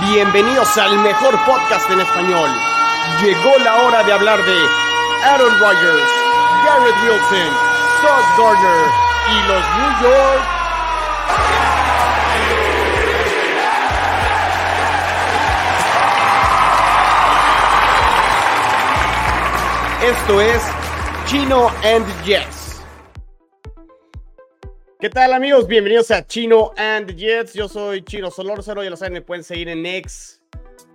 Bienvenidos 0.00 0.76
al 0.76 0.98
mejor 0.98 1.38
podcast 1.44 1.88
en 1.88 2.00
español. 2.00 2.50
Llegó 3.22 3.56
la 3.62 3.76
hora 3.76 4.02
de 4.02 4.12
hablar 4.12 4.44
de 4.44 4.56
Aaron 5.24 5.58
Rodgers, 5.60 6.10
Garrett 6.64 6.96
Wilson, 7.04 7.52
Sauce 8.02 8.28
Gardner 8.36 8.90
y 9.30 9.48
los 9.48 9.64
New 9.76 10.02
York. 10.02 10.42
Esto 20.02 20.40
es 20.40 20.62
Chino 21.26 21.70
and 21.84 22.24
Jets. 22.24 22.53
¿Qué 25.04 25.10
tal 25.10 25.34
amigos? 25.34 25.66
Bienvenidos 25.66 26.10
a 26.10 26.26
Chino 26.26 26.72
and 26.78 27.14
Jets. 27.14 27.52
Yo 27.52 27.68
soy 27.68 28.02
Chino 28.02 28.30
Solórzano, 28.30 28.82
ya 28.82 28.88
lo 28.88 28.96
saben, 28.96 29.12
me 29.12 29.20
pueden 29.20 29.44
seguir 29.44 29.68
en 29.68 29.84
X 29.84 30.40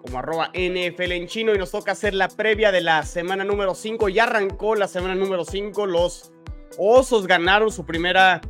como 0.01 0.17
arroba 0.17 0.49
NFL 0.55 1.11
en 1.11 1.27
chino 1.27 1.53
y 1.53 1.59
nos 1.59 1.69
toca 1.69 1.91
hacer 1.91 2.15
la 2.15 2.27
previa 2.27 2.71
de 2.71 2.81
la 2.81 3.03
semana 3.03 3.43
número 3.43 3.75
5. 3.75 4.09
Ya 4.09 4.23
arrancó 4.23 4.73
la 4.73 4.87
semana 4.87 5.13
número 5.13 5.45
5. 5.45 5.85
Los 5.85 6.31
Osos 6.79 7.27
ganaron 7.27 7.71
su 7.71 7.85
primera 7.85 8.41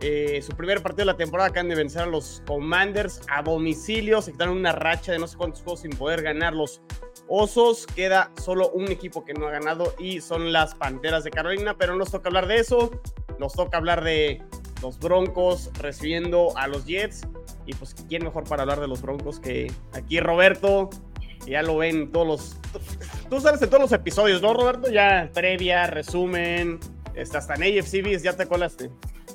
eh, 0.00 0.40
su 0.40 0.56
primer 0.56 0.84
partido 0.84 1.06
de 1.06 1.06
la 1.06 1.16
temporada. 1.16 1.48
Acaban 1.48 1.68
de 1.68 1.74
vencer 1.74 2.02
a 2.02 2.06
los 2.06 2.44
Commanders 2.46 3.20
a 3.28 3.42
domicilio. 3.42 4.22
Se 4.22 4.30
quedaron 4.30 4.56
una 4.56 4.70
racha 4.70 5.10
de 5.10 5.18
no 5.18 5.26
sé 5.26 5.36
cuántos 5.36 5.62
juegos 5.62 5.80
sin 5.80 5.90
poder 5.90 6.22
ganar 6.22 6.54
los 6.54 6.80
Osos. 7.26 7.88
Queda 7.88 8.30
solo 8.40 8.70
un 8.70 8.86
equipo 8.92 9.24
que 9.24 9.34
no 9.34 9.48
ha 9.48 9.50
ganado 9.50 9.96
y 9.98 10.20
son 10.20 10.52
las 10.52 10.76
Panteras 10.76 11.24
de 11.24 11.32
Carolina. 11.32 11.76
Pero 11.76 11.94
no 11.94 11.98
nos 11.98 12.12
toca 12.12 12.28
hablar 12.28 12.46
de 12.46 12.58
eso. 12.58 12.92
Nos 13.40 13.54
toca 13.54 13.78
hablar 13.78 14.04
de 14.04 14.40
los 14.82 14.98
Broncos 14.98 15.70
recibiendo 15.78 16.56
a 16.56 16.66
los 16.66 16.86
Jets. 16.86 17.26
Y 17.66 17.74
pues, 17.74 17.94
¿quién 18.08 18.24
mejor 18.24 18.44
para 18.44 18.62
hablar 18.62 18.80
de 18.80 18.88
los 18.88 19.02
Broncos 19.02 19.40
que 19.40 19.70
aquí 19.92 20.20
Roberto? 20.20 20.90
ya 21.46 21.62
lo 21.62 21.78
ven 21.78 22.12
todos 22.12 22.26
los. 22.26 22.56
Tú 23.28 23.40
sabes 23.40 23.60
en 23.62 23.70
todos 23.70 23.82
los 23.82 23.92
episodios, 23.92 24.42
¿no, 24.42 24.54
Roberto? 24.54 24.90
Ya 24.90 25.30
previa, 25.32 25.86
resumen, 25.86 26.78
este, 27.14 27.36
hasta 27.38 27.54
en 27.54 27.78
AFCBs 27.78 28.22
ya 28.22 28.34
te 28.34 28.46
colaste. 28.46 28.90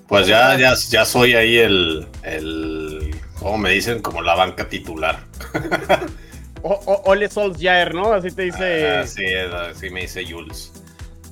Pues 0.07 0.27
ya, 0.27 0.57
ya, 0.57 0.73
ya 0.89 1.05
soy 1.05 1.33
ahí 1.33 1.57
el, 1.57 2.07
el. 2.23 3.15
¿Cómo 3.39 3.57
me 3.57 3.71
dicen? 3.71 4.01
Como 4.01 4.21
la 4.21 4.35
banca 4.35 4.67
titular. 4.67 5.23
o, 6.61 7.01
Ole 7.05 7.29
Solskjaer, 7.29 7.93
¿no? 7.93 8.13
Así 8.13 8.31
te 8.31 8.43
dice. 8.43 8.89
Ah, 8.89 9.07
sí, 9.07 9.25
así 9.33 9.89
me 9.89 10.01
dice 10.01 10.25
Jules. 10.25 10.71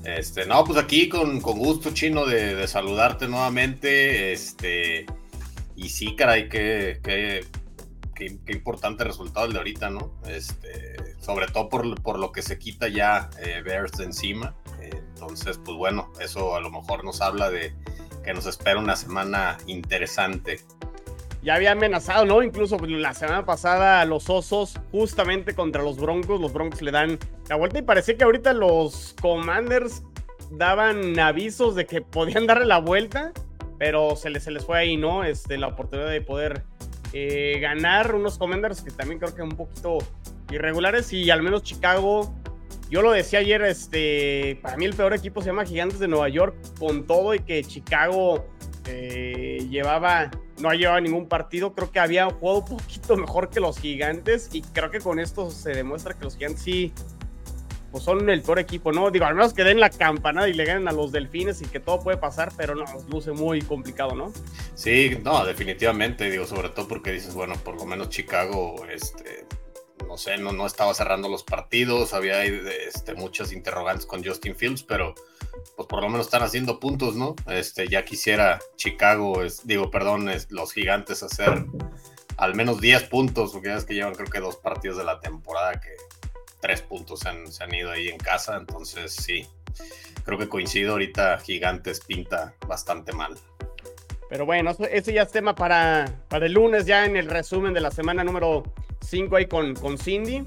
Este, 0.03 0.45
no, 0.45 0.63
pues 0.63 0.79
aquí 0.79 1.09
con, 1.09 1.39
gusto 1.39 1.91
chino 1.91 2.25
de, 2.25 2.67
saludarte 2.67 3.27
nuevamente. 3.27 4.33
Este, 4.33 5.05
y 5.75 5.89
sí, 5.89 6.15
caray, 6.15 6.49
qué, 6.49 6.99
qué, 7.03 7.45
qué, 8.15 8.53
importante 8.53 9.03
resultado 9.03 9.45
el 9.45 9.53
de 9.53 9.59
ahorita, 9.59 9.89
¿no? 9.89 10.13
Este, 10.27 10.95
sobre 11.19 11.47
todo 11.47 11.69
por, 11.69 12.01
por 12.01 12.19
lo 12.19 12.31
que 12.31 12.41
se 12.41 12.57
quita 12.57 12.87
ya 12.87 13.29
eh, 13.39 13.61
Bears 13.63 13.93
de 13.93 14.05
encima. 14.05 14.55
entonces, 14.81 15.59
pues 15.63 15.77
bueno, 15.77 16.11
eso 16.19 16.55
a 16.55 16.61
lo 16.61 16.71
mejor 16.71 17.03
nos 17.03 17.21
habla 17.21 17.49
de 17.49 17.73
que 18.23 18.33
nos 18.33 18.45
espera 18.45 18.79
una 18.79 18.95
semana 18.95 19.57
interesante 19.67 20.61
ya 21.43 21.55
había 21.55 21.71
amenazado, 21.71 22.25
¿no? 22.25 22.43
Incluso 22.43 22.77
la 22.79 23.13
semana 23.13 23.45
pasada 23.45 24.05
los 24.05 24.29
Osos, 24.29 24.79
justamente 24.91 25.55
contra 25.55 25.81
los 25.81 25.97
Broncos, 25.97 26.39
los 26.39 26.53
Broncos 26.53 26.81
le 26.81 26.91
dan 26.91 27.17
la 27.49 27.55
vuelta 27.55 27.79
y 27.79 27.81
parecía 27.81 28.17
que 28.17 28.23
ahorita 28.23 28.53
los 28.53 29.15
Commanders 29.21 30.03
daban 30.51 31.17
avisos 31.19 31.75
de 31.75 31.85
que 31.85 32.01
podían 32.01 32.45
darle 32.47 32.65
la 32.65 32.79
vuelta, 32.79 33.31
pero 33.79 34.15
se 34.15 34.29
les, 34.29 34.43
se 34.43 34.51
les 34.51 34.65
fue 34.65 34.77
ahí, 34.77 34.97
¿no? 34.97 35.23
Este, 35.23 35.57
la 35.57 35.67
oportunidad 35.67 36.09
de 36.09 36.21
poder 36.21 36.63
eh, 37.13 37.57
ganar 37.59 38.13
unos 38.13 38.37
Commanders 38.37 38.81
que 38.81 38.91
también 38.91 39.19
creo 39.19 39.35
que 39.35 39.41
un 39.41 39.51
poquito 39.51 39.97
irregulares 40.51 41.11
y 41.13 41.29
al 41.29 41.41
menos 41.41 41.63
Chicago. 41.63 42.33
Yo 42.89 43.01
lo 43.01 43.11
decía 43.11 43.39
ayer, 43.39 43.61
este, 43.61 44.59
para 44.61 44.75
mí 44.75 44.83
el 44.83 44.93
peor 44.93 45.13
equipo 45.13 45.41
se 45.41 45.47
llama 45.47 45.65
Gigantes 45.65 45.99
de 45.99 46.09
Nueva 46.09 46.27
York, 46.27 46.55
con 46.77 47.07
todo 47.07 47.33
y 47.33 47.39
que 47.39 47.63
Chicago 47.63 48.45
eh, 48.85 49.65
llevaba 49.69 50.29
no 50.61 50.69
ha 50.69 50.75
llevado 50.75 51.01
ningún 51.01 51.27
partido. 51.27 51.73
Creo 51.73 51.91
que 51.91 51.99
había 51.99 52.29
jugado 52.29 52.59
un 52.59 52.77
poquito 52.77 53.17
mejor 53.17 53.49
que 53.49 53.59
los 53.59 53.79
gigantes. 53.79 54.49
Y 54.53 54.61
creo 54.61 54.91
que 54.91 54.99
con 54.99 55.19
esto 55.19 55.51
se 55.51 55.71
demuestra 55.71 56.13
que 56.13 56.23
los 56.23 56.37
gigantes 56.37 56.61
sí 56.61 56.93
pues 57.91 58.05
son 58.05 58.29
el 58.29 58.41
peor 58.41 58.59
equipo, 58.59 58.91
¿no? 58.91 59.11
Digo, 59.11 59.25
al 59.25 59.35
menos 59.35 59.53
que 59.53 59.63
den 59.63 59.79
la 59.79 59.89
campanada 59.89 60.47
y 60.47 60.53
le 60.53 60.63
ganen 60.63 60.87
a 60.87 60.93
los 60.93 61.11
delfines 61.11 61.61
y 61.61 61.65
que 61.65 61.79
todo 61.79 62.01
puede 62.01 62.17
pasar, 62.17 62.51
pero 62.55 62.73
no, 62.73 62.85
luce 63.09 63.33
muy 63.33 63.61
complicado, 63.61 64.15
¿no? 64.15 64.31
Sí, 64.75 65.17
no, 65.23 65.45
definitivamente, 65.45 66.31
digo, 66.31 66.45
sobre 66.45 66.69
todo 66.69 66.87
porque 66.87 67.11
dices, 67.11 67.33
bueno, 67.33 67.55
por 67.55 67.75
lo 67.75 67.85
menos 67.85 68.09
Chicago, 68.09 68.85
este, 68.89 69.45
no 70.11 70.17
sé, 70.17 70.37
no, 70.37 70.65
estaba 70.65 70.93
cerrando 70.93 71.29
los 71.29 71.41
partidos, 71.41 72.13
había 72.13 72.43
este, 72.43 73.13
muchas 73.13 73.53
interrogantes 73.53 74.05
con 74.05 74.21
Justin 74.21 74.57
Fields, 74.57 74.83
pero 74.83 75.15
pues 75.77 75.87
por 75.87 76.01
lo 76.01 76.09
menos 76.09 76.25
están 76.25 76.43
haciendo 76.43 76.81
puntos, 76.81 77.15
¿no? 77.15 77.33
Este, 77.47 77.87
ya 77.87 78.03
quisiera 78.03 78.59
Chicago, 78.75 79.41
digo, 79.63 79.89
perdón, 79.89 80.29
los 80.49 80.73
gigantes 80.73 81.23
hacer 81.23 81.63
al 82.35 82.55
menos 82.55 82.81
10 82.81 83.03
puntos, 83.03 83.53
porque 83.53 83.69
ya 83.69 83.77
es 83.77 83.85
que 83.85 83.93
llevan 83.93 84.13
creo 84.13 84.29
que 84.29 84.41
dos 84.41 84.57
partidos 84.57 84.97
de 84.97 85.05
la 85.05 85.21
temporada 85.21 85.79
que 85.79 85.95
tres 86.59 86.81
puntos 86.81 87.21
se 87.21 87.29
han, 87.29 87.49
se 87.49 87.63
han 87.63 87.73
ido 87.73 87.89
ahí 87.89 88.09
en 88.09 88.17
casa, 88.17 88.57
entonces 88.57 89.13
sí, 89.15 89.47
creo 90.25 90.37
que 90.37 90.49
coincido 90.49 90.91
ahorita, 90.91 91.37
gigantes 91.37 92.01
pinta 92.01 92.53
bastante 92.67 93.13
mal. 93.13 93.37
Pero 94.27 94.45
bueno, 94.45 94.71
ese 94.89 95.13
ya 95.13 95.21
es 95.21 95.31
tema 95.31 95.55
para, 95.55 96.05
para 96.27 96.47
el 96.47 96.53
lunes, 96.53 96.85
ya 96.85 97.05
en 97.05 97.15
el 97.15 97.29
resumen 97.29 97.73
de 97.73 97.79
la 97.79 97.91
semana 97.91 98.25
número 98.25 98.63
5 99.01 99.35
ahí 99.35 99.45
con, 99.47 99.75
con 99.75 99.97
Cindy. 99.97 100.45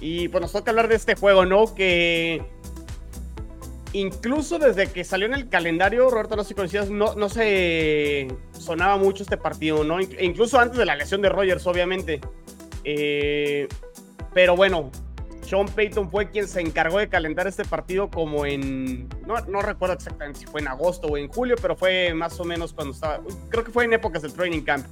Y 0.00 0.28
pues 0.28 0.42
nos 0.42 0.52
toca 0.52 0.70
hablar 0.70 0.88
de 0.88 0.96
este 0.96 1.14
juego, 1.14 1.44
¿no? 1.46 1.74
Que 1.74 2.42
incluso 3.92 4.58
desde 4.58 4.88
que 4.88 5.04
salió 5.04 5.26
en 5.26 5.34
el 5.34 5.48
calendario, 5.48 6.10
Roberto, 6.10 6.36
no 6.36 6.44
sé 6.44 6.54
si 6.68 6.92
no, 6.92 7.14
no 7.14 7.28
se 7.28 8.28
sonaba 8.52 8.96
mucho 8.98 9.22
este 9.22 9.36
partido, 9.36 9.84
¿no? 9.84 10.00
Incluso 10.00 10.58
antes 10.58 10.78
de 10.78 10.84
la 10.84 10.96
lesión 10.96 11.22
de 11.22 11.28
Rogers, 11.30 11.66
obviamente. 11.66 12.20
Eh, 12.84 13.68
pero 14.34 14.54
bueno, 14.54 14.90
Sean 15.46 15.66
Payton 15.66 16.10
fue 16.10 16.30
quien 16.30 16.46
se 16.46 16.60
encargó 16.60 16.98
de 16.98 17.08
calentar 17.08 17.46
este 17.46 17.64
partido 17.64 18.10
como 18.10 18.44
en, 18.44 19.08
no, 19.26 19.40
no, 19.46 19.62
recuerdo 19.62 19.94
exactamente 19.94 20.40
si 20.40 20.46
fue 20.46 20.60
en 20.60 20.68
agosto 20.68 21.06
o 21.06 21.16
en 21.16 21.28
julio, 21.28 21.56
pero 21.60 21.76
fue 21.76 22.12
más 22.14 22.38
o 22.38 22.44
menos 22.44 22.72
cuando 22.72 22.92
estaba, 22.92 23.20
creo 23.48 23.64
que 23.64 23.70
fue 23.70 23.84
en 23.84 23.94
épocas 23.94 24.22
del 24.22 24.32
training 24.32 24.62
camp. 24.62 24.86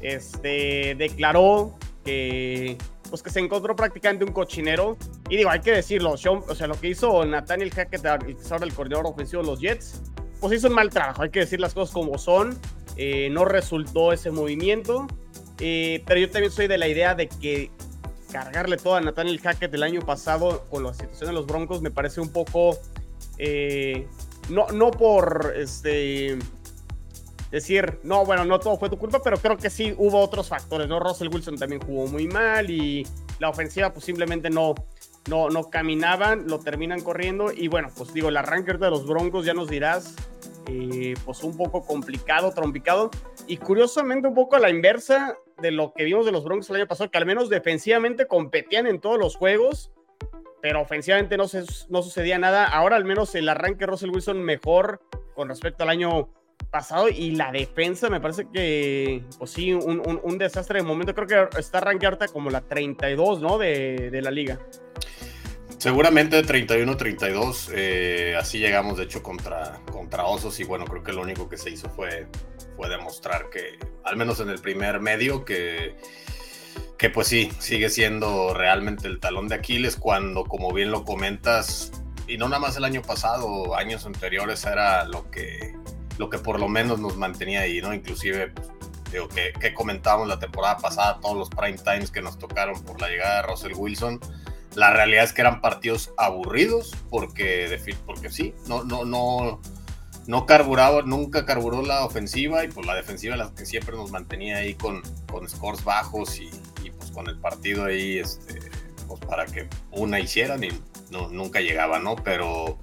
Este, 0.00 0.94
declaró 0.94 1.74
pues 3.08 3.22
que 3.22 3.30
se 3.30 3.40
encontró 3.40 3.74
prácticamente 3.74 4.24
un 4.24 4.32
cochinero. 4.32 4.96
Y 5.28 5.36
digo, 5.36 5.50
hay 5.50 5.60
que 5.60 5.72
decirlo, 5.72 6.12
o 6.12 6.16
sea, 6.16 6.66
lo 6.66 6.80
que 6.80 6.88
hizo 6.88 7.24
Nathaniel 7.24 7.70
Hackett, 7.70 8.04
el 8.04 8.36
que 8.36 8.42
ahora 8.50 8.64
el 8.64 8.72
coordinador 8.72 9.06
ofensivo 9.06 9.42
de 9.42 9.48
los 9.48 9.60
Jets, 9.60 10.00
pues 10.40 10.54
hizo 10.54 10.68
un 10.68 10.74
mal 10.74 10.90
trabajo, 10.90 11.22
hay 11.22 11.30
que 11.30 11.40
decir 11.40 11.60
las 11.60 11.74
cosas 11.74 11.92
como 11.92 12.16
son. 12.18 12.58
Eh, 12.96 13.28
no 13.30 13.44
resultó 13.44 14.12
ese 14.12 14.30
movimiento. 14.30 15.06
Eh, 15.58 16.02
pero 16.06 16.20
yo 16.20 16.30
también 16.30 16.52
soy 16.52 16.68
de 16.68 16.78
la 16.78 16.88
idea 16.88 17.14
de 17.14 17.28
que 17.28 17.70
cargarle 18.32 18.76
todo 18.76 18.94
a 18.94 19.00
Nathaniel 19.00 19.40
Hackett 19.40 19.74
el 19.74 19.82
año 19.82 20.00
pasado 20.00 20.64
con 20.70 20.84
la 20.84 20.94
situación 20.94 21.28
de 21.28 21.34
los 21.34 21.46
Broncos 21.46 21.82
me 21.82 21.90
parece 21.90 22.20
un 22.20 22.30
poco... 22.30 22.78
Eh, 23.38 24.06
no, 24.48 24.68
no 24.68 24.90
por 24.90 25.54
este 25.56 26.38
decir, 27.50 27.98
no, 28.02 28.24
bueno, 28.24 28.44
no 28.44 28.60
todo 28.60 28.76
fue 28.78 28.88
tu 28.88 28.98
culpa, 28.98 29.20
pero 29.22 29.38
creo 29.38 29.56
que 29.56 29.70
sí 29.70 29.94
hubo 29.98 30.20
otros 30.20 30.48
factores, 30.48 30.88
¿no? 30.88 31.00
Russell 31.00 31.28
Wilson 31.32 31.56
también 31.56 31.80
jugó 31.80 32.06
muy 32.06 32.26
mal 32.28 32.70
y 32.70 33.06
la 33.38 33.48
ofensiva 33.48 33.92
pues 33.92 34.04
simplemente 34.04 34.50
no, 34.50 34.74
no, 35.28 35.48
no 35.50 35.70
caminaban, 35.70 36.46
lo 36.46 36.60
terminan 36.60 37.00
corriendo 37.00 37.52
y 37.52 37.68
bueno, 37.68 37.88
pues 37.96 38.12
digo, 38.12 38.28
el 38.28 38.36
arranque 38.36 38.74
de 38.74 38.90
los 38.90 39.06
Broncos 39.06 39.44
ya 39.44 39.54
nos 39.54 39.68
dirás, 39.68 40.14
eh, 40.66 41.14
pues 41.24 41.42
un 41.42 41.56
poco 41.56 41.84
complicado, 41.84 42.52
trompicado 42.52 43.10
y 43.46 43.56
curiosamente 43.56 44.28
un 44.28 44.34
poco 44.34 44.56
a 44.56 44.60
la 44.60 44.70
inversa 44.70 45.36
de 45.60 45.72
lo 45.72 45.92
que 45.92 46.04
vimos 46.04 46.24
de 46.24 46.32
los 46.32 46.44
Broncos 46.44 46.70
el 46.70 46.76
año 46.76 46.86
pasado, 46.86 47.10
que 47.10 47.18
al 47.18 47.26
menos 47.26 47.48
defensivamente 47.48 48.26
competían 48.26 48.86
en 48.86 49.00
todos 49.00 49.18
los 49.18 49.36
juegos, 49.36 49.90
pero 50.62 50.80
ofensivamente 50.80 51.36
no, 51.36 51.48
se, 51.48 51.64
no 51.88 52.02
sucedía 52.02 52.38
nada. 52.38 52.64
Ahora 52.64 52.96
al 52.96 53.04
menos 53.04 53.34
el 53.34 53.48
arranque 53.48 53.80
de 53.80 53.86
Russell 53.86 54.10
Wilson 54.10 54.42
mejor 54.42 55.00
con 55.34 55.48
respecto 55.48 55.82
al 55.82 55.90
año 55.90 56.28
pasado 56.70 57.08
y 57.08 57.32
la 57.32 57.52
defensa 57.52 58.08
me 58.08 58.20
parece 58.20 58.46
que, 58.52 59.24
pues 59.38 59.50
sí, 59.50 59.72
un, 59.72 60.38
desastre 60.38 60.80
de 60.80 60.84
momento. 60.84 61.14
Creo 61.14 61.48
que 61.50 61.58
está 61.58 61.78
arranqueada 61.78 62.28
como 62.28 62.50
la 62.50 62.60
32, 62.60 63.40
¿no? 63.40 63.58
De, 63.58 64.10
de 64.10 64.22
la 64.22 64.30
liga. 64.30 64.58
Seguramente 65.80 66.44
31-32, 66.44 67.70
eh, 67.72 68.36
así 68.38 68.58
llegamos 68.58 68.98
de 68.98 69.04
hecho 69.04 69.22
contra, 69.22 69.80
contra 69.90 70.26
Osos 70.26 70.60
y 70.60 70.64
bueno, 70.64 70.84
creo 70.84 71.02
que 71.02 71.14
lo 71.14 71.22
único 71.22 71.48
que 71.48 71.56
se 71.56 71.70
hizo 71.70 71.88
fue, 71.88 72.26
fue 72.76 72.90
demostrar 72.90 73.48
que, 73.48 73.78
al 74.04 74.18
menos 74.18 74.40
en 74.40 74.50
el 74.50 74.58
primer 74.58 75.00
medio, 75.00 75.46
que, 75.46 75.96
que 76.98 77.08
pues 77.08 77.28
sí, 77.28 77.50
sigue 77.58 77.88
siendo 77.88 78.52
realmente 78.52 79.08
el 79.08 79.20
talón 79.20 79.48
de 79.48 79.54
Aquiles 79.54 79.96
cuando, 79.96 80.44
como 80.44 80.70
bien 80.70 80.90
lo 80.90 81.06
comentas, 81.06 81.92
y 82.26 82.36
no 82.36 82.46
nada 82.50 82.60
más 82.60 82.76
el 82.76 82.84
año 82.84 83.00
pasado, 83.00 83.74
años 83.74 84.04
anteriores 84.04 84.62
era 84.66 85.06
lo 85.06 85.30
que, 85.30 85.72
lo 86.20 86.28
que 86.28 86.38
por 86.38 86.60
lo 86.60 86.68
menos 86.68 87.00
nos 87.00 87.16
mantenía 87.16 87.62
ahí, 87.62 87.80
¿no? 87.80 87.94
Inclusive 87.94 88.48
pues, 88.48 88.68
digo, 89.10 89.26
que, 89.28 89.54
que 89.58 89.72
comentábamos 89.72 90.28
la 90.28 90.38
temporada 90.38 90.76
pasada, 90.76 91.18
todos 91.18 91.34
los 91.34 91.48
prime 91.48 91.78
times 91.78 92.10
que 92.10 92.20
nos 92.20 92.38
tocaron 92.38 92.78
por 92.82 93.00
la 93.00 93.08
llegada 93.08 93.36
de 93.36 93.48
Russell 93.48 93.72
Wilson. 93.74 94.20
La 94.74 94.92
realidad 94.92 95.24
es 95.24 95.32
que 95.32 95.40
eran 95.40 95.62
partidos 95.62 96.12
aburridos 96.18 96.94
porque, 97.08 97.80
porque 98.04 98.30
sí, 98.30 98.54
no, 98.68 98.84
no, 98.84 99.06
no, 99.06 99.62
no 100.26 100.44
carburaba, 100.44 101.00
nunca 101.00 101.46
carburó 101.46 101.80
la 101.80 102.04
ofensiva 102.04 102.64
y 102.64 102.68
pues 102.68 102.86
la 102.86 102.94
defensiva 102.94 103.34
la 103.34 103.50
que 103.54 103.64
siempre 103.64 103.96
nos 103.96 104.10
mantenía 104.10 104.58
ahí 104.58 104.74
con, 104.74 105.00
con 105.32 105.48
scores 105.48 105.82
bajos 105.84 106.38
y, 106.38 106.50
pues 106.98 107.10
con 107.12 107.28
el 107.28 107.38
partido 107.38 107.86
ahí 107.86 108.18
este, 108.18 108.60
pues 109.08 109.20
para 109.20 109.46
que 109.46 109.70
una 109.90 110.20
hicieran 110.20 110.62
y 110.64 110.68
no, 111.10 111.30
nunca 111.30 111.60
llegaba, 111.60 111.98
¿no? 111.98 112.14
Pero, 112.16 112.78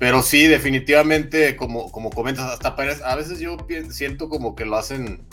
pero 0.00 0.22
sí, 0.22 0.46
definitivamente, 0.46 1.56
como, 1.56 1.92
como 1.92 2.08
comentas, 2.08 2.46
hasta 2.46 2.70
a 3.04 3.16
veces 3.16 3.38
yo 3.38 3.58
siento 3.90 4.30
como 4.30 4.56
que 4.56 4.64
lo 4.64 4.78
hacen 4.78 5.26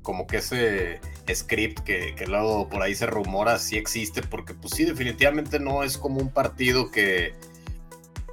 como 0.00 0.26
que 0.26 0.38
ese 0.38 0.98
script 1.30 1.80
que, 1.80 2.14
que, 2.14 2.26
luego 2.26 2.70
por 2.70 2.80
ahí 2.80 2.94
se 2.94 3.04
rumora 3.04 3.58
sí 3.58 3.76
existe, 3.76 4.22
porque 4.22 4.54
pues 4.54 4.72
sí, 4.74 4.86
definitivamente 4.86 5.60
no 5.60 5.82
es 5.82 5.98
como 5.98 6.20
un 6.20 6.30
partido 6.30 6.90
que, 6.90 7.34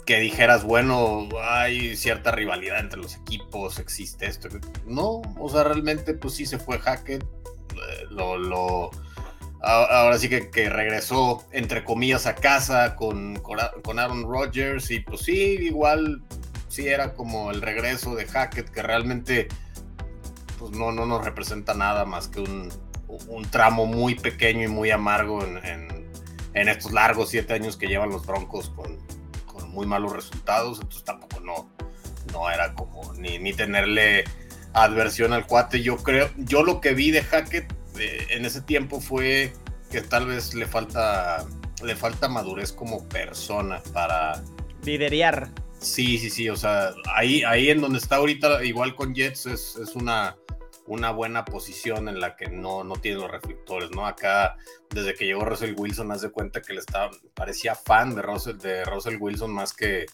que 0.05 0.21
dijeras, 0.21 0.63
bueno, 0.63 1.27
hay 1.43 1.97
cierta 1.97 2.31
rivalidad 2.31 2.79
entre 2.79 3.01
los 3.01 3.17
equipos, 3.17 3.77
existe 3.77 4.27
esto. 4.27 4.47
No, 4.85 5.21
o 5.37 5.49
sea, 5.49 5.65
realmente 5.65 6.13
pues 6.13 6.35
sí 6.35 6.45
se 6.45 6.57
fue 6.57 6.79
Hackett, 6.79 7.21
eh, 7.21 8.05
lo, 8.09 8.37
lo 8.37 8.91
ahora 9.61 10.17
sí 10.17 10.27
que, 10.27 10.49
que, 10.49 10.69
regresó 10.69 11.45
entre 11.51 11.83
comillas 11.83 12.25
a 12.25 12.35
casa 12.35 12.95
con, 12.95 13.35
con 13.35 13.99
Aaron 13.99 14.23
Rodgers 14.23 14.89
y 14.89 15.01
pues 15.01 15.21
sí, 15.21 15.57
igual 15.61 16.23
sí 16.67 16.87
era 16.87 17.13
como 17.13 17.51
el 17.51 17.61
regreso 17.61 18.15
de 18.15 18.25
Hackett 18.25 18.69
que 18.69 18.81
realmente 18.81 19.47
pues 20.57 20.71
no, 20.71 20.91
no 20.91 21.05
nos 21.05 21.23
representa 21.23 21.73
nada 21.73 22.05
más 22.05 22.27
que 22.27 22.39
un, 22.39 22.71
un 23.27 23.43
tramo 23.49 23.85
muy 23.85 24.15
pequeño 24.15 24.63
y 24.63 24.67
muy 24.67 24.91
amargo 24.91 25.43
en, 25.43 25.59
en, 26.53 26.69
estos 26.69 26.91
largos 26.91 27.29
siete 27.29 27.53
años 27.53 27.77
que 27.77 27.87
llevan 27.87 28.09
los 28.09 28.25
Broncos 28.25 28.69
con, 28.69 28.97
con, 29.45 29.69
muy 29.71 29.85
malos 29.85 30.13
resultados, 30.13 30.79
entonces 30.79 31.03
tampoco 31.03 31.39
no, 31.39 31.69
no 32.31 32.49
era 32.49 32.73
como 32.73 33.13
ni, 33.13 33.39
ni 33.39 33.53
tenerle 33.53 34.23
adversión 34.73 35.33
al 35.33 35.47
cuate. 35.47 35.81
Yo 35.81 35.97
creo, 35.97 36.29
yo 36.37 36.63
lo 36.63 36.79
que 36.79 36.93
vi 36.93 37.11
de 37.11 37.23
Hackett 37.23 37.73
eh, 37.97 38.27
en 38.29 38.45
ese 38.45 38.61
tiempo 38.61 39.01
fue 39.01 39.53
que 39.89 40.01
tal 40.01 40.27
vez 40.27 40.53
le 40.53 40.65
falta, 40.65 41.45
le 41.83 41.95
falta 41.95 42.27
madurez 42.27 42.71
como 42.71 43.07
persona 43.09 43.81
para 43.93 44.43
liderear. 44.83 45.49
Sí, 45.79 46.17
sí, 46.19 46.29
sí, 46.29 46.49
o 46.49 46.55
sea, 46.55 46.91
ahí, 47.15 47.43
ahí 47.43 47.69
en 47.69 47.81
donde 47.81 47.97
está 47.97 48.17
ahorita, 48.17 48.63
igual 48.63 48.95
con 48.95 49.15
Jets, 49.15 49.47
es, 49.47 49.75
es 49.77 49.95
una 49.95 50.35
una 50.91 51.11
buena 51.11 51.45
posición 51.45 52.09
en 52.09 52.19
la 52.19 52.35
que 52.35 52.49
no, 52.49 52.83
no 52.83 52.95
tiene 52.95 53.21
los 53.21 53.31
reflectores, 53.31 53.91
¿no? 53.91 54.05
Acá, 54.05 54.57
desde 54.89 55.13
que 55.13 55.25
llegó 55.25 55.45
Russell 55.45 55.73
Wilson, 55.77 56.11
haz 56.11 56.21
de 56.21 56.31
cuenta 56.31 56.61
que 56.61 56.73
le 56.73 56.79
estaba, 56.79 57.11
parecía 57.33 57.75
fan 57.75 58.13
de 58.13 58.21
Russell, 58.21 58.57
de 58.57 58.83
Russell 58.83 59.15
Wilson 59.17 59.53
más 59.53 59.73
que 59.73 60.05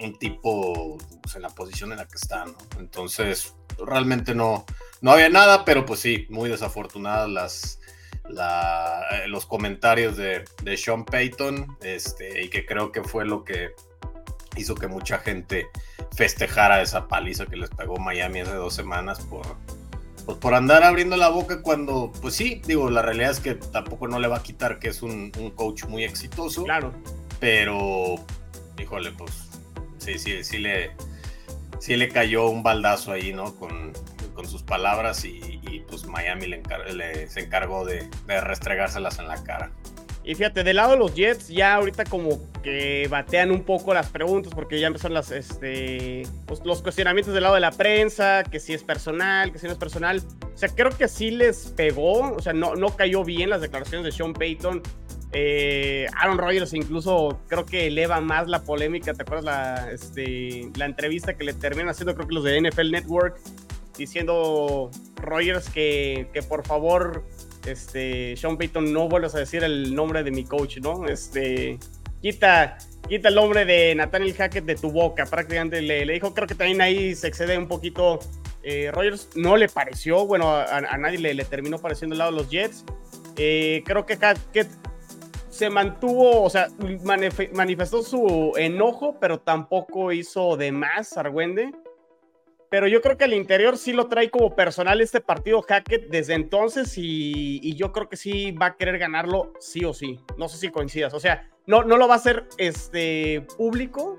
un 0.00 0.18
tipo 0.18 0.98
pues, 1.22 1.36
en 1.36 1.42
la 1.42 1.50
posición 1.50 1.92
en 1.92 1.98
la 1.98 2.08
que 2.08 2.16
está, 2.16 2.46
¿no? 2.46 2.56
Entonces, 2.80 3.54
realmente 3.84 4.34
no, 4.34 4.64
no 5.00 5.12
había 5.12 5.28
nada, 5.28 5.64
pero 5.64 5.84
pues 5.86 6.00
sí, 6.00 6.26
muy 6.30 6.48
desafortunadas 6.48 7.28
las, 7.28 7.80
eh, 8.28 9.28
los 9.28 9.46
comentarios 9.46 10.16
de, 10.16 10.44
de, 10.62 10.76
Sean 10.76 11.04
Payton, 11.04 11.76
este, 11.82 12.42
y 12.42 12.48
que 12.48 12.66
creo 12.66 12.92
que 12.92 13.02
fue 13.02 13.24
lo 13.24 13.44
que 13.44 13.70
hizo 14.56 14.74
que 14.74 14.86
mucha 14.86 15.18
gente 15.18 15.68
festejara 16.14 16.82
esa 16.82 17.08
paliza 17.08 17.46
que 17.46 17.56
les 17.56 17.70
pegó 17.70 17.98
Miami 17.98 18.40
hace 18.40 18.54
dos 18.54 18.74
semanas 18.74 19.20
por, 19.20 19.46
pues 20.24 20.38
por 20.38 20.54
andar 20.54 20.82
abriendo 20.82 21.16
la 21.16 21.28
boca 21.28 21.62
cuando, 21.62 22.10
pues 22.20 22.34
sí, 22.34 22.60
digo, 22.66 22.90
la 22.90 23.02
realidad 23.02 23.30
es 23.30 23.40
que 23.40 23.54
tampoco 23.54 24.08
no 24.08 24.18
le 24.18 24.28
va 24.28 24.38
a 24.38 24.42
quitar 24.42 24.78
que 24.78 24.88
es 24.88 25.02
un, 25.02 25.30
coach 25.54 25.84
muy 25.84 26.04
exitoso. 26.04 26.64
Claro. 26.64 26.92
Pero, 27.38 28.16
híjole, 28.76 29.12
pues 29.12 29.30
sí, 29.98 30.18
sí, 30.18 30.42
sí 30.42 30.58
le, 30.58 30.90
sí 31.78 31.96
le 31.96 32.08
cayó 32.08 32.48
un 32.48 32.62
baldazo 32.62 33.12
ahí, 33.12 33.32
¿no? 33.32 33.54
Con, 33.56 33.92
con 34.34 34.46
sus 34.46 34.62
palabras 34.62 35.24
y, 35.24 35.60
pues 35.88 36.06
Miami 36.06 36.46
le, 36.46 37.28
se 37.28 37.40
encargó 37.40 37.84
de, 37.84 38.08
de 38.26 38.40
restregárselas 38.40 39.18
en 39.18 39.28
la 39.28 39.42
cara. 39.42 39.72
Y 40.26 40.34
fíjate, 40.34 40.64
del 40.64 40.74
lado 40.74 40.90
de 40.90 40.98
los 40.98 41.14
Jets, 41.14 41.46
ya 41.46 41.76
ahorita 41.76 42.02
como 42.04 42.50
que 42.60 43.06
batean 43.08 43.52
un 43.52 43.62
poco 43.62 43.94
las 43.94 44.08
preguntas, 44.08 44.52
porque 44.52 44.80
ya 44.80 44.88
empezaron 44.88 45.14
las, 45.14 45.30
este, 45.30 46.24
pues, 46.46 46.62
los 46.64 46.82
cuestionamientos 46.82 47.32
del 47.32 47.44
lado 47.44 47.54
de 47.54 47.60
la 47.60 47.70
prensa, 47.70 48.42
que 48.42 48.58
si 48.58 48.74
es 48.74 48.82
personal, 48.82 49.52
que 49.52 49.60
si 49.60 49.66
no 49.66 49.72
es 49.72 49.78
personal. 49.78 50.20
O 50.52 50.58
sea, 50.58 50.68
creo 50.70 50.90
que 50.90 51.06
sí 51.06 51.30
les 51.30 51.68
pegó, 51.76 52.32
o 52.32 52.42
sea, 52.42 52.52
no, 52.52 52.74
no 52.74 52.96
cayó 52.96 53.22
bien 53.22 53.50
las 53.50 53.60
declaraciones 53.60 54.04
de 54.04 54.10
Sean 54.10 54.32
Payton. 54.32 54.82
Eh, 55.32 56.06
Aaron 56.16 56.38
Rodgers 56.38 56.72
incluso 56.72 57.40
creo 57.48 57.66
que 57.66 57.88
eleva 57.88 58.20
más 58.20 58.48
la 58.48 58.62
polémica. 58.62 59.14
¿Te 59.14 59.22
acuerdas 59.22 59.44
la, 59.44 59.90
este, 59.92 60.60
entrevista 60.78 61.34
que 61.34 61.44
le 61.44 61.52
terminan 61.52 61.88
haciendo, 61.88 62.14
creo 62.14 62.28
que 62.28 62.34
los 62.34 62.44
de 62.44 62.60
NFL 62.60 62.90
Network, 62.90 63.38
diciendo 63.96 64.90
Rodgers 65.16 65.68
que, 65.68 66.28
que 66.32 66.42
por 66.42 66.66
favor 66.66 67.24
este, 67.66 68.36
Sean 68.36 68.56
Payton, 68.56 68.92
no 68.92 69.08
vuelvas 69.08 69.34
a 69.34 69.38
decir 69.38 69.64
el 69.64 69.94
nombre 69.94 70.22
de 70.22 70.30
mi 70.30 70.44
coach, 70.44 70.78
¿no? 70.78 71.06
Este, 71.06 71.78
quita, 72.22 72.78
quita 73.08 73.28
el 73.28 73.34
nombre 73.34 73.64
de 73.64 73.94
Nathaniel 73.94 74.34
Hackett 74.34 74.64
de 74.64 74.76
tu 74.76 74.90
boca, 74.90 75.26
prácticamente 75.26 75.82
le, 75.82 76.06
dijo, 76.06 76.32
creo 76.32 76.46
que 76.46 76.54
también 76.54 76.80
ahí 76.80 77.14
se 77.14 77.28
excede 77.28 77.58
un 77.58 77.68
poquito. 77.68 78.20
Eh, 78.62 78.90
Rogers 78.92 79.28
no 79.36 79.56
le 79.56 79.68
pareció, 79.68 80.26
bueno, 80.26 80.52
a, 80.52 80.80
nadie 80.98 81.18
le, 81.18 81.44
terminó 81.44 81.78
pareciendo 81.78 82.14
el 82.14 82.18
lado 82.18 82.32
de 82.32 82.36
los 82.38 82.50
Jets. 82.50 82.84
Eh, 83.36 83.82
creo 83.84 84.06
que 84.06 84.16
Hackett 84.16 84.68
se 85.56 85.70
mantuvo, 85.70 86.42
o 86.42 86.50
sea, 86.50 86.68
manifestó 87.52 88.02
su 88.02 88.52
enojo, 88.56 89.16
pero 89.20 89.40
tampoco 89.40 90.12
hizo 90.12 90.56
de 90.56 90.72
más 90.72 91.16
Argüende 91.16 91.72
pero 92.68 92.88
yo 92.88 93.00
creo 93.00 93.16
que 93.16 93.24
al 93.24 93.32
interior 93.32 93.78
sí 93.78 93.92
lo 93.92 94.08
trae 94.08 94.30
como 94.30 94.54
personal 94.54 95.00
este 95.00 95.20
partido 95.20 95.62
Hackett 95.62 96.08
desde 96.08 96.34
entonces 96.34 96.92
y, 96.96 97.74
yo 97.76 97.92
creo 97.92 98.08
que 98.08 98.16
sí 98.16 98.52
va 98.52 98.66
a 98.66 98.76
querer 98.76 98.98
ganarlo 98.98 99.52
sí 99.60 99.84
o 99.84 99.92
sí. 99.92 100.20
No 100.36 100.48
sé 100.48 100.58
si 100.58 100.70
coincidas. 100.70 101.14
O 101.14 101.20
sea, 101.20 101.48
no, 101.66 101.84
no 101.84 101.96
lo 101.96 102.08
va 102.08 102.14
a 102.14 102.16
hacer 102.16 102.46
este, 102.58 103.46
público, 103.56 104.18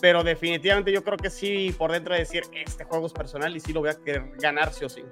pero 0.00 0.22
definitivamente 0.22 0.92
yo 0.92 1.02
creo 1.02 1.16
que 1.16 1.30
sí 1.30 1.74
por 1.76 1.90
dentro 1.90 2.14
de 2.14 2.20
decir 2.20 2.44
este 2.52 2.84
juego 2.84 3.06
es 3.06 3.12
personal 3.12 3.56
y 3.56 3.60
sí 3.60 3.72
lo 3.72 3.80
voy 3.80 3.90
a 3.90 3.94
querer 3.94 4.30
ganar 4.38 4.72
sí 4.72 4.84
o 4.84 4.88
sí. 4.88 5.02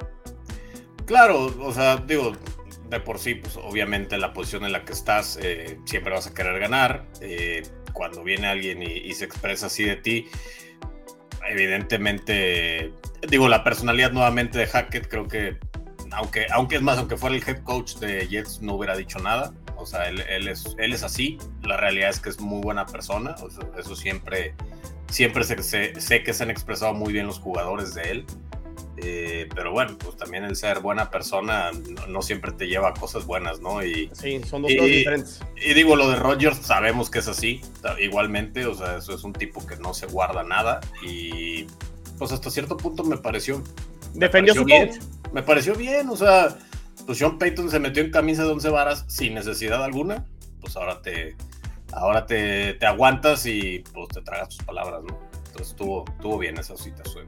Claro, 1.07 1.53
o 1.61 1.73
sea, 1.73 1.97
digo, 1.97 2.33
de 2.91 3.01
por 3.01 3.19
sí, 3.19 3.37
pues 3.37 3.57
obviamente 3.57 4.19
la 4.19 4.33
posición 4.33 4.65
en 4.65 4.73
la 4.73 4.85
que 4.85 4.93
estás 4.93 5.39
eh, 5.41 5.79
siempre 5.85 6.13
vas 6.13 6.27
a 6.27 6.35
querer 6.35 6.59
ganar. 6.59 7.07
Eh, 7.21 7.63
cuando 7.93 8.25
viene 8.25 8.49
alguien 8.49 8.83
y 8.83 9.13
se 9.15 9.25
expresa 9.25 9.67
así 9.67 9.85
de 9.85 9.95
ti, 9.95 10.29
evidentemente, 11.49 12.93
digo, 13.29 13.49
la 13.49 13.65
personalidad 13.65 14.13
nuevamente 14.13 14.59
de 14.59 14.67
Hackett, 14.67 15.09
creo 15.09 15.29
que, 15.29 15.59
aunque, 16.13 16.47
aunque 16.53 16.77
es 16.77 16.83
más, 16.83 16.99
aunque 16.99 17.17
fuera 17.17 17.37
el 17.37 17.43
head 17.47 17.63
coach 17.63 17.97
de 17.97 18.27
Jets, 18.29 18.61
no 18.63 18.75
hubiera 18.75 18.97
dicho 18.97 19.19
nada. 19.19 19.53
O 19.77 19.87
sea, 19.87 20.09
él, 20.09 20.49
es, 20.49 20.77
él 20.79 20.93
es 20.93 21.03
así. 21.03 21.39
La 21.63 21.77
realidad 21.77 22.11
es 22.11 22.21
que 22.21 22.31
es 22.31 22.41
muy 22.41 22.63
buena 22.63 22.87
persona. 22.87 23.35
eso 23.79 23.97
siempre, 23.97 24.55
siempre 25.09 25.45
sé 25.45 26.23
que 26.23 26.33
se 26.33 26.43
han 26.43 26.51
expresado 26.51 26.95
muy 26.95 27.13
bien 27.13 27.27
los 27.27 27.39
jugadores 27.39 27.95
de 27.95 28.03
él. 28.11 28.27
Eh, 28.97 29.49
pero 29.55 29.73
bueno, 29.73 29.97
pues 29.99 30.17
también 30.17 30.45
el 30.45 30.57
ser 30.57 30.81
buena 30.81 31.11
persona 31.11 31.71
no, 32.09 32.23
siempre 32.23 32.53
te 32.53 32.69
lleva 32.69 32.91
a 32.91 32.95
cosas 32.95 33.27
buenas, 33.27 33.61
¿no? 33.61 33.85
Y, 33.85 34.11
sí, 34.13 34.41
son 34.45 34.63
dos 34.63 34.73
cosas 34.73 34.87
diferentes. 34.87 35.41
Y 35.57 35.75
digo, 35.75 35.97
lo 35.97 36.09
de 36.09 36.17
Rogers 36.17 36.59
sabemos 36.59 37.11
que 37.11 37.19
es 37.19 37.29
así, 37.29 37.61
igualmente, 38.01 38.67
o 38.67 38.75
sea, 38.75 38.99
eso 38.99 39.15
es 39.15 39.25
un 39.25 39.33
tipo 39.33 39.67
que 39.67 39.77
no 39.77 39.95
se 39.95 40.07
guarda 40.07 40.43
nada 40.45 40.81
y 41.03 41.67
pues 42.19 42.31
hasta 42.33 42.51
cierto 42.51 42.77
punto 42.77 43.05
me 43.05 43.17
pareció... 43.17 43.63
Defendió 44.15 44.55
su 44.55 44.65
bien, 44.65 44.91
Me 45.33 45.43
pareció 45.43 45.75
bien, 45.75 46.09
o 46.09 46.17
sea, 46.17 46.57
pues 47.05 47.19
Sean 47.19 47.37
Payton 47.39 47.71
se 47.71 47.81
metió 47.81 48.03
en 48.03 48.13
camisa 48.13 48.45
de 48.45 48.53
once 48.53 48.69
varas 48.69 49.05
sin 49.09 49.35
necesidad 49.35 49.83
alguna, 49.83 50.25
pues 50.61 50.77
ahora 50.77 51.03
te, 51.03 51.37
ahora 51.93 52.27
te, 52.27 52.75
te 52.75 52.87
aguantas 52.87 53.45
y 53.47 53.83
pues 53.93 54.09
te 54.09 54.23
tragas 54.23 54.51
tus 54.51 54.65
palabras, 54.65 55.03
¿no? 55.03 55.19
Estuvo, 55.61 56.05
bien 56.39 56.59
esa 56.59 56.77
situación. 56.77 57.27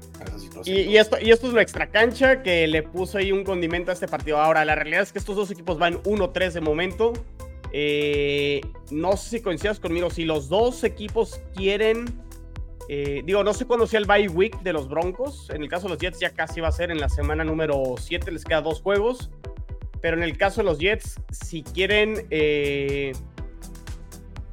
Y, 0.64 0.96
esto, 0.96 1.18
y 1.20 1.30
esto 1.30 1.46
es 1.48 1.52
lo 1.52 1.60
extra 1.60 1.90
cancha 1.90 2.42
que 2.42 2.66
le 2.66 2.82
puso 2.82 3.18
ahí 3.18 3.32
un 3.32 3.44
condimento 3.44 3.90
a 3.90 3.94
este 3.94 4.08
partido. 4.08 4.38
Ahora, 4.38 4.64
la 4.64 4.74
realidad 4.74 5.02
es 5.02 5.12
que 5.12 5.18
estos 5.18 5.36
dos 5.36 5.50
equipos 5.50 5.78
van 5.78 6.02
1-3 6.02 6.52
de 6.52 6.60
momento. 6.60 7.12
Eh, 7.72 8.60
no 8.90 9.16
sé 9.16 9.38
si 9.38 9.40
coincidas 9.42 9.80
conmigo, 9.80 10.10
si 10.10 10.24
los 10.24 10.48
dos 10.48 10.84
equipos 10.84 11.40
quieren... 11.54 12.06
Eh, 12.88 13.22
digo, 13.24 13.42
no 13.42 13.52
sé 13.52 13.66
cuándo 13.66 13.86
sea 13.86 13.98
el 13.98 14.06
bye 14.06 14.28
week 14.28 14.60
de 14.62 14.72
los 14.72 14.88
Broncos. 14.88 15.50
En 15.50 15.62
el 15.62 15.68
caso 15.68 15.84
de 15.84 15.94
los 15.94 15.98
Jets 15.98 16.20
ya 16.20 16.30
casi 16.30 16.60
va 16.60 16.68
a 16.68 16.72
ser 16.72 16.90
en 16.90 17.00
la 17.00 17.08
semana 17.08 17.42
número 17.42 17.94
7, 17.98 18.30
les 18.30 18.44
queda 18.44 18.60
dos 18.60 18.80
juegos. 18.80 19.30
Pero 20.00 20.16
en 20.16 20.22
el 20.22 20.36
caso 20.36 20.60
de 20.60 20.64
los 20.66 20.78
Jets, 20.78 21.20
si 21.30 21.62
quieren 21.62 22.26
eh, 22.30 23.12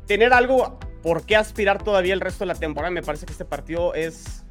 tener 0.07 0.33
algo 0.33 0.79
por 1.03 1.25
qué 1.25 1.35
aspirar 1.35 1.83
todavía 1.83 2.13
el 2.13 2.21
resto 2.21 2.39
de 2.39 2.47
la 2.47 2.55
temporada. 2.55 2.91
Me 2.91 3.03
parece 3.03 3.25
que 3.25 3.33
este 3.33 3.45
partido 3.45 3.93
es 3.93 4.43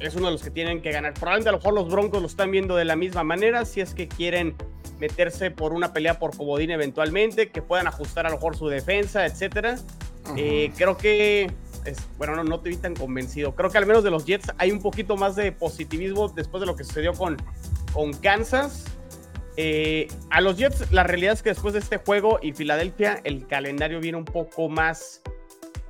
es 0.00 0.14
uno 0.14 0.26
de 0.26 0.32
los 0.32 0.42
que 0.42 0.50
tienen 0.50 0.82
que 0.82 0.92
ganar. 0.92 1.14
Probablemente 1.14 1.48
a 1.48 1.52
lo 1.52 1.58
mejor 1.58 1.74
los 1.74 1.88
Broncos 1.90 2.20
lo 2.20 2.28
están 2.28 2.50
viendo 2.50 2.76
de 2.76 2.84
la 2.84 2.96
misma 2.96 3.24
manera, 3.24 3.64
si 3.64 3.80
es 3.80 3.94
que 3.94 4.08
quieren 4.08 4.54
meterse 4.98 5.50
por 5.50 5.72
una 5.72 5.92
pelea 5.92 6.18
por 6.18 6.36
comodín 6.36 6.70
eventualmente, 6.70 7.48
que 7.48 7.62
puedan 7.62 7.86
ajustar 7.86 8.26
a 8.26 8.30
lo 8.30 8.36
mejor 8.36 8.56
su 8.56 8.68
defensa, 8.68 9.26
etcétera. 9.26 9.78
Eh, 10.36 10.72
creo 10.76 10.96
que, 10.96 11.50
es, 11.84 11.98
bueno, 12.18 12.34
no, 12.34 12.44
no 12.44 12.60
te 12.60 12.70
vi 12.70 12.76
tan 12.76 12.94
convencido. 12.94 13.54
Creo 13.54 13.70
que 13.70 13.78
al 13.78 13.86
menos 13.86 14.02
de 14.04 14.10
los 14.10 14.24
Jets 14.24 14.52
hay 14.58 14.70
un 14.70 14.80
poquito 14.80 15.16
más 15.16 15.36
de 15.36 15.52
positivismo 15.52 16.28
después 16.28 16.60
de 16.60 16.66
lo 16.66 16.76
que 16.76 16.84
sucedió 16.84 17.12
con, 17.12 17.36
con 17.92 18.12
Kansas. 18.14 18.84
Eh, 19.56 20.08
a 20.30 20.40
los 20.40 20.56
Jets, 20.56 20.90
la 20.92 21.02
realidad 21.04 21.32
es 21.32 21.42
que 21.42 21.50
después 21.50 21.72
de 21.72 21.80
este 21.80 21.98
juego 21.98 22.38
y 22.42 22.52
Filadelfia, 22.52 23.20
el 23.24 23.46
calendario 23.46 24.00
viene 24.00 24.18
un 24.18 24.24
poco 24.24 24.68
más, 24.68 25.22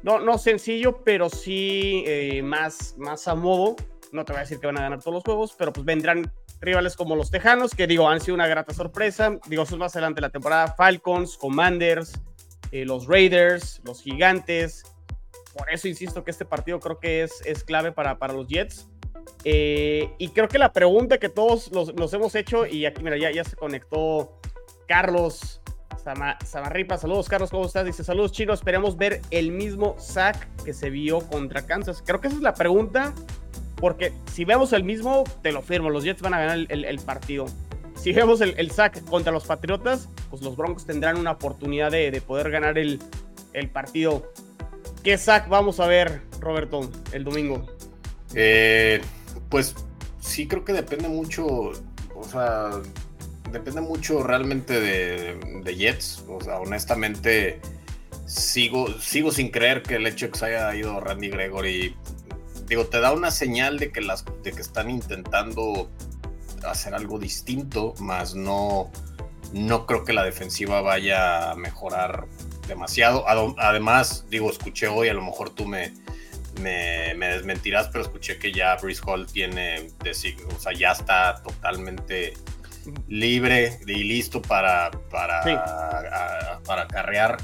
no, 0.07 0.21
no 0.21 0.39
sencillo, 0.39 1.03
pero 1.03 1.29
sí 1.29 2.05
eh, 2.07 2.41
más, 2.41 2.95
más 2.97 3.27
a 3.27 3.35
modo. 3.35 3.75
No 4.13 4.25
te 4.25 4.33
voy 4.33 4.39
a 4.39 4.43
decir 4.43 4.61
que 4.61 4.69
van 4.69 4.79
a 4.79 4.83
ganar 4.83 5.01
todos 5.01 5.15
los 5.15 5.25
juegos, 5.25 5.57
pero 5.59 5.73
pues 5.73 5.85
vendrán 5.85 6.33
rivales 6.61 6.95
como 6.95 7.17
los 7.17 7.33
Tejanos, 7.33 7.75
que 7.75 7.89
digo, 7.89 8.09
han 8.09 8.21
sido 8.21 8.37
una 8.37 8.47
grata 8.47 8.73
sorpresa. 8.73 9.37
Digo, 9.49 9.65
eso 9.65 9.75
es 9.75 9.81
más 9.81 9.97
adelante 9.97 10.21
la 10.21 10.31
temporada. 10.31 10.69
Falcons, 10.69 11.37
Commanders, 11.37 12.13
eh, 12.71 12.85
los 12.85 13.09
Raiders, 13.09 13.81
los 13.85 14.01
Gigantes. 14.01 14.85
Por 15.59 15.73
eso 15.73 15.89
insisto 15.89 16.23
que 16.23 16.31
este 16.31 16.45
partido 16.45 16.79
creo 16.79 17.01
que 17.01 17.25
es, 17.25 17.45
es 17.45 17.65
clave 17.65 17.91
para, 17.91 18.17
para 18.17 18.33
los 18.33 18.47
Jets. 18.47 18.89
Eh, 19.43 20.09
y 20.19 20.29
creo 20.29 20.47
que 20.47 20.59
la 20.59 20.73
pregunta 20.73 21.19
que 21.19 21.31
todos 21.31 21.73
nos 21.73 22.13
hemos 22.15 22.37
hecho, 22.37 22.65
y 22.65 22.87
aquí 22.87 23.03
mira, 23.03 23.17
ya, 23.17 23.33
ya 23.33 23.43
se 23.43 23.57
conectó 23.57 24.39
Carlos 24.87 25.61
Samarripa. 26.45 26.99
Saludos, 26.99 27.29
Carlos, 27.29 27.51
¿cómo 27.51 27.67
estás? 27.67 27.85
Dice, 27.85 28.05
saludos, 28.05 28.31
chicos. 28.31 28.61
Esperemos 28.61 28.97
ver 28.97 29.21
el 29.31 29.51
mismo 29.51 29.97
sack 29.99 30.63
que 30.63 30.73
se 30.73 30.91
vio 30.91 31.21
contra 31.21 31.67
Kansas. 31.67 32.03
Creo 32.07 32.21
que 32.21 32.29
esa 32.29 32.37
es 32.37 32.43
la 32.43 32.55
pregunta 32.55 33.13
porque 33.77 34.13
si 34.33 34.45
vemos 34.45 34.73
el 34.73 34.85
mismo, 34.85 35.25
te 35.43 35.53
lo 35.53 35.63
firmo, 35.63 35.91
los 35.91 36.05
Jets 36.05 36.23
van 36.23 36.35
a 36.35 36.39
ganar 36.39 36.59
el, 36.69 36.99
partido. 37.01 37.47
Si 37.97 38.13
vemos 38.13 38.41
el, 38.41 38.71
sack 38.71 39.05
contra 39.05 39.33
los 39.33 39.45
Patriotas, 39.45 40.09
pues 40.31 40.43
los 40.43 40.57
Broncos 40.57 40.87
tendrán 40.87 41.19
una 41.19 41.33
oportunidad 41.33 41.91
de, 41.91 42.23
poder 42.27 42.51
ganar 42.51 42.79
el, 42.79 43.01
partido. 43.73 44.33
¿Qué 45.03 45.19
sack 45.19 45.49
vamos 45.49 45.81
a 45.81 45.87
ver, 45.87 46.23
Roberto, 46.41 46.89
el 47.13 47.25
domingo? 47.25 47.67
Eh, 48.35 49.01
pues 49.49 49.75
sí 50.21 50.47
creo 50.47 50.65
que 50.65 50.73
depende 50.73 51.09
mucho, 51.09 51.45
o 51.47 52.25
sea, 52.25 52.81
depende 53.51 53.81
mucho 53.81 54.23
realmente 54.23 54.81
de, 54.81 55.39
de, 55.63 55.77
Jets. 55.77 56.25
O 56.29 56.41
sea, 56.41 56.59
honestamente, 56.59 57.61
sigo, 58.27 58.89
sigo 59.01 59.33
sin 59.33 59.51
creer 59.51 59.83
que 59.83 59.97
el 59.97 60.07
hecho 60.07 60.27
de 60.27 60.33
que 60.33 60.39
se 60.39 60.47
haya 60.47 60.75
ido 60.75 61.01
Randy 61.01 61.29
Gregory 61.29 61.97
digo, 62.69 62.87
te 62.87 63.01
da 63.01 63.13
una 63.13 63.31
señal 63.31 63.79
de 63.79 63.91
que, 63.93 64.01
las, 64.01 64.25
de 64.43 64.53
que 64.53 64.63
están 64.63 64.91
intentando 64.91 65.91
hacer 66.65 66.95
algo 66.95 67.19
distinto, 67.19 67.95
más 67.99 68.35
no, 68.35 68.91
no 69.53 69.87
creo 69.87 70.05
que 70.05 70.13
la 70.13 70.25
defensiva 70.25 70.81
vaya 70.81 71.53
a 71.53 71.55
mejorar 71.55 72.27
demasiado. 72.67 73.25
Además, 73.59 74.27
digo, 74.29 74.51
escuché 74.51 74.89
hoy, 74.89 75.09
a 75.09 75.15
lo 75.15 75.23
mejor 75.23 75.51
tú 75.51 75.67
me, 75.67 75.93
me, 76.61 77.29
desmentirás, 77.29 77.89
pero 77.89 78.03
escuché 78.03 78.39
que 78.39 78.53
ya 78.53 78.77
Brice 78.77 79.03
Hall 79.07 79.27
tiene, 79.27 79.89
o 80.49 80.59
sea, 80.59 80.73
ya 80.73 80.93
está 80.93 81.43
totalmente 81.43 82.35
libre 83.09 83.79
y 83.87 84.05
listo 84.05 84.41
para, 84.43 84.91
para, 85.11 85.43
para 86.65 86.83
acarrear 86.83 87.37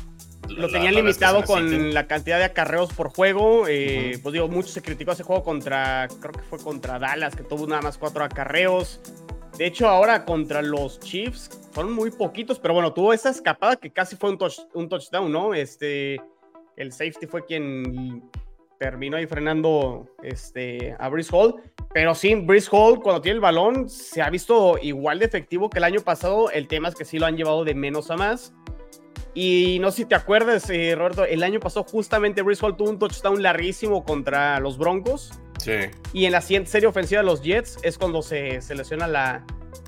lo 0.49 0.69
tenían 0.69 0.95
limitado 0.95 1.45
con 1.45 1.95
la 1.95 2.07
cantidad 2.07 2.39
de 2.39 2.45
acarreos 2.45 2.93
por 2.93 3.11
juego. 3.11 3.67
Eh, 3.69 4.19
pues 4.23 4.33
digo, 4.33 4.49
mucho 4.49 4.69
se 4.69 4.83
criticó 4.83 5.13
ese 5.13 5.23
juego 5.23 5.43
contra, 5.43 6.09
creo 6.21 6.33
que 6.33 6.43
fue 6.43 6.59
contra 6.59 6.99
Dallas, 6.99 7.35
que 7.35 7.43
tuvo 7.43 7.67
nada 7.67 7.83
más 7.83 7.99
cuatro 7.99 8.25
acarreos. 8.25 9.01
De 9.57 9.67
hecho, 9.67 9.89
ahora 9.89 10.25
contra 10.25 10.63
los 10.63 10.99
Chiefs 11.01 11.51
fueron 11.73 11.93
muy 11.93 12.11
poquitos, 12.11 12.59
pero 12.59 12.75
bueno, 12.75 12.93
tuvo 12.93 13.13
esa 13.13 13.31
escapada 13.31 13.77
que 13.77 13.91
casi 13.91 14.17
fue 14.17 14.31
un, 14.31 14.39
un 14.75 14.89
touchdown, 14.89 15.31
¿no? 15.31 15.55
Este, 15.55 16.21
el 16.77 16.93
safety 16.93 17.27
fue 17.27 17.45
quien 17.45 18.23
terminó 18.83 19.17
ahí 19.17 19.27
frenando 19.27 20.09
este, 20.25 20.97
a 20.99 21.09
Brice 21.09 21.31
Hall. 21.33 21.55
Pero 21.95 22.17
sí, 22.17 22.35
Brice 22.35 22.69
Hall, 22.73 23.01
cuando 23.01 23.23
tiene 23.23 23.37
el 23.37 23.41
balón, 23.41 23.89
se 23.89 24.21
ha 24.23 24.29
visto 24.29 24.77
igual 24.83 25.21
de 25.21 25.27
efectivo 25.27 25.71
que 25.71 25.79
el 25.79 25.85
año 25.85 26.01
pasado. 26.01 26.51
El 26.51 26.67
tema 26.67 26.89
es 26.89 26.97
que 26.97 27.05
sí 27.05 27.21
lo 27.21 27.27
han 27.27 27.37
llevado 27.37 27.65
de 27.65 27.75
menos 27.75 28.11
a 28.11 28.17
más. 28.17 28.53
Y 29.35 29.79
no 29.81 29.93
sé 29.93 29.99
si 29.99 30.05
te 30.07 30.17
acuerdas, 30.17 30.69
eh, 30.69 30.97
Roberto, 30.97 31.25
el 31.25 31.45
año 31.45 31.61
pasado 31.61 31.85
justamente 31.85 32.43
Brice 32.43 32.67
Hall 32.67 32.77
tuvo 32.77 32.91
un 32.91 32.99
touchdown 32.99 33.41
larguísimo 33.41 34.05
contra 34.05 34.59
los 34.59 34.77
Broncos. 34.79 35.33
Sí. 35.59 35.73
Y 36.13 36.25
en 36.25 36.33
la 36.33 36.41
siguiente 36.41 36.69
serie 36.69 36.89
ofensiva 36.89 37.21
de 37.21 37.27
los 37.27 37.41
Jets 37.41 37.79
es 37.85 37.99
cuando 37.99 38.21
se, 38.21 38.61
se 38.63 38.75
lesiona 38.75 39.07
la, 39.07 39.47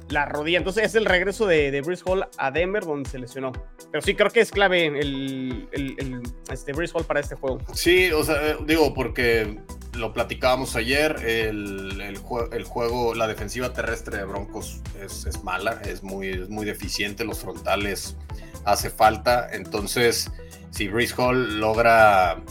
la, 0.08 0.26
rodilla. 0.26 0.58
Entonces 0.58 0.84
es 0.84 0.94
el 0.94 1.04
regreso 1.04 1.46
de, 1.46 1.70
de 1.70 1.80
Brice 1.80 2.02
Hall 2.06 2.26
a 2.38 2.50
Denver 2.50 2.84
donde 2.84 3.08
se 3.08 3.18
lesionó. 3.18 3.52
Pero 3.90 4.02
sí 4.02 4.14
creo 4.14 4.30
que 4.30 4.40
es 4.40 4.50
clave 4.50 4.86
el, 4.86 5.68
el, 5.72 6.22
este 6.50 6.72
Brice 6.72 6.92
Hall 6.96 7.04
para 7.04 7.20
este 7.20 7.34
juego. 7.34 7.60
Sí, 7.74 8.10
o 8.12 8.24
sea, 8.24 8.36
eh, 8.50 8.56
digo, 8.66 8.94
porque 8.94 9.58
lo 9.94 10.12
platicábamos 10.12 10.76
ayer, 10.76 11.16
el, 11.24 12.00
el, 12.00 12.16
juego, 12.64 13.14
la 13.14 13.26
defensiva 13.26 13.72
terrestre 13.72 14.18
de 14.18 14.24
Broncos 14.24 14.80
es, 15.00 15.26
es 15.26 15.42
mala, 15.44 15.80
es 15.84 16.02
muy, 16.02 16.28
es 16.28 16.48
muy 16.48 16.66
deficiente, 16.66 17.24
los 17.24 17.40
frontales 17.40 18.16
hace 18.64 18.90
falta. 18.90 19.48
Entonces, 19.52 20.30
si 20.70 20.88
Brice 20.88 21.14
Hall 21.16 21.60
logra 21.60 22.42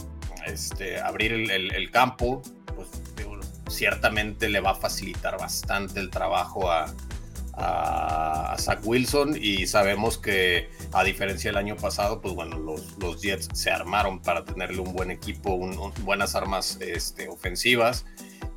este, 0.46 1.00
abrir 1.00 1.32
el, 1.32 1.90
campo, 1.90 2.42
pues 2.74 2.88
ciertamente 3.68 4.48
le 4.48 4.60
va 4.60 4.70
a 4.70 4.74
facilitar 4.74 5.38
bastante 5.38 6.00
el 6.00 6.10
trabajo 6.10 6.70
a, 6.70 6.86
a, 7.56 8.56
Zach 8.58 8.80
Wilson 8.84 9.36
y 9.40 9.66
sabemos 9.66 10.16
que 10.16 10.68
a 10.92 11.04
diferencia 11.04 11.50
del 11.50 11.58
año 11.58 11.76
pasado, 11.76 12.20
pues 12.20 12.34
bueno, 12.34 12.58
los, 12.58 12.96
los 12.98 13.20
Jets 13.20 13.48
se 13.52 13.70
armaron 13.70 14.20
para 14.20 14.44
tenerle 14.44 14.80
un 14.80 14.92
buen 14.92 15.10
equipo, 15.10 15.58
buenas 16.02 16.34
armas 16.34 16.78
este, 16.80 17.28
ofensivas 17.28 18.06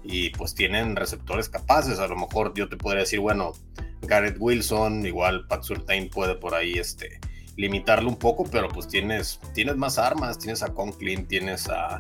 y 0.04 0.30
pues 0.30 0.54
tienen 0.54 0.96
receptores 0.96 1.50
capaces. 1.50 2.00
A 2.00 2.08
lo 2.08 2.16
mejor 2.16 2.54
yo 2.54 2.70
te 2.70 2.77
podría 2.77 3.01
decir, 3.01 3.20
bueno, 3.20 3.54
Garrett 4.01 4.38
Wilson, 4.39 5.06
igual 5.06 5.48
Pat 5.48 5.63
Surtain 5.63 6.10
puede 6.10 6.36
por 6.36 6.56
ahí 6.56 6.74
este, 6.74 7.20
limitarlo 7.58 8.10
un 8.10 8.18
poco, 8.18 8.46
pero 8.46 8.70
pues 8.70 8.88
tienes, 8.88 9.39
tienes 9.54 9.75
más 9.75 9.98
armas, 9.98 10.38
tienes 10.38 10.63
a 10.63 10.74
Conklin, 10.74 11.27
tienes 11.27 11.68
a 11.68 12.00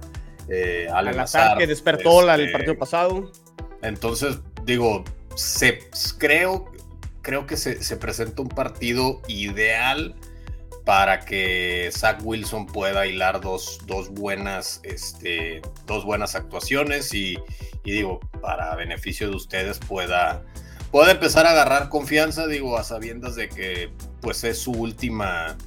eh, 0.49 0.87
Al 0.91 1.13
que 1.57 1.67
despertó 1.67 2.21
el 2.21 2.39
este, 2.39 2.51
partido 2.53 2.77
pasado. 2.77 3.31
Entonces, 3.81 4.39
digo, 4.63 5.03
se, 5.35 5.79
creo, 6.17 6.71
creo 7.27 7.45
que 7.45 7.57
se, 7.57 7.97
presenta 7.97 8.41
un 8.41 8.47
partido 8.47 9.21
ideal 9.27 10.15
para 10.85 11.19
que 11.19 11.89
Zach 11.91 12.21
Wilson 12.23 12.67
pueda 12.67 13.05
hilar 13.05 13.41
dos, 13.41 13.81
dos, 13.85 14.07
buenas, 14.07 14.79
este, 14.83 15.61
dos 15.85 16.05
buenas 16.05 16.35
actuaciones 16.35 17.13
y, 17.13 17.37
digo, 17.83 18.21
para 18.41 18.73
beneficio 18.77 19.29
de 19.29 19.35
ustedes 19.35 19.77
pueda 19.77 20.45
puede 20.89 21.11
empezar 21.11 21.45
a 21.45 21.51
agarrar 21.51 21.89
confianza, 21.89 22.47
digo, 22.47 22.77
a 22.77 22.85
sabiendas 22.85 23.35
de 23.35 23.49
que 23.49 23.91
pues 24.21 24.45
es 24.45 24.57
su 24.57 24.71
última 24.71 25.57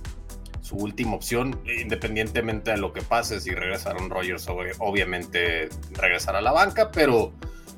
su 0.62 0.76
última 0.76 1.14
opción, 1.14 1.60
independientemente 1.78 2.70
de 2.70 2.78
lo 2.78 2.94
que 2.94 3.02
pase, 3.02 3.38
si 3.38 3.50
regresaron 3.50 4.08
Rogers, 4.08 4.48
obviamente 4.48 5.68
regresar 5.90 6.36
a 6.36 6.40
la 6.40 6.52
banca, 6.52 6.90
pero 6.90 7.34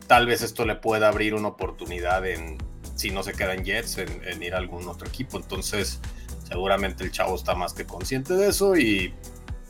tal 0.06 0.26
vez 0.26 0.42
esto 0.42 0.66
le 0.66 0.76
pueda 0.76 1.08
abrir 1.08 1.34
una 1.34 1.48
oportunidad 1.48 2.24
en, 2.26 2.58
si 3.02 3.10
no 3.10 3.24
se 3.24 3.32
queda 3.32 3.54
en 3.54 3.64
Jets, 3.64 3.98
en, 3.98 4.42
ir 4.42 4.54
a 4.54 4.58
algún 4.58 4.86
otro 4.86 5.08
equipo. 5.08 5.36
Entonces, 5.36 6.00
seguramente 6.46 7.02
el 7.02 7.10
chavo 7.10 7.34
está 7.34 7.56
más 7.56 7.74
que 7.74 7.84
consciente 7.84 8.34
de 8.34 8.48
eso 8.48 8.76
y, 8.76 9.12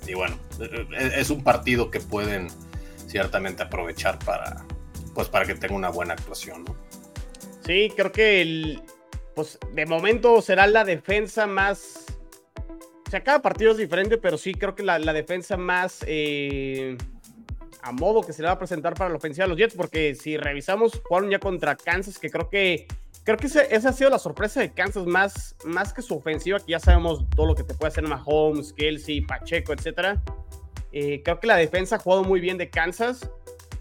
y 0.07 0.15
bueno, 0.15 0.39
es, 0.99 1.15
es 1.15 1.31
un 1.31 1.43
partido 1.43 1.91
que 1.91 1.99
pueden 1.99 2.49
ciertamente 3.07 3.63
aprovechar 3.63 4.19
para, 4.19 4.67
pues 5.15 5.29
para 5.29 5.47
que 5.47 5.55
tenga 5.55 5.75
una 5.75 5.89
buena 5.89 6.13
actuación, 6.13 6.65
¿no? 6.65 6.77
Sí, 7.65 7.91
creo 7.97 8.13
que 8.13 8.43
el, 8.43 8.83
pues 9.35 9.59
de 9.73 9.87
momento 9.87 10.43
será 10.43 10.67
la 10.67 10.85
defensa 10.85 11.47
más. 11.47 12.05
O 13.07 13.11
sea, 13.11 13.25
cada 13.25 13.41
partido 13.41 13.73
es 13.73 13.79
diferente, 13.79 14.19
pero 14.19 14.37
sí 14.37 14.53
creo 14.53 14.75
que 14.75 14.83
la, 14.83 14.99
defensa 15.13 15.57
más 15.57 16.05
eh, 16.07 16.99
a 17.83 17.93
modo 17.93 18.23
que 18.23 18.33
se 18.33 18.43
le 18.43 18.49
va 18.49 18.55
a 18.55 18.59
presentar 18.59 18.95
para 18.95 19.11
la 19.11 19.17
ofensiva 19.17 19.45
de 19.45 19.51
los 19.51 19.59
Jets, 19.59 19.75
porque 19.75 20.15
si 20.15 20.37
revisamos, 20.37 21.01
jugaron 21.05 21.31
ya 21.31 21.39
contra 21.39 21.77
Kansas, 21.77 22.19
que 22.19 22.31
creo 22.31 22.51
que 22.51 22.87
creo 23.25 23.37
que 23.37 23.47
esa 23.47 23.89
ha 23.89 23.93
sido 23.93 24.11
la 24.11 24.19
sorpresa 24.19 24.61
de 24.61 24.73
Kansas, 24.73 25.07
más, 25.07 25.57
más 25.65 25.93
que 25.93 26.03
su 26.03 26.17
ofensiva, 26.17 26.59
que 26.59 26.73
ya 26.73 26.81
sabemos 26.81 27.25
todo 27.31 27.47
lo 27.47 27.55
que 27.55 27.65
te 27.65 27.75
puede 27.75 27.89
hacer 27.89 28.07
Mahomes, 28.07 28.73
Kelsey, 28.73 29.21
Pacheco, 29.23 29.73
etc. 29.73 30.19
Eh, 30.93 31.23
creo 31.25 31.41
que 31.41 31.47
la 31.47 31.57
defensa 31.57 31.97
ha 31.97 31.99
jugado 31.99 32.25
muy 32.25 32.41
bien 32.41 32.59
de 32.59 32.71
Kansas 32.71 33.29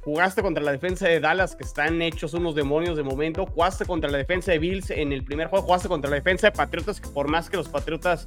jugaste 0.04 0.42
contra 0.42 0.64
la 0.64 0.72
defensa 0.72 1.08
de 1.08 1.20
Dallas, 1.20 1.56
que 1.56 1.64
están 1.64 2.02
hechos 2.02 2.34
unos 2.34 2.56
demonios 2.56 2.98
de 2.98 3.04
momento, 3.04 3.46
jugaste 3.46 3.86
contra 3.86 4.10
la 4.10 4.18
defensa 4.18 4.52
de 4.52 4.60
Bills 4.60 4.90
en 4.90 5.14
el 5.14 5.24
primer 5.24 5.48
juego, 5.48 5.66
jugaste 5.66 5.88
contra 5.88 6.10
la 6.10 6.16
defensa 6.18 6.48
de 6.48 6.52
Patriotas, 6.52 7.00
que 7.00 7.10
por 7.10 7.30
más 7.30 7.50
que 7.50 7.58
los 7.58 7.70
Patriotas 7.70 8.26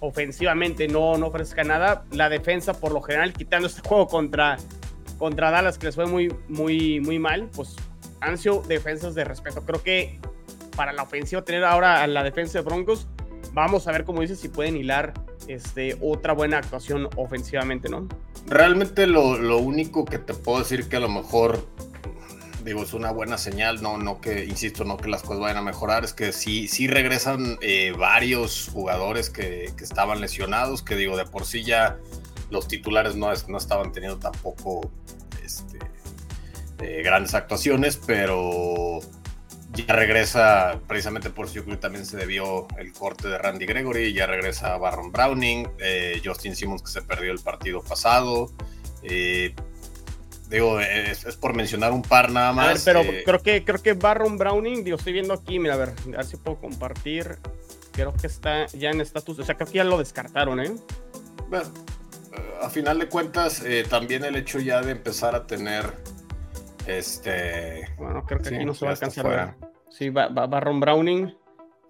ofensivamente 0.00 0.88
no, 0.88 1.16
no 1.16 1.28
ofrezcan 1.28 1.68
nada, 1.68 2.04
la 2.10 2.28
defensa 2.28 2.74
por 2.74 2.92
lo 2.92 3.00
general, 3.00 3.32
quitando 3.32 3.66
este 3.66 3.80
juego 3.88 4.06
contra, 4.08 4.58
contra 5.18 5.50
Dallas, 5.50 5.78
que 5.78 5.86
les 5.86 5.94
fue 5.94 6.06
muy, 6.06 6.34
muy, 6.48 7.00
muy 7.00 7.18
mal, 7.18 7.48
pues 7.54 7.76
han 8.20 8.36
sido 8.36 8.62
defensas 8.62 9.14
de 9.14 9.24
respeto. 9.24 9.62
Creo 9.64 9.82
que 9.82 10.18
para 10.76 10.92
la 10.92 11.02
ofensiva, 11.02 11.42
tener 11.42 11.64
ahora 11.64 12.02
a 12.02 12.06
la 12.06 12.22
defensa 12.22 12.58
de 12.58 12.64
Broncos, 12.64 13.08
vamos 13.52 13.88
a 13.88 13.92
ver, 13.92 14.04
como 14.04 14.20
dices, 14.20 14.38
si 14.38 14.48
pueden 14.48 14.76
hilar 14.76 15.14
este, 15.48 15.96
otra 16.00 16.34
buena 16.34 16.58
actuación 16.58 17.08
ofensivamente, 17.16 17.88
¿no? 17.88 18.06
Realmente 18.46 19.06
lo, 19.06 19.38
lo 19.38 19.58
único 19.58 20.04
que 20.04 20.18
te 20.18 20.34
puedo 20.34 20.60
decir 20.60 20.88
que 20.88 20.96
a 20.96 21.00
lo 21.00 21.08
mejor 21.08 21.66
digo, 22.66 22.82
es 22.82 22.92
una 22.94 23.12
buena 23.12 23.38
señal, 23.38 23.80
no, 23.80 23.96
no 23.96 24.20
que, 24.20 24.44
insisto, 24.44 24.84
no 24.84 24.96
que 24.96 25.08
las 25.08 25.22
cosas 25.22 25.38
vayan 25.38 25.58
a 25.58 25.62
mejorar, 25.62 26.04
es 26.04 26.12
que 26.12 26.32
sí, 26.32 26.66
sí 26.66 26.88
regresan 26.88 27.58
eh, 27.60 27.94
varios 27.96 28.68
jugadores 28.72 29.30
que, 29.30 29.72
que, 29.76 29.84
estaban 29.84 30.20
lesionados, 30.20 30.82
que 30.82 30.96
digo, 30.96 31.16
de 31.16 31.24
por 31.24 31.46
sí 31.46 31.62
ya 31.62 31.96
los 32.50 32.66
titulares 32.66 33.14
no, 33.14 33.28
no 33.48 33.58
estaban 33.58 33.92
teniendo 33.92 34.18
tampoco 34.18 34.90
este, 35.44 35.78
eh, 36.80 37.02
grandes 37.04 37.34
actuaciones, 37.34 38.00
pero 38.04 38.98
ya 39.76 39.94
regresa, 39.94 40.80
precisamente 40.86 41.30
por 41.30 41.50
que 41.50 41.76
también 41.76 42.06
se 42.06 42.16
debió 42.16 42.66
el 42.78 42.92
corte 42.92 43.28
de 43.28 43.38
Randy 43.38 43.66
Gregory, 43.66 44.12
ya 44.12 44.26
regresa 44.26 44.76
Baron 44.78 45.12
Browning, 45.12 45.68
eh, 45.78 46.20
Justin 46.24 46.56
Simmons 46.56 46.82
que 46.82 46.90
se 46.90 47.02
perdió 47.02 47.32
el 47.32 47.40
partido 47.40 47.82
pasado. 47.82 48.50
Eh, 49.02 49.54
digo, 50.48 50.80
es, 50.80 51.24
por 51.36 51.54
mencionar 51.54 51.92
un 51.92 52.02
par 52.02 52.30
nada 52.30 52.52
más. 52.52 52.82
pero 52.84 53.00
eh, 53.00 53.22
creo 53.24 53.40
que 53.40 53.64
creo 53.64 53.82
que 53.82 53.92
Baron 53.92 54.38
Browning, 54.38 54.84
digo, 54.84 54.96
estoy 54.96 55.12
viendo 55.12 55.34
aquí, 55.34 55.58
mira, 55.58 55.74
a 55.74 55.78
ver, 55.78 55.90
a 55.90 56.16
ver 56.16 56.26
si 56.26 56.36
puedo 56.36 56.58
compartir. 56.58 57.36
Creo 57.92 58.14
que 58.14 58.26
está 58.26 58.66
ya 58.66 58.90
en 58.90 59.00
estatus, 59.00 59.38
o 59.38 59.44
sea, 59.44 59.54
creo 59.54 59.68
que 59.68 59.78
ya 59.78 59.84
lo 59.84 59.98
descartaron, 59.98 60.60
¿eh? 60.60 60.74
Bueno, 61.48 61.70
a 62.60 62.68
final 62.68 62.98
de 62.98 63.08
cuentas, 63.08 63.62
también 63.88 64.24
el 64.24 64.36
hecho 64.36 64.58
ya 64.58 64.82
de 64.82 64.92
empezar 64.92 65.34
a 65.34 65.46
tener 65.46 65.94
este. 66.86 67.88
Bueno, 67.98 68.24
creo 68.24 68.40
que 68.40 68.54
aquí 68.54 68.64
no 68.64 68.74
se 68.74 68.84
va 68.84 68.92
a 68.92 68.94
alcanzar 68.94 69.26
a. 69.26 69.56
Sí, 69.90 70.10
va, 70.10 70.28
Ron 70.60 70.80
Browning. 70.80 71.34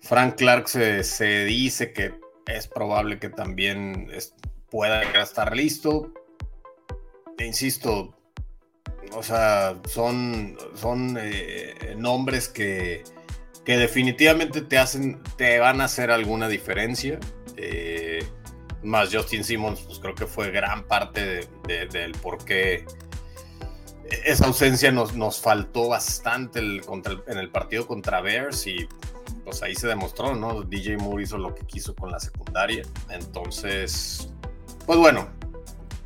Frank 0.03 0.37
Clark 0.37 0.69
se, 0.69 1.45
dice 1.45 1.93
que 1.93 2.15
es 2.47 2.69
probable 2.69 3.19
que 3.19 3.29
también 3.29 4.09
pueda 4.71 5.03
estar 5.21 5.57
listo. 5.57 6.13
E 7.39 7.45
insisto, 7.45 8.15
o 9.13 9.23
sea, 9.23 9.77
son, 9.89 10.57
son 10.75 11.19
eh, 11.21 11.95
nombres 11.99 12.49
que, 12.49 13.03
que, 13.65 13.77
definitivamente 13.77 14.63
te 14.63 14.79
hacen, 14.79 15.23
te 15.37 15.59
van 15.59 15.81
a 15.81 15.85
hacer 15.85 16.11
alguna 16.11 16.49
diferencia. 16.49 17.19
Eh, 17.57 18.25
más 18.83 19.13
Justin 19.13 19.43
Simmons, 19.43 19.81
pues 19.81 19.99
creo 19.99 20.15
que 20.15 20.27
fue 20.27 20.51
gran 20.51 20.85
parte 20.85 21.49
del 21.67 22.13
por 22.13 22.45
qué 22.45 22.85
esa 24.25 24.47
ausencia 24.47 24.93
nos, 24.93 25.15
nos 25.15 25.41
faltó 25.41 25.89
bastante 25.89 26.59
el, 26.61 26.83
en 27.27 27.39
el 27.39 27.51
partido 27.51 27.87
contra 27.87 28.21
Bears 28.21 28.67
y 28.67 28.89
pues 29.45 29.63
ahí 29.63 29.75
se 29.75 29.87
demostró, 29.87 30.35
¿no? 30.35 30.63
DJ 30.63 30.97
Moore 30.97 31.23
hizo 31.23 31.39
lo 31.39 31.55
que 31.55 31.65
quiso 31.65 31.95
con 31.95 32.11
la 32.11 32.19
secundaria. 32.19 32.83
Entonces, 33.11 34.29
pues 34.85 34.99
bueno, 34.99 35.29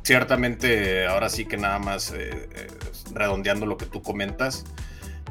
ciertamente 0.03 1.07
ahora 1.07 1.29
sí 1.29 1.45
que 1.45 1.57
nada 1.57 1.79
más 1.79 2.11
eh, 2.11 2.49
eh, 2.53 2.67
redondeando 3.13 3.65
lo 3.65 3.77
que 3.77 3.85
tú 3.85 4.01
comentas, 4.01 4.63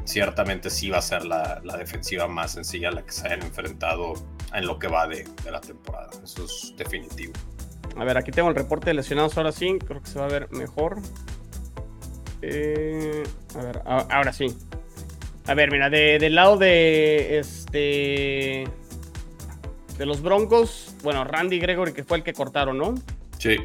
ciertamente 0.03 0.69
sí 0.69 0.89
va 0.89 0.97
a 0.97 1.01
ser 1.01 1.25
la, 1.25 1.61
la, 1.63 1.77
defensiva 1.77 2.27
más 2.27 2.51
sencilla 2.51 2.89
a 2.89 2.91
la 2.91 3.03
que 3.03 3.11
se 3.11 3.27
hayan 3.27 3.43
enfrentado 3.43 4.13
en 4.53 4.65
lo 4.65 4.77
que 4.77 4.87
va 4.87 5.07
de, 5.07 5.27
de 5.43 5.51
la 5.51 5.61
temporada. 5.61 6.09
Eso 6.23 6.45
es 6.45 6.73
definitivo. 6.77 7.33
A 7.95 8.03
ver, 8.03 8.17
aquí 8.17 8.31
tengo 8.31 8.49
el 8.49 8.55
reporte 8.55 8.87
de 8.87 8.95
lesionados 8.95 9.37
ahora 9.37 9.51
sí, 9.51 9.77
creo 9.85 10.01
que 10.01 10.09
se 10.09 10.19
va 10.19 10.25
a 10.25 10.29
ver 10.29 10.51
mejor. 10.51 11.01
Eh, 12.41 13.23
a 13.55 13.63
ver, 13.63 13.81
ahora 13.85 14.33
sí. 14.33 14.47
A 15.47 15.53
ver, 15.53 15.71
mira, 15.71 15.89
del 15.89 16.35
lado 16.35 16.57
de 16.57 17.39
este. 17.39 18.65
De 19.97 20.05
los 20.05 20.21
Broncos, 20.21 20.95
bueno, 21.03 21.23
Randy 21.23 21.59
Gregory, 21.59 21.93
que 21.93 22.03
fue 22.03 22.17
el 22.17 22.23
que 22.23 22.33
cortaron, 22.33 22.77
¿no? 22.77 22.95
Sí. 23.37 23.57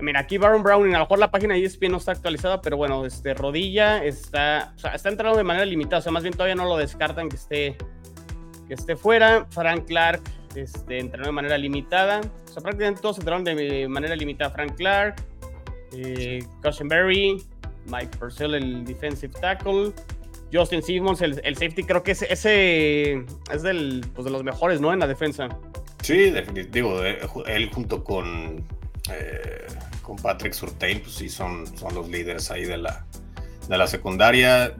Mira, 0.00 0.20
aquí 0.20 0.38
Baron 0.38 0.62
Browning, 0.62 0.94
a 0.94 0.98
lo 0.98 1.04
mejor 1.04 1.18
la 1.18 1.30
página 1.30 1.54
de 1.54 1.64
ESPN 1.64 1.90
no 1.90 1.98
está 1.98 2.12
actualizada, 2.12 2.60
pero 2.60 2.76
bueno, 2.76 3.04
este, 3.04 3.34
rodilla 3.34 4.04
está, 4.04 4.72
o 4.76 4.78
sea, 4.78 4.92
está 4.92 5.08
entrando 5.08 5.36
de 5.36 5.44
manera 5.44 5.66
limitada, 5.66 5.98
o 5.98 6.02
sea, 6.02 6.12
más 6.12 6.22
bien 6.22 6.34
todavía 6.34 6.54
no 6.54 6.64
lo 6.64 6.76
descartan 6.76 7.28
que 7.28 7.36
esté, 7.36 7.76
que 8.68 8.74
esté 8.74 8.96
fuera. 8.96 9.46
Frank 9.50 9.86
Clark 9.86 10.22
este, 10.54 11.00
entrenó 11.00 11.26
de 11.26 11.32
manera 11.32 11.58
limitada, 11.58 12.20
o 12.20 12.52
sea, 12.52 12.62
prácticamente 12.62 13.00
todos 13.00 13.18
entraron 13.18 13.42
de 13.42 13.88
manera 13.88 14.14
limitada. 14.14 14.50
Frank 14.50 14.76
Clark, 14.76 15.16
eh, 15.92 16.44
Berry, 16.84 17.42
Mike 17.88 18.16
Purcell, 18.18 18.54
el 18.54 18.84
defensive 18.84 19.32
tackle. 19.40 19.92
Justin 20.52 20.82
Simmons, 20.82 21.20
el, 21.20 21.34
safety, 21.56 21.84
creo 21.84 22.02
que 22.02 22.12
ese, 22.12 22.32
es 22.32 23.62
del, 23.62 24.06
pues 24.14 24.24
de 24.24 24.30
los 24.30 24.42
mejores, 24.44 24.80
¿no? 24.80 24.92
En 24.92 24.98
la 24.98 25.06
defensa. 25.06 25.48
Sí, 26.02 26.30
definitivo. 26.30 27.02
Él 27.02 27.70
junto 27.70 28.02
con, 28.02 28.64
eh, 29.12 29.66
con 30.02 30.16
Patrick 30.16 30.54
Surtain, 30.54 31.00
pues 31.00 31.16
sí, 31.16 31.28
son, 31.28 31.66
son 31.76 31.94
los 31.94 32.08
líderes 32.08 32.50
ahí 32.50 32.64
de 32.64 32.78
la, 32.78 33.04
de 33.68 33.76
la 33.76 33.86
secundaria. 33.86 34.74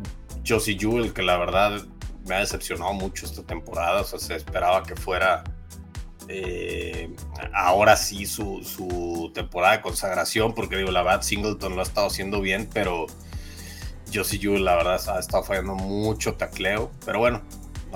Josie 0.46 0.78
Jewell, 0.78 1.12
que 1.12 1.22
la 1.22 1.36
verdad 1.36 1.82
me 2.26 2.36
ha 2.36 2.38
decepcionado 2.38 2.94
mucho 2.94 3.26
esta 3.26 3.42
temporada. 3.42 4.00
O 4.00 4.04
sea, 4.04 4.18
se 4.18 4.36
esperaba 4.36 4.82
que 4.82 4.96
fuera 4.96 5.44
eh, 6.28 7.10
ahora 7.54 7.96
sí 7.96 8.26
su, 8.26 8.62
su, 8.62 9.30
temporada 9.34 9.76
de 9.76 9.82
consagración, 9.82 10.54
porque 10.54 10.76
digo, 10.76 10.90
la 10.90 11.02
verdad 11.02 11.22
Singleton 11.22 11.74
lo 11.74 11.80
ha 11.80 11.84
estado 11.84 12.06
haciendo 12.06 12.42
bien, 12.42 12.68
pero 12.72 13.06
Josie 14.12 14.38
Yu 14.38 14.58
la 14.58 14.76
verdad 14.76 15.00
ha 15.08 15.18
estado 15.20 15.42
fallando 15.42 15.74
mucho 15.74 16.34
tacleo, 16.34 16.90
pero 17.06 17.18
bueno, 17.18 17.42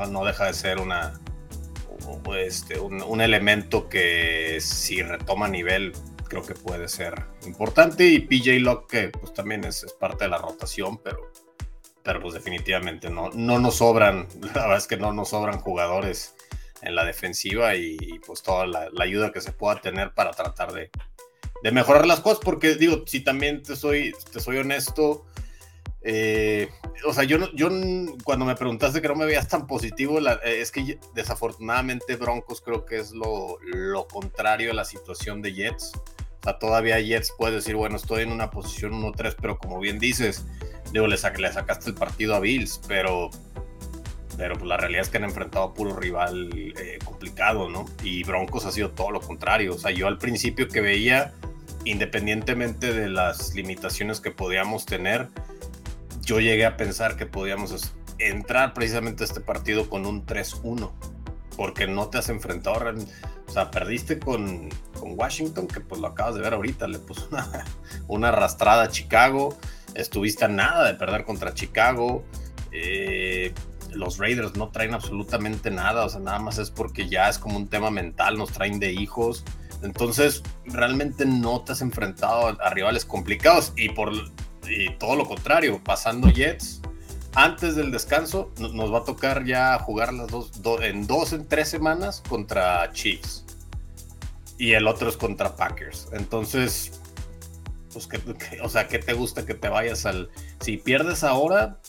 no, 0.08 0.24
deja 0.24 0.46
de 0.46 0.54
ser 0.54 0.78
una, 0.78 1.20
este, 2.38 2.78
un, 2.78 3.20
elemento 3.20 3.90
que 3.90 4.58
si 4.60 5.02
retoma 5.02 5.48
nivel 5.48 5.92
creo 6.26 6.42
que 6.42 6.54
puede 6.54 6.88
ser 6.88 7.26
importante 7.46 8.06
y 8.06 8.20
PJ 8.20 8.60
Locke 8.60 8.88
que 8.88 9.08
pues 9.10 9.34
también 9.34 9.64
es, 9.64 9.84
es, 9.84 9.92
parte 9.92 10.24
de 10.24 10.30
la 10.30 10.38
rotación, 10.38 10.96
pero, 10.98 11.30
pero 12.02 12.20
pues 12.20 12.32
definitivamente 12.32 13.10
no, 13.10 13.28
no 13.34 13.58
nos 13.58 13.76
sobran, 13.76 14.26
la 14.40 14.62
verdad 14.62 14.78
es 14.78 14.86
que 14.86 14.96
no 14.96 15.12
nos 15.12 15.28
sobran 15.28 15.60
jugadores 15.60 16.34
en 16.82 16.94
la 16.94 17.04
defensiva 17.04 17.74
y, 17.76 17.96
pues 18.26 18.42
toda 18.42 18.66
la, 18.66 18.90
ayuda 19.00 19.32
que 19.32 19.40
se 19.40 19.52
pueda 19.52 19.80
tener 19.80 20.12
para 20.12 20.32
tratar 20.32 20.72
de, 20.72 20.90
mejorar 21.70 22.06
las 22.06 22.20
cosas, 22.20 22.40
porque 22.44 22.74
digo, 22.74 23.04
si 23.06 23.20
también 23.20 23.62
te 23.62 23.76
soy, 23.76 24.12
te 24.32 24.40
soy 24.40 24.58
honesto, 24.58 25.24
eh, 26.04 26.68
o 27.06 27.14
sea, 27.14 27.22
yo, 27.22 27.38
yo 27.52 27.68
cuando 28.24 28.44
me 28.44 28.56
preguntaste 28.56 29.00
que 29.00 29.06
no 29.06 29.14
me 29.14 29.26
veías 29.26 29.48
tan 29.48 29.68
positivo, 29.68 30.18
eh, 30.18 30.60
es 30.60 30.72
que 30.72 30.98
desafortunadamente 31.14 32.16
Broncos 32.16 32.60
creo 32.60 32.84
que 32.84 32.98
es 32.98 33.12
lo, 33.12 33.58
lo 33.62 34.08
contrario 34.08 34.72
a 34.72 34.74
la 34.74 34.84
situación 34.84 35.40
de 35.40 35.54
Jets. 35.54 35.92
O 35.94 36.42
sea, 36.42 36.58
todavía 36.58 36.98
Jets 36.98 37.32
puede 37.38 37.54
decir, 37.54 37.76
bueno, 37.76 37.94
estoy 37.94 38.24
en 38.24 38.32
una 38.32 38.50
posición 38.50 38.92
1-3, 38.94 39.36
pero 39.40 39.58
como 39.58 39.78
bien 39.78 40.00
dices, 40.00 40.44
digo, 40.92 41.06
le, 41.06 41.14
le 41.14 41.52
sacaste 41.52 41.90
el 41.90 41.94
partido 41.94 42.34
a 42.34 42.40
Bills, 42.40 42.80
pero 42.88 43.30
pero 44.36 44.54
pues 44.54 44.66
la 44.66 44.76
realidad 44.76 45.02
es 45.02 45.08
que 45.08 45.18
han 45.18 45.24
enfrentado 45.24 45.66
a 45.66 45.74
puro 45.74 45.94
rival 45.96 46.50
eh, 46.54 46.98
complicado, 47.04 47.68
¿no? 47.68 47.84
Y 48.02 48.24
Broncos 48.24 48.64
ha 48.64 48.72
sido 48.72 48.90
todo 48.90 49.10
lo 49.10 49.20
contrario. 49.20 49.74
O 49.74 49.78
sea, 49.78 49.90
yo 49.90 50.06
al 50.08 50.18
principio 50.18 50.68
que 50.68 50.80
veía, 50.80 51.32
independientemente 51.84 52.92
de 52.92 53.08
las 53.08 53.54
limitaciones 53.54 54.20
que 54.20 54.30
podíamos 54.30 54.86
tener, 54.86 55.28
yo 56.22 56.40
llegué 56.40 56.64
a 56.66 56.76
pensar 56.76 57.16
que 57.16 57.26
podíamos 57.26 57.94
entrar 58.18 58.74
precisamente 58.74 59.24
a 59.24 59.26
este 59.26 59.40
partido 59.40 59.90
con 59.90 60.06
un 60.06 60.24
3-1, 60.24 60.90
porque 61.56 61.86
no 61.86 62.08
te 62.08 62.18
has 62.18 62.28
enfrentado, 62.28 62.76
o 63.46 63.52
sea, 63.52 63.70
perdiste 63.70 64.18
con, 64.18 64.70
con, 64.98 65.18
Washington, 65.18 65.66
que 65.66 65.80
pues 65.80 66.00
lo 66.00 66.06
acabas 66.06 66.36
de 66.36 66.40
ver 66.40 66.54
ahorita, 66.54 66.86
le 66.86 66.98
puso 66.98 67.28
una, 67.30 67.64
una 68.08 68.28
arrastrada 68.28 68.84
a 68.84 68.88
Chicago, 68.88 69.58
estuviste 69.94 70.44
a 70.44 70.48
nada 70.48 70.86
de 70.86 70.94
perder 70.94 71.24
contra 71.24 71.52
Chicago. 71.52 72.24
Eh, 72.70 73.52
los 73.94 74.18
Raiders 74.18 74.56
no 74.56 74.68
traen 74.68 74.94
absolutamente 74.94 75.70
nada, 75.70 76.04
o 76.04 76.08
sea, 76.08 76.20
nada 76.20 76.38
más 76.38 76.58
es 76.58 76.70
porque 76.70 77.08
ya 77.08 77.28
es 77.28 77.38
como 77.38 77.56
un 77.56 77.68
tema 77.68 77.90
mental, 77.90 78.38
nos 78.38 78.52
traen 78.52 78.78
de 78.80 78.92
hijos. 78.92 79.44
Entonces, 79.82 80.42
realmente 80.64 81.24
no 81.24 81.62
te 81.62 81.72
has 81.72 81.82
enfrentado 81.82 82.46
a, 82.60 82.70
rivales 82.70 83.04
complicados 83.04 83.72
y 83.76 83.88
por 83.88 84.12
todo 84.98 85.16
lo 85.16 85.26
contrario, 85.26 85.80
pasando 85.82 86.28
Jets, 86.28 86.80
antes 87.34 87.76
del 87.76 87.90
descanso 87.90 88.52
nos 88.58 88.92
va 88.92 88.98
a 88.98 89.04
tocar 89.04 89.44
ya 89.44 89.78
jugar 89.78 90.12
las 90.12 90.28
dos, 90.28 90.52
en 90.82 91.06
dos, 91.06 91.32
en 91.32 91.48
tres 91.48 91.68
semanas 91.68 92.22
contra 92.28 92.92
Chiefs. 92.92 93.44
Y 94.58 94.72
el 94.72 94.86
otro 94.86 95.08
es 95.08 95.16
contra 95.16 95.56
Packers. 95.56 96.08
Entonces, 96.12 97.00
pues, 97.92 98.06
que, 98.06 98.20
o 98.62 98.68
sea, 98.68 98.86
¿qué 98.86 98.98
te 98.98 99.12
gusta 99.14 99.44
que 99.46 99.54
te 99.54 99.68
vayas 99.68 100.06
al... 100.06 100.30
Si 100.60 100.76
pierdes 100.76 101.24
ahora, 101.24 101.80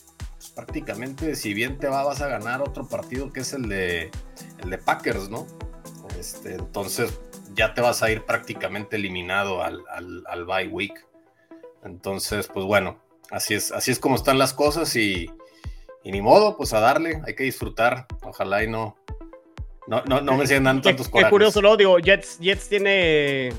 prácticamente, 0.56 1.36
si 1.36 1.54
bien 1.54 1.78
te 1.78 1.88
va, 1.88 2.04
vas 2.04 2.22
a 2.22 2.28
ganar 2.28 2.62
otro 2.62 2.88
partido 2.88 3.32
que 3.32 3.42
es 3.42 3.54
el 3.54 3.70
de, 3.70 4.12
el 4.62 4.70
de 4.70 4.78
Packers, 4.78 5.30
¿no? 5.30 5.48
Este, 6.20 6.54
entonces 6.54 7.20
ya 7.56 7.74
te 7.74 7.82
vas 7.82 8.04
a 8.04 8.12
ir 8.12 8.24
prácticamente 8.24 8.96
eliminado 8.96 9.64
al, 9.64 9.84
al, 9.90 10.46
bye 10.46 10.68
week. 10.68 10.94
Entonces, 11.84 12.48
pues 12.48 12.66
bueno, 12.66 13.00
así 13.32 13.56
es, 13.56 13.72
así 13.72 13.92
es 13.92 14.00
como 14.00 14.16
están 14.16 14.38
las 14.38 14.54
cosas 14.54 14.96
y, 14.96 15.30
ni 16.04 16.22
modo, 16.22 16.56
pues 16.56 16.74
a 16.74 16.80
darle, 16.80 17.22
hay 17.26 17.36
que 17.36 17.44
disfrutar. 17.44 18.06
Ojalá 18.22 18.64
y 18.64 18.68
no, 18.70 18.96
no, 19.88 20.04
no, 20.06 20.22
no 20.22 20.38
me 20.38 20.48
sientan 20.48 20.82
tantos 20.82 21.10
corajes. 21.10 21.28
Qué 21.28 21.32
curioso, 21.32 21.62
¿no? 21.62 21.76
Digo, 21.76 21.98
Jets, 21.98 22.40
Jets 22.40 22.70
tiene, 22.70 23.52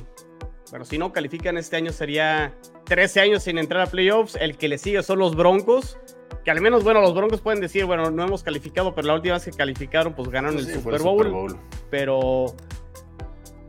bueno, 0.71 0.85
si 0.85 0.97
no 0.97 1.13
califican 1.13 1.59
este 1.59 1.77
año 1.77 1.93
sería 1.93 2.55
13 2.85 3.21
años 3.21 3.43
sin 3.43 3.59
entrar 3.59 3.83
a 3.83 3.87
playoffs. 3.87 4.37
El 4.37 4.57
que 4.57 4.69
le 4.69 4.79
sigue 4.79 5.03
son 5.03 5.19
los 5.19 5.37
Broncos 5.37 5.99
que 6.45 6.51
al 6.51 6.61
menos, 6.61 6.85
bueno, 6.85 7.01
los 7.01 7.15
Broncos 7.15 7.41
pueden 7.41 7.61
decir, 7.61 7.85
bueno, 7.85 8.11
no 8.11 8.25
hemos 8.25 8.43
calificado, 8.43 8.95
pero 8.95 9.07
la 9.09 9.15
última 9.15 9.35
vez 9.35 9.45
que 9.45 9.53
calificaron, 9.53 10.15
pues 10.15 10.29
ganaron 10.29 10.59
el, 10.59 10.67
Super 10.67 11.01
Bowl, 11.03 11.59
Pero 11.91 12.55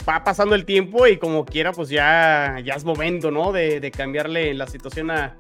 va 0.07 0.23
pasando 0.23 0.55
el 0.55 0.65
tiempo 0.65 1.07
y 1.07 1.17
como 1.17 1.45
quiera, 1.45 1.71
pues 1.71 1.89
ya, 1.89 2.57
ya 2.63 2.73
es 2.75 2.83
momento, 2.83 3.31
¿no? 3.31 3.51
De, 3.51 3.91
cambiarle 3.95 4.53
la 4.53 4.67
situación 4.67 5.11
a, 5.11 5.37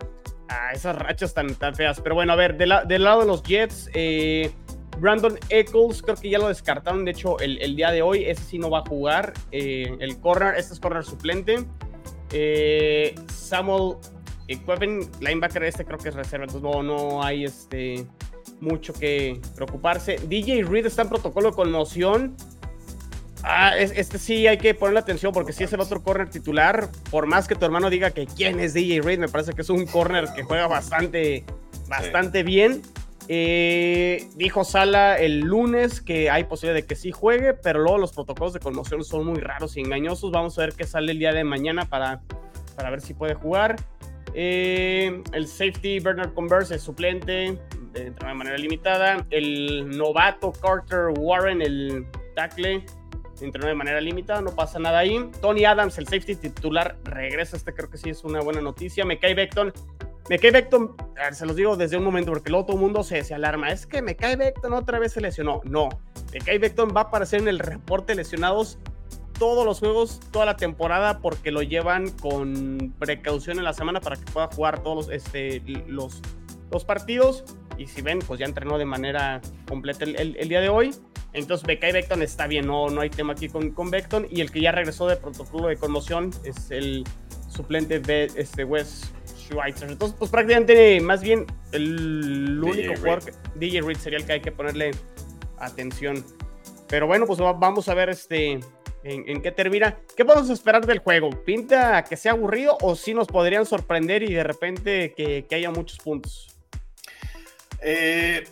esas 0.73 0.97
rachas 0.97 1.33
tan, 1.33 1.55
tan 1.55 1.75
feas. 1.75 1.99
Pero 2.01 2.15
bueno, 2.15 2.33
a 2.33 2.35
ver, 2.35 2.57
del 2.57 3.03
lado 3.03 3.21
de 3.21 3.27
los 3.27 3.43
Jets, 3.43 3.89
eh, 3.93 4.51
Brandon 4.99 5.37
Eccles, 5.49 6.01
creo 6.01 6.15
que 6.15 6.29
ya 6.29 6.39
lo 6.39 6.47
descartaron, 6.47 7.05
de 7.05 7.11
hecho, 7.11 7.39
el, 7.39 7.75
día 7.75 7.91
de 7.91 8.01
hoy, 8.01 8.25
ese 8.25 8.43
sí 8.43 8.59
no 8.59 8.69
va 8.69 8.79
a 8.79 8.85
jugar. 8.85 9.33
Eh, 9.51 9.95
el 9.99 10.19
corner, 10.19 10.55
este 10.55 10.73
es 10.73 10.79
corner 10.79 11.03
suplente. 11.03 11.65
Eh, 12.31 13.15
Samuel 13.27 13.97
y 14.47 14.57
Cueven, 14.57 15.09
linebacker 15.19 15.63
este 15.63 15.85
creo 15.85 15.97
que 15.97 16.09
es 16.09 16.15
reserva, 16.15 16.45
entonces 16.45 16.61
no, 16.61 16.83
no 16.83 17.23
hay 17.23 17.45
este, 17.45 18.05
mucho 18.59 18.93
que 18.93 19.39
preocuparse. 19.55 20.19
DJ 20.27 20.63
Reed 20.63 20.85
está 20.85 21.03
en 21.03 21.09
protocolo 21.09 21.49
de 21.49 21.55
conmoción. 21.55 22.35
Ah, 23.43 23.77
este 23.77 24.17
sí 24.17 24.47
hay 24.47 24.57
que 24.57 24.73
ponerle 24.73 24.99
atención 24.99 25.31
porque 25.31 25.53
si 25.53 25.63
es 25.63 25.73
el 25.73 25.79
otro 25.79 26.01
corner 26.01 26.29
titular. 26.29 26.89
Por 27.11 27.27
más 27.27 27.47
que 27.47 27.55
tu 27.55 27.65
hermano 27.65 27.89
diga 27.89 28.11
que 28.11 28.25
quién 28.25 28.59
es 28.59 28.73
DJ 28.73 29.01
Reed, 29.01 29.19
me 29.19 29.27
parece 29.27 29.53
que 29.53 29.61
es 29.61 29.69
un 29.69 29.85
corner 29.85 30.27
que 30.35 30.43
juega 30.43 30.67
bastante, 30.67 31.43
bastante 31.87 32.43
bien. 32.43 32.81
Eh, 33.27 34.27
dijo 34.35 34.63
Sala 34.63 35.17
el 35.17 35.39
lunes 35.39 35.99
que 35.99 36.29
hay 36.29 36.43
posibilidad 36.43 36.75
de 36.75 36.85
que 36.85 36.95
sí 36.95 37.11
juegue, 37.11 37.53
pero 37.53 37.79
luego 37.79 37.97
los 37.97 38.13
protocolos 38.13 38.53
de 38.53 38.59
conmoción 38.59 39.03
son 39.03 39.25
muy 39.25 39.39
raros 39.39 39.77
y 39.77 39.81
engañosos. 39.81 40.31
Vamos 40.31 40.57
a 40.59 40.61
ver 40.61 40.73
qué 40.73 40.85
sale 40.85 41.11
el 41.11 41.19
día 41.19 41.33
de 41.33 41.43
mañana 41.43 41.85
para, 41.85 42.21
para 42.75 42.91
ver 42.91 43.01
si 43.01 43.15
puede 43.15 43.33
jugar. 43.33 43.77
Eh, 44.37 45.23
el 45.31 45.47
safety 45.47 45.99
Bernard 46.01 46.33
Converse 46.33 46.75
es 46.75 46.81
suplente 46.81 47.57
de, 47.93 48.11
de 48.11 48.33
manera 48.33 48.57
limitada. 48.57 49.25
El 49.29 49.97
novato 49.97 50.51
Carter 50.51 51.13
Warren, 51.17 51.61
el 51.61 52.05
tackle, 52.35 52.85
entrenó 53.39 53.67
de 53.67 53.75
manera 53.75 54.01
limitada, 54.01 54.41
no 54.41 54.53
pasa 54.53 54.77
nada 54.77 54.99
ahí. 54.99 55.29
Tony 55.41 55.63
Adams, 55.63 55.97
el 55.97 56.07
safety 56.07 56.35
titular, 56.35 56.97
regresa. 57.05 57.55
Este 57.55 57.73
creo 57.73 57.89
que 57.89 57.97
sí 57.97 58.09
es 58.09 58.25
una 58.25 58.41
buena 58.41 58.59
noticia. 58.59 59.05
Me 59.05 59.17
cae 59.17 59.33
Beckton. 59.33 59.71
Me 60.27 60.39
cae 60.39 60.51
Beckton, 60.51 60.95
se 61.31 61.45
los 61.45 61.55
digo 61.55 61.77
desde 61.77 61.97
un 61.97 62.03
momento 62.03 62.31
porque 62.31 62.49
luego 62.49 62.65
todo 62.65 62.77
el 62.77 62.81
mundo 62.81 63.03
se, 63.03 63.23
se 63.23 63.35
alarma. 63.35 63.69
Es 63.69 63.85
que 63.85 64.01
me 64.01 64.15
cae 64.15 64.35
Beckton 64.35 64.73
otra 64.73 64.99
vez 64.99 65.13
se 65.13 65.21
lesionó. 65.21 65.61
No, 65.63 65.87
me 66.33 66.39
cae 66.39 66.57
Beckton 66.57 66.89
va 66.95 67.01
a 67.01 67.03
aparecer 67.05 67.41
en 67.41 67.47
el 67.47 67.59
reporte 67.59 68.15
lesionados 68.15 68.79
todos 69.37 69.65
los 69.65 69.79
juegos, 69.79 70.19
toda 70.31 70.45
la 70.45 70.57
temporada, 70.57 71.19
porque 71.19 71.51
lo 71.51 71.61
llevan 71.61 72.09
con 72.09 72.93
precaución 72.99 73.57
en 73.57 73.63
la 73.63 73.73
semana 73.73 74.01
para 74.01 74.15
que 74.15 74.23
pueda 74.31 74.47
jugar 74.47 74.83
todos 74.83 75.09
este, 75.09 75.61
los, 75.87 76.21
los 76.71 76.85
partidos. 76.85 77.43
Y 77.77 77.87
si 77.87 78.01
ven, 78.01 78.19
pues 78.19 78.39
ya 78.39 78.45
entrenó 78.45 78.77
de 78.77 78.85
manera 78.85 79.41
completa 79.67 80.05
el, 80.05 80.49
día 80.49 80.61
de 80.61 80.69
hoy. 80.69 80.95
Entonces, 81.33 81.67
Becca 81.67 81.89
y 81.89 81.91
Beckton 81.91 82.21
está 82.21 82.47
bien, 82.47 82.65
no, 82.65 82.89
no 82.89 83.01
hay 83.01 83.09
tema 83.09 83.33
aquí 83.33 83.49
con, 83.49 83.71
con 83.71 83.91
Beckton. 83.91 84.27
Y 84.31 84.41
el 84.41 84.51
que 84.51 84.61
ya 84.61 84.71
regresó 84.71 85.07
de 85.07 85.17
protocolo 85.17 85.67
de 85.67 85.75
conmoción 85.75 86.31
es 86.45 86.71
el 86.71 87.03
suplente 87.49 87.99
de 87.99 88.31
este 88.35 88.63
Wes 88.63 89.11
Schweitzer. 89.37 89.89
Entonces, 89.89 90.15
pues 90.17 90.31
prácticamente, 90.31 90.99
más 91.01 91.21
bien, 91.21 91.45
el 91.71 92.61
único 92.63 92.95
jugador, 92.95 93.23
DJ 93.55 93.81
Reed 93.81 93.97
sería 93.97 94.19
el 94.19 94.25
que 94.25 94.33
hay 94.33 94.41
que 94.41 94.51
ponerle 94.51 94.91
atención. 95.59 96.23
Pero 96.87 97.07
bueno, 97.07 97.25
pues 97.25 97.39
vamos 97.39 97.89
a 97.89 97.93
ver 97.93 98.09
este 98.09 98.59
en, 99.05 99.41
qué 99.41 99.51
termina. 99.51 99.97
¿Qué 100.17 100.25
podemos 100.25 100.49
esperar 100.49 100.85
del 100.85 100.99
juego? 100.99 101.29
¿Pinta 101.45 102.03
que 102.03 102.17
sea 102.17 102.31
aburrido 102.31 102.77
o 102.81 102.95
si 102.95 103.13
nos 103.13 103.27
podrían 103.27 103.65
sorprender 103.65 104.23
y 104.23 104.33
de 104.33 104.43
repente 104.43 105.13
que, 105.15 105.45
haya 105.51 105.69
muchos 105.69 105.99
puntos? 105.99 106.49
Eh, 107.81 108.43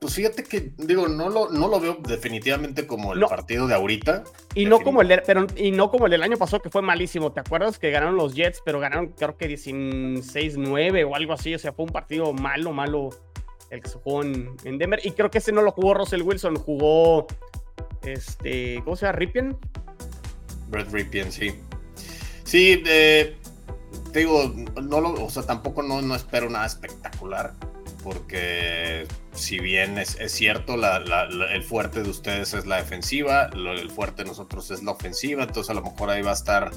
pues 0.00 0.14
fíjate 0.14 0.42
que, 0.42 0.72
digo, 0.76 1.06
no 1.06 1.28
lo, 1.28 1.48
no 1.50 1.68
lo 1.68 1.78
veo 1.78 1.98
definitivamente 2.06 2.88
como 2.88 3.12
el 3.12 3.20
partido 3.20 3.68
de 3.68 3.74
ahorita. 3.74 4.24
Y 4.54 4.66
no, 4.66 4.80
como 4.80 5.00
el 5.00 5.08
de, 5.08 5.18
pero, 5.18 5.46
y 5.56 5.70
no 5.70 5.90
como 5.90 6.06
el 6.06 6.10
del 6.10 6.24
año 6.24 6.36
pasado, 6.36 6.60
que 6.60 6.70
fue 6.70 6.82
malísimo. 6.82 7.32
¿Te 7.32 7.40
acuerdas 7.40 7.78
que 7.78 7.90
ganaron 7.92 8.16
los 8.16 8.34
Jets, 8.34 8.62
pero 8.64 8.80
ganaron 8.80 9.14
creo 9.16 9.36
que 9.36 9.48
16-9 9.48 11.08
o 11.08 11.14
algo 11.14 11.32
así? 11.32 11.54
O 11.54 11.58
sea, 11.58 11.72
fue 11.72 11.84
un 11.84 11.92
partido 11.92 12.32
malo, 12.32 12.72
malo 12.72 13.10
el 13.70 13.80
que 13.80 13.88
se 13.88 13.98
jugó 13.98 14.22
en, 14.22 14.56
Denver. 14.78 15.00
Y 15.04 15.12
creo 15.12 15.30
que 15.30 15.38
ese 15.38 15.52
no 15.52 15.62
lo 15.62 15.70
jugó 15.70 15.94
Russell 15.94 16.22
Wilson, 16.22 16.56
jugó, 16.56 17.28
este, 18.02 18.82
¿cómo 18.84 18.96
se 18.96 19.06
llama? 19.06 19.18
Ripien. 19.18 19.56
Brett 20.74 20.92
Ripien, 20.92 21.32
sí. 21.32 21.54
Sí, 22.44 22.82
te 22.84 23.36
digo, 24.12 24.52
no 24.82 25.00
lo, 25.00 25.12
o 25.24 25.30
sea, 25.30 25.44
tampoco 25.44 25.82
no, 25.82 26.02
no 26.02 26.14
espero 26.14 26.50
nada 26.50 26.66
espectacular, 26.66 27.54
porque 28.02 29.06
si 29.32 29.58
bien 29.58 29.98
es, 29.98 30.16
cierto, 30.28 30.74
el 30.74 31.62
fuerte 31.62 32.02
de 32.02 32.10
ustedes 32.10 32.54
es 32.54 32.66
la 32.66 32.76
defensiva, 32.76 33.50
el 33.54 33.90
fuerte 33.90 34.22
de 34.22 34.28
nosotros 34.28 34.70
es 34.70 34.82
la 34.82 34.92
ofensiva, 34.92 35.44
entonces 35.44 35.70
a 35.70 35.74
lo 35.74 35.82
mejor 35.82 36.10
ahí 36.10 36.22
va 36.22 36.30
a 36.30 36.34
estar 36.34 36.70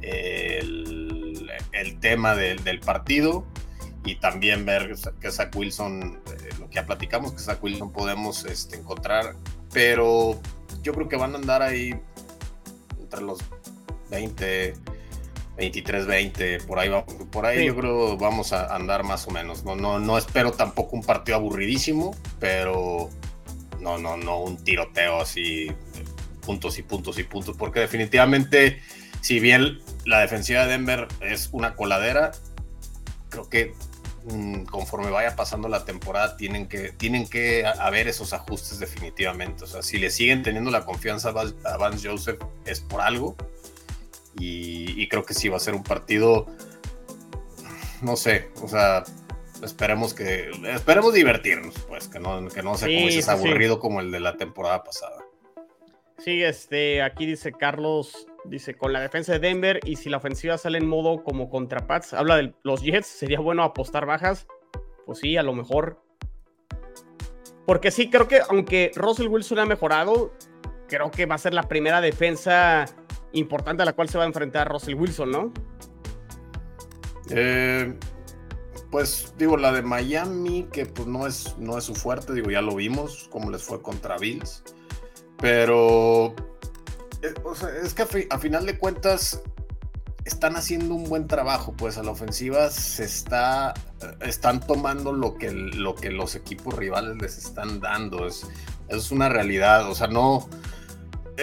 el, 0.00 1.50
tema 2.00 2.34
del, 2.34 2.80
partido 2.80 3.44
y 4.04 4.14
también 4.16 4.64
ver 4.64 4.94
que 5.20 5.30
Zach 5.30 5.54
Wilson, 5.54 6.22
eh, 6.26 6.48
lo 6.58 6.68
que 6.68 6.76
ya 6.76 6.86
platicamos, 6.86 7.32
que 7.32 7.40
Zach 7.40 7.62
Wilson 7.62 7.92
podemos 7.92 8.46
este, 8.46 8.76
encontrar, 8.76 9.34
pero 9.72 10.40
yo 10.82 10.94
creo 10.94 11.08
que 11.08 11.16
van 11.16 11.34
a 11.34 11.38
andar 11.38 11.62
ahí 11.62 12.00
entre 13.10 13.22
los 13.22 13.40
20, 14.10 14.74
23, 15.56 16.06
20, 16.06 16.60
por 16.60 16.78
ahí, 16.78 16.90
por 17.32 17.44
ahí 17.44 17.66
yo 17.66 17.76
creo 17.76 18.16
vamos 18.16 18.52
a 18.52 18.74
andar 18.74 19.02
más 19.02 19.26
o 19.26 19.32
menos. 19.32 19.64
No, 19.64 19.74
no, 19.74 19.98
no 19.98 20.16
espero 20.16 20.52
tampoco 20.52 20.94
un 20.94 21.02
partido 21.02 21.36
aburridísimo, 21.36 22.14
pero 22.38 23.10
no, 23.80 23.98
no, 23.98 24.16
no 24.16 24.40
un 24.40 24.62
tiroteo 24.62 25.20
así, 25.20 25.72
puntos 26.40 26.78
y 26.78 26.82
puntos 26.82 27.18
y 27.18 27.24
puntos, 27.24 27.56
porque 27.56 27.80
definitivamente, 27.80 28.80
si 29.20 29.40
bien 29.40 29.80
la 30.04 30.20
defensiva 30.20 30.64
de 30.64 30.72
Denver 30.72 31.08
es 31.20 31.48
una 31.50 31.74
coladera, 31.74 32.30
creo 33.28 33.48
que 33.48 33.74
conforme 34.70 35.10
vaya 35.10 35.34
pasando 35.34 35.68
la 35.68 35.84
temporada 35.84 36.36
tienen 36.36 36.68
que, 36.68 36.92
tienen 36.92 37.26
que 37.28 37.64
haber 37.64 38.08
esos 38.08 38.32
ajustes 38.32 38.78
definitivamente. 38.78 39.64
O 39.64 39.66
sea, 39.66 39.82
si 39.82 39.98
le 39.98 40.10
siguen 40.10 40.42
teniendo 40.42 40.70
la 40.70 40.84
confianza 40.84 41.30
a 41.64 41.76
Vance 41.76 42.08
Joseph 42.08 42.40
es 42.66 42.80
por 42.80 43.00
algo. 43.00 43.36
Y, 44.38 45.08
creo 45.08 45.24
que 45.24 45.34
sí 45.34 45.48
va 45.48 45.56
a 45.56 45.60
ser 45.60 45.74
un 45.74 45.82
partido, 45.82 46.46
no 48.00 48.16
sé, 48.16 48.48
o 48.62 48.68
sea, 48.68 49.02
esperemos 49.62 50.14
que, 50.14 50.50
esperemos 50.72 51.12
divertirnos, 51.12 51.74
pues, 51.88 52.08
que 52.08 52.20
no, 52.20 52.48
que 52.48 52.62
no 52.62 52.76
sea 52.76 52.88
como 52.88 53.32
aburrido 53.32 53.80
como 53.80 54.00
el 54.00 54.12
de 54.12 54.20
la 54.20 54.36
temporada 54.36 54.84
pasada. 54.84 55.24
Sí, 56.18 56.42
este, 56.42 57.02
aquí 57.02 57.26
dice 57.26 57.52
Carlos, 57.52 58.26
dice, 58.44 58.76
con 58.76 58.92
la 58.92 59.00
defensa 59.00 59.32
de 59.32 59.38
Denver 59.38 59.80
y 59.84 59.96
si 59.96 60.08
la 60.08 60.18
ofensiva 60.18 60.58
sale 60.58 60.78
en 60.78 60.88
modo 60.88 61.22
como 61.22 61.50
contra 61.50 61.86
Pats, 61.86 62.14
habla 62.14 62.36
de 62.36 62.54
los 62.62 62.82
Jets, 62.82 63.06
sería 63.06 63.40
bueno 63.40 63.62
apostar 63.62 64.06
bajas. 64.06 64.46
Pues 65.06 65.18
sí, 65.18 65.36
a 65.36 65.42
lo 65.42 65.52
mejor. 65.52 66.02
Porque 67.66 67.90
sí, 67.90 68.10
creo 68.10 68.28
que 68.28 68.40
aunque 68.48 68.90
Russell 68.94 69.28
Wilson 69.28 69.58
ha 69.60 69.66
mejorado, 69.66 70.32
creo 70.88 71.10
que 71.10 71.26
va 71.26 71.36
a 71.36 71.38
ser 71.38 71.54
la 71.54 71.64
primera 71.64 72.00
defensa 72.00 72.86
importante 73.32 73.82
a 73.82 73.86
la 73.86 73.92
cual 73.92 74.08
se 74.08 74.18
va 74.18 74.24
a 74.24 74.26
enfrentar 74.26 74.70
Russell 74.70 74.94
Wilson, 74.94 75.30
¿no? 75.30 75.52
Eh, 77.30 77.94
pues 78.90 79.34
digo, 79.38 79.56
la 79.56 79.72
de 79.72 79.82
Miami, 79.82 80.66
que 80.72 80.86
pues 80.86 81.06
no 81.06 81.26
es, 81.26 81.56
no 81.58 81.78
es 81.78 81.84
su 81.84 81.94
fuerte, 81.94 82.32
digo, 82.32 82.50
ya 82.50 82.60
lo 82.60 82.74
vimos, 82.74 83.28
cómo 83.30 83.50
les 83.50 83.62
fue 83.62 83.80
contra 83.80 84.18
Bills. 84.18 84.64
Pero 85.38 86.34
eh, 87.22 87.34
es 87.84 87.94
que 87.94 88.26
a, 88.30 88.38
final 88.38 88.66
de 88.66 88.78
cuentas 88.78 89.40
están 90.24 90.56
haciendo 90.56 90.94
un 90.94 91.04
buen 91.04 91.26
trabajo, 91.26 91.74
pues 91.76 91.98
a 91.98 92.02
la 92.02 92.10
ofensiva 92.10 92.70
se 92.70 93.04
está, 93.04 93.74
están 94.20 94.60
tomando 94.60 95.12
lo 95.12 95.36
que, 95.36 95.50
lo 95.50 95.94
que 95.94 96.10
los 96.10 96.34
equipos 96.34 96.74
rivales 96.74 97.16
les 97.20 97.38
están 97.38 97.80
dando, 97.80 98.26
es, 98.26 98.46
es 98.88 99.10
una 99.10 99.28
realidad, 99.28 99.88
o 99.88 99.94
sea, 99.94 100.08
no, 100.08 100.48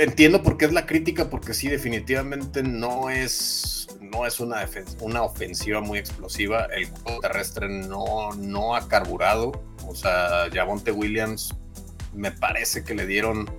entiendo 0.01 0.43
por 0.43 0.57
qué 0.57 0.65
es 0.65 0.73
la 0.73 0.85
crítica, 0.85 1.29
porque 1.29 1.53
sí, 1.53 1.67
definitivamente 1.67 2.63
no 2.63 3.09
es, 3.09 3.87
no 3.99 4.25
es 4.25 4.39
una, 4.39 4.67
una 5.01 5.23
ofensiva 5.23 5.81
muy 5.81 5.99
explosiva. 5.99 6.65
El 6.65 6.89
juego 6.89 7.19
terrestre 7.21 7.67
no, 7.67 8.33
no 8.33 8.75
ha 8.75 8.87
carburado. 8.87 9.63
O 9.87 9.95
sea, 9.95 10.49
Javonte 10.51 10.91
Williams 10.91 11.55
me 12.13 12.31
parece 12.31 12.83
que 12.83 12.93
le 12.93 13.05
dieron, 13.05 13.49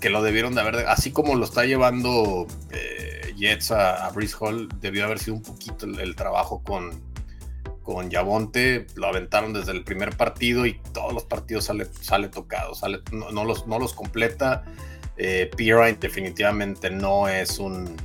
que 0.00 0.10
lo 0.10 0.22
debieron 0.22 0.54
de 0.54 0.62
haber, 0.62 0.76
así 0.88 1.12
como 1.12 1.34
lo 1.34 1.44
está 1.44 1.64
llevando 1.64 2.46
eh, 2.70 3.34
Jets 3.36 3.70
a, 3.70 4.06
a 4.06 4.12
Hall 4.40 4.68
debió 4.80 5.04
haber 5.04 5.18
sido 5.18 5.36
un 5.36 5.42
poquito 5.42 5.86
el, 5.86 6.16
trabajo 6.16 6.62
con, 6.62 7.02
con 7.82 8.10
Yavonte. 8.10 8.86
Lo 8.96 9.06
aventaron 9.06 9.52
desde 9.52 9.72
el 9.72 9.84
primer 9.84 10.16
partido 10.16 10.66
y 10.66 10.80
todos 10.92 11.12
los 11.12 11.24
partidos 11.24 11.64
sale, 11.64 11.86
sale 12.00 12.28
tocado, 12.28 12.74
sale, 12.74 13.00
no, 13.12 13.44
los, 13.44 13.66
no 13.66 13.78
los 13.78 13.94
completa. 13.94 14.64
Eh, 15.16 15.50
definitivamente 16.00 16.90
no 16.90 17.28
es 17.28 17.58
un, 17.58 17.96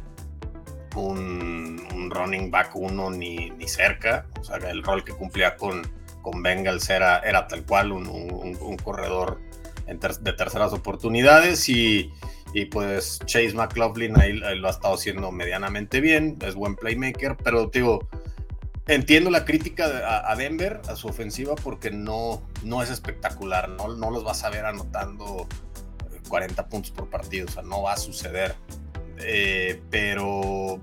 un, 0.95 2.11
running 2.11 2.51
back 2.51 2.75
uno 2.75 3.09
ni, 3.09 3.51
ni, 3.51 3.67
cerca. 3.67 4.25
O 4.39 4.43
sea, 4.43 4.57
el 4.57 4.83
rol 4.83 5.03
que 5.03 5.13
cumplía 5.13 5.55
con, 5.55 5.81
con 6.21 6.41
Bengals 6.41 6.89
era, 6.89 7.19
era 7.19 7.47
tal 7.47 7.63
cual 7.65 7.91
un, 7.91 8.07
un, 8.07 8.77
corredor 8.77 9.39
de 9.85 10.33
terceras 10.33 10.73
oportunidades 10.73 11.69
y, 11.69 12.11
y, 12.53 12.65
pues 12.65 13.19
Chase 13.25 13.53
McLaughlin 13.53 14.19
ahí, 14.19 14.33
lo 14.33 14.67
ha 14.67 14.71
estado 14.71 14.95
haciendo 14.95 15.31
medianamente 15.31 16.01
bien, 16.01 16.37
es 16.41 16.55
buen 16.55 16.75
playmaker, 16.75 17.37
pero 17.37 17.67
digo, 17.67 18.07
entiendo 18.87 19.29
la 19.29 19.45
crítica 19.45 20.29
a, 20.29 20.35
Denver, 20.35 20.81
a 20.87 20.95
su 20.95 21.07
ofensiva, 21.07 21.55
porque 21.55 21.91
no, 21.91 22.43
no 22.63 22.83
es 22.83 22.89
espectacular, 22.89 23.69
no, 23.69 23.95
no 23.95 24.11
los 24.11 24.23
vas 24.23 24.43
a 24.43 24.49
ver 24.49 24.65
anotando 24.65 25.47
40 26.27 26.67
puntos 26.67 26.91
por 26.91 27.09
partido, 27.09 27.47
o 27.47 27.51
sea, 27.51 27.63
no 27.63 27.83
va 27.83 27.93
a 27.93 27.97
suceder. 27.97 28.55
Eh, 29.19 29.81
pero, 29.89 30.79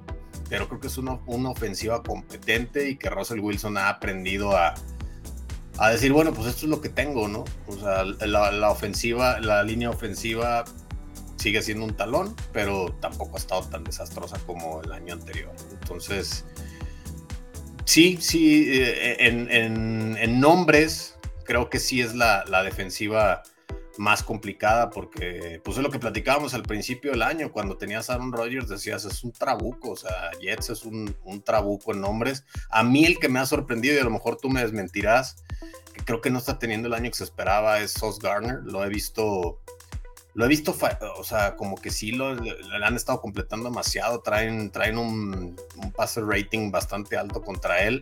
pero 0.48 0.68
creo 0.68 0.80
que 0.80 0.86
es 0.86 0.96
una, 0.96 1.18
una, 1.26 1.50
ofensiva 1.50 2.02
competente 2.02 2.88
y 2.88 2.96
que 2.96 3.10
Russell 3.10 3.40
Wilson 3.40 3.76
ha 3.76 3.90
aprendido 3.90 4.56
a, 4.56 4.74
a 5.78 5.90
decir, 5.90 6.12
bueno, 6.12 6.32
pues 6.32 6.48
esto 6.48 6.66
es 6.66 6.70
lo 6.70 6.80
que 6.80 6.88
tengo, 6.88 7.28
¿no? 7.28 7.44
O 7.66 7.76
sea, 7.76 8.04
la, 8.04 8.70
ofensiva, 8.70 9.40
la 9.40 9.62
línea 9.62 9.90
ofensiva 9.90 10.64
sigue 11.36 11.62
siendo 11.62 11.84
un 11.84 11.96
talón, 11.96 12.36
pero 12.52 12.94
tampoco 13.00 13.36
ha 13.36 13.38
estado 13.38 13.62
tan 13.64 13.84
desastrosa 13.84 14.38
como 14.46 14.82
el 14.82 14.92
año 14.92 15.14
anterior. 15.14 15.52
Entonces, 15.72 16.44
sí, 17.84 18.18
sí, 18.20 18.70
eh, 18.70 19.16
en, 19.26 19.50
en, 19.50 20.16
en 20.20 20.40
nombres, 20.40 21.16
creo 21.44 21.68
que 21.68 21.80
sí 21.80 22.00
es 22.00 22.14
la, 22.14 22.44
la 22.48 22.62
defensiva 22.62 23.42
más 23.98 24.22
complicada 24.22 24.90
porque 24.90 25.60
pues 25.64 25.76
es 25.76 25.82
lo 25.82 25.90
que 25.90 25.98
platicábamos 25.98 26.54
al 26.54 26.62
principio 26.62 27.10
del 27.10 27.22
año 27.22 27.52
cuando 27.52 27.76
tenías 27.76 28.08
a 28.08 28.14
Aaron 28.14 28.32
Rodgers 28.32 28.68
decías 28.68 29.04
es 29.04 29.22
un 29.22 29.32
trabuco, 29.32 29.90
o 29.90 29.96
sea, 29.96 30.30
Jets 30.40 30.70
es 30.70 30.84
un, 30.84 31.14
un, 31.24 31.42
trabuco 31.42 31.92
en 31.92 32.00
nombres. 32.00 32.44
A 32.70 32.82
mí 32.82 33.04
el 33.04 33.18
que 33.18 33.28
me 33.28 33.38
ha 33.38 33.46
sorprendido 33.46 33.94
y 33.94 33.98
a 33.98 34.04
lo 34.04 34.10
mejor 34.10 34.36
tú 34.36 34.48
me 34.48 34.62
desmentirás, 34.62 35.36
que 35.92 36.04
creo 36.04 36.20
que 36.20 36.30
no 36.30 36.38
está 36.38 36.58
teniendo 36.58 36.88
el 36.88 36.94
año 36.94 37.10
que 37.10 37.16
se 37.16 37.24
esperaba 37.24 37.80
es 37.80 37.92
Sauce 37.92 38.20
Garner, 38.22 38.60
lo 38.64 38.84
he 38.84 38.88
visto 38.88 39.60
lo 40.34 40.46
he 40.46 40.48
visto, 40.48 40.74
o 41.18 41.24
sea, 41.24 41.56
como 41.56 41.76
que 41.76 41.90
sí 41.90 42.12
lo 42.12 42.34
le, 42.34 42.56
han 42.82 42.96
estado 42.96 43.20
completando 43.20 43.68
demasiado, 43.68 44.20
traen, 44.22 44.70
traen 44.70 44.96
un, 44.96 45.60
un 45.76 45.92
pase 45.92 46.22
rating 46.22 46.70
bastante 46.70 47.18
alto 47.18 47.42
contra 47.42 47.82
él. 47.82 48.00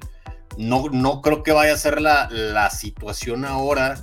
No, 0.56 0.84
no 0.92 1.22
creo 1.22 1.42
que 1.42 1.52
vaya 1.52 1.74
a 1.74 1.76
ser 1.76 2.00
la, 2.00 2.28
la 2.30 2.70
situación 2.70 3.44
ahora 3.44 4.00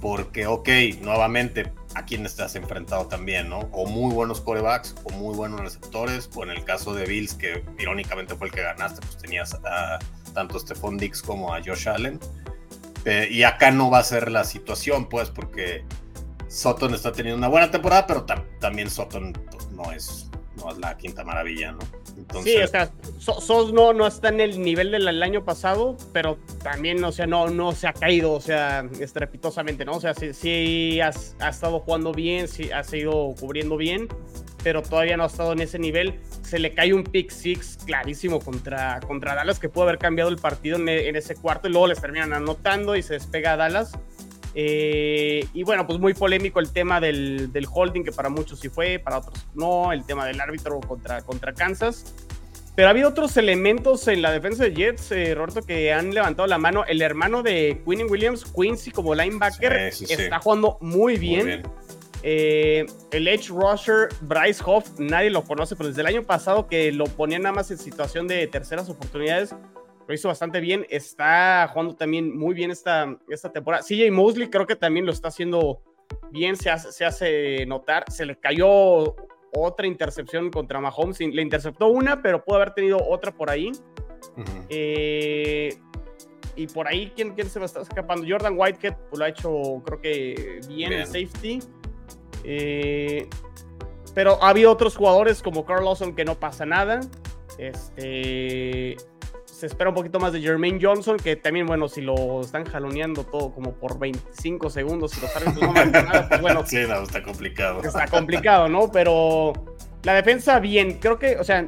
porque, 0.00 0.46
ok, 0.46 0.68
nuevamente, 1.00 1.72
a 1.94 2.04
quien 2.04 2.26
estás 2.26 2.54
enfrentado 2.56 3.06
también, 3.06 3.48
¿no? 3.48 3.60
O 3.72 3.86
muy 3.86 4.12
buenos 4.14 4.40
corebacks, 4.40 4.94
o 5.04 5.10
muy 5.10 5.34
buenos 5.34 5.60
receptores, 5.60 6.28
o 6.34 6.44
en 6.44 6.50
el 6.50 6.64
caso 6.64 6.94
de 6.94 7.04
Bills, 7.06 7.34
que 7.34 7.64
irónicamente 7.78 8.34
fue 8.34 8.48
el 8.48 8.52
que 8.52 8.62
ganaste, 8.62 9.00
pues 9.00 9.18
tenías 9.18 9.54
a, 9.54 9.98
tanto 10.34 10.58
Stephon 10.58 10.96
Dix 10.96 11.22
como 11.22 11.54
a 11.54 11.60
Josh 11.64 11.88
Allen. 11.88 12.20
Eh, 13.04 13.28
y 13.30 13.42
acá 13.42 13.70
no 13.70 13.90
va 13.90 13.98
a 13.98 14.04
ser 14.04 14.30
la 14.30 14.44
situación, 14.44 15.08
pues, 15.08 15.30
porque 15.30 15.84
Sutton 16.48 16.94
está 16.94 17.12
teniendo 17.12 17.38
una 17.38 17.48
buena 17.48 17.70
temporada, 17.70 18.06
pero 18.06 18.26
también 18.60 18.90
Sutton 18.90 19.32
pues, 19.50 19.68
no 19.70 19.92
es 19.92 20.28
no 20.58 20.70
es 20.70 20.78
la 20.78 20.96
quinta 20.96 21.24
maravilla, 21.24 21.72
¿no? 21.72 21.78
Sí, 22.42 22.56
o 22.56 22.66
sea, 22.66 22.90
Sos 23.18 23.72
no, 23.72 23.92
no 23.92 24.06
está 24.06 24.28
en 24.28 24.40
el 24.40 24.60
nivel 24.60 24.90
del 24.90 25.22
año 25.22 25.44
pasado, 25.44 25.96
pero 26.12 26.38
también, 26.62 27.02
o 27.04 27.12
sea, 27.12 27.26
no, 27.26 27.48
no 27.48 27.72
se 27.72 27.86
ha 27.86 27.92
caído, 27.92 28.32
o 28.32 28.40
sea, 28.40 28.88
estrepitosamente, 29.00 29.84
¿no? 29.84 29.92
O 29.92 30.00
sea, 30.00 30.14
sí, 30.14 30.32
sí 30.32 31.00
has, 31.00 31.36
ha 31.40 31.48
estado 31.48 31.80
jugando 31.80 32.12
bien, 32.12 32.48
sí 32.48 32.70
ha 32.70 32.84
seguido 32.84 33.34
cubriendo 33.38 33.76
bien, 33.76 34.08
pero 34.62 34.82
todavía 34.82 35.16
no 35.16 35.24
ha 35.24 35.28
estado 35.28 35.52
en 35.52 35.60
ese 35.60 35.78
nivel. 35.78 36.20
Se 36.42 36.58
le 36.58 36.74
cae 36.74 36.92
un 36.94 37.04
pick 37.04 37.30
six 37.30 37.78
clarísimo 37.84 38.40
contra, 38.40 39.00
contra 39.00 39.34
Dallas, 39.34 39.58
que 39.58 39.68
pudo 39.68 39.84
haber 39.84 39.98
cambiado 39.98 40.30
el 40.30 40.36
partido 40.36 40.76
en, 40.76 40.88
en 40.88 41.16
ese 41.16 41.34
cuarto 41.34 41.68
y 41.68 41.72
luego 41.72 41.86
les 41.88 42.00
terminan 42.00 42.32
anotando 42.32 42.96
y 42.96 43.02
se 43.02 43.14
despega 43.14 43.52
a 43.52 43.56
Dallas. 43.56 43.92
Eh, 44.54 45.46
y 45.52 45.62
bueno, 45.62 45.86
pues 45.86 45.98
muy 45.98 46.14
polémico 46.14 46.60
el 46.60 46.72
tema 46.72 47.00
del, 47.00 47.52
del, 47.52 47.66
holding, 47.72 48.02
que 48.02 48.12
para 48.12 48.28
muchos 48.28 48.60
sí 48.60 48.68
fue, 48.68 48.98
para 48.98 49.18
otros 49.18 49.46
no, 49.54 49.92
el 49.92 50.04
tema 50.04 50.26
del 50.26 50.40
árbitro 50.40 50.80
contra, 50.80 51.22
contra 51.22 51.52
Kansas. 51.52 52.14
Pero 52.74 52.86
ha 52.86 52.90
habido 52.92 53.08
otros 53.08 53.36
elementos 53.36 54.06
en 54.06 54.22
la 54.22 54.30
defensa 54.30 54.62
de 54.62 54.72
Jets, 54.72 55.10
eh, 55.10 55.34
Roberto, 55.34 55.62
que 55.62 55.92
han 55.92 56.14
levantado 56.14 56.46
la 56.46 56.58
mano. 56.58 56.84
El 56.84 57.02
hermano 57.02 57.42
de 57.42 57.82
Quinn 57.84 58.06
Williams, 58.08 58.44
Quincy 58.44 58.92
como 58.92 59.16
linebacker, 59.16 59.72
está 59.72 60.38
jugando 60.38 60.78
muy 60.80 61.16
bien. 61.16 61.64
Eh, 62.22 62.86
el 63.10 63.28
edge 63.28 63.48
rusher 63.48 64.08
Bryce 64.20 64.62
Hoff, 64.64 64.90
nadie 64.98 65.30
lo 65.30 65.42
conoce, 65.42 65.76
pero 65.76 65.88
desde 65.88 66.02
el 66.02 66.06
año 66.06 66.22
pasado 66.22 66.68
que 66.68 66.92
lo 66.92 67.06
ponían 67.06 67.42
nada 67.42 67.54
más 67.54 67.70
en 67.72 67.78
situación 67.78 68.28
de 68.28 68.46
terceras 68.46 68.88
oportunidades, 68.88 69.54
lo 70.08 70.14
hizo 70.14 70.28
bastante 70.28 70.60
bien. 70.60 70.86
Está 70.88 71.68
jugando 71.70 71.94
también 71.94 72.36
muy 72.36 72.54
bien 72.54 72.70
esta, 72.70 73.14
esta 73.28 73.52
temporada. 73.52 73.84
CJ 73.84 74.10
Mosley 74.10 74.48
creo 74.48 74.66
que 74.66 74.74
también 74.74 75.04
lo 75.04 75.12
está 75.12 75.28
haciendo 75.28 75.82
bien, 76.30 76.56
se 76.56 76.70
hace, 76.70 76.90
se 76.92 77.04
hace 77.04 77.66
notar. 77.66 78.10
Se 78.10 78.24
le 78.24 78.38
cayó 78.40 79.14
otra 79.54 79.86
intercepción 79.86 80.50
contra 80.50 80.80
Mahomes. 80.80 81.20
Le 81.20 81.42
interceptó 81.42 81.88
una, 81.88 82.22
pero 82.22 82.42
pudo 82.42 82.56
haber 82.56 82.72
tenido 82.72 82.98
otra 83.06 83.32
por 83.32 83.50
ahí. 83.50 83.70
Eh, 84.70 85.76
y 86.56 86.66
por 86.68 86.88
ahí, 86.88 87.12
¿quién, 87.14 87.34
¿quién, 87.34 87.50
se 87.50 87.60
me 87.60 87.66
está 87.66 87.82
escapando? 87.82 88.26
Jordan 88.26 88.54
Whitehead 88.56 88.96
pues, 89.10 89.18
lo 89.18 89.24
ha 89.26 89.28
hecho, 89.28 89.82
creo 89.84 90.00
que 90.00 90.60
bien, 90.66 90.94
en 90.94 91.06
safety. 91.06 91.58
Eh, 92.44 93.28
pero 94.14 94.42
ha 94.42 94.48
habido 94.48 94.72
otros 94.72 94.96
jugadores 94.96 95.42
como 95.42 95.66
Carl 95.66 95.84
Lawson 95.84 96.16
que 96.16 96.24
no 96.24 96.34
pasa 96.34 96.64
nada. 96.64 97.00
Este 97.58 98.96
se 99.58 99.66
espera 99.66 99.90
un 99.90 99.96
poquito 99.96 100.20
más 100.20 100.32
de 100.32 100.40
Jermaine 100.40 100.78
Johnson, 100.80 101.16
que 101.16 101.34
también, 101.34 101.66
bueno, 101.66 101.88
si 101.88 102.00
lo 102.00 102.42
están 102.42 102.64
jaloneando 102.64 103.24
todo 103.24 103.52
como 103.52 103.72
por 103.72 103.98
25 103.98 104.70
segundos, 104.70 105.18
y 105.18 105.20
los 105.20 105.34
árbitros 105.34 105.60
no 105.60 105.72
marcan 105.72 106.06
nada, 106.06 106.28
pues 106.28 106.40
bueno. 106.42 106.64
Sí, 106.64 106.76
no, 106.88 107.02
está 107.02 107.24
complicado. 107.24 107.82
Está 107.82 108.06
complicado, 108.06 108.68
¿no? 108.68 108.92
Pero 108.92 109.52
la 110.04 110.14
defensa, 110.14 110.60
bien. 110.60 111.00
Creo 111.00 111.18
que, 111.18 111.38
o 111.38 111.42
sea, 111.42 111.66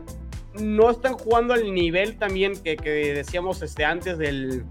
no 0.54 0.88
están 0.88 1.14
jugando 1.14 1.52
al 1.52 1.74
nivel 1.74 2.16
también 2.16 2.52
que, 2.62 2.76
decíamos 2.76 3.60
este, 3.60 3.84
antes 3.84 4.18
del, 4.18 4.64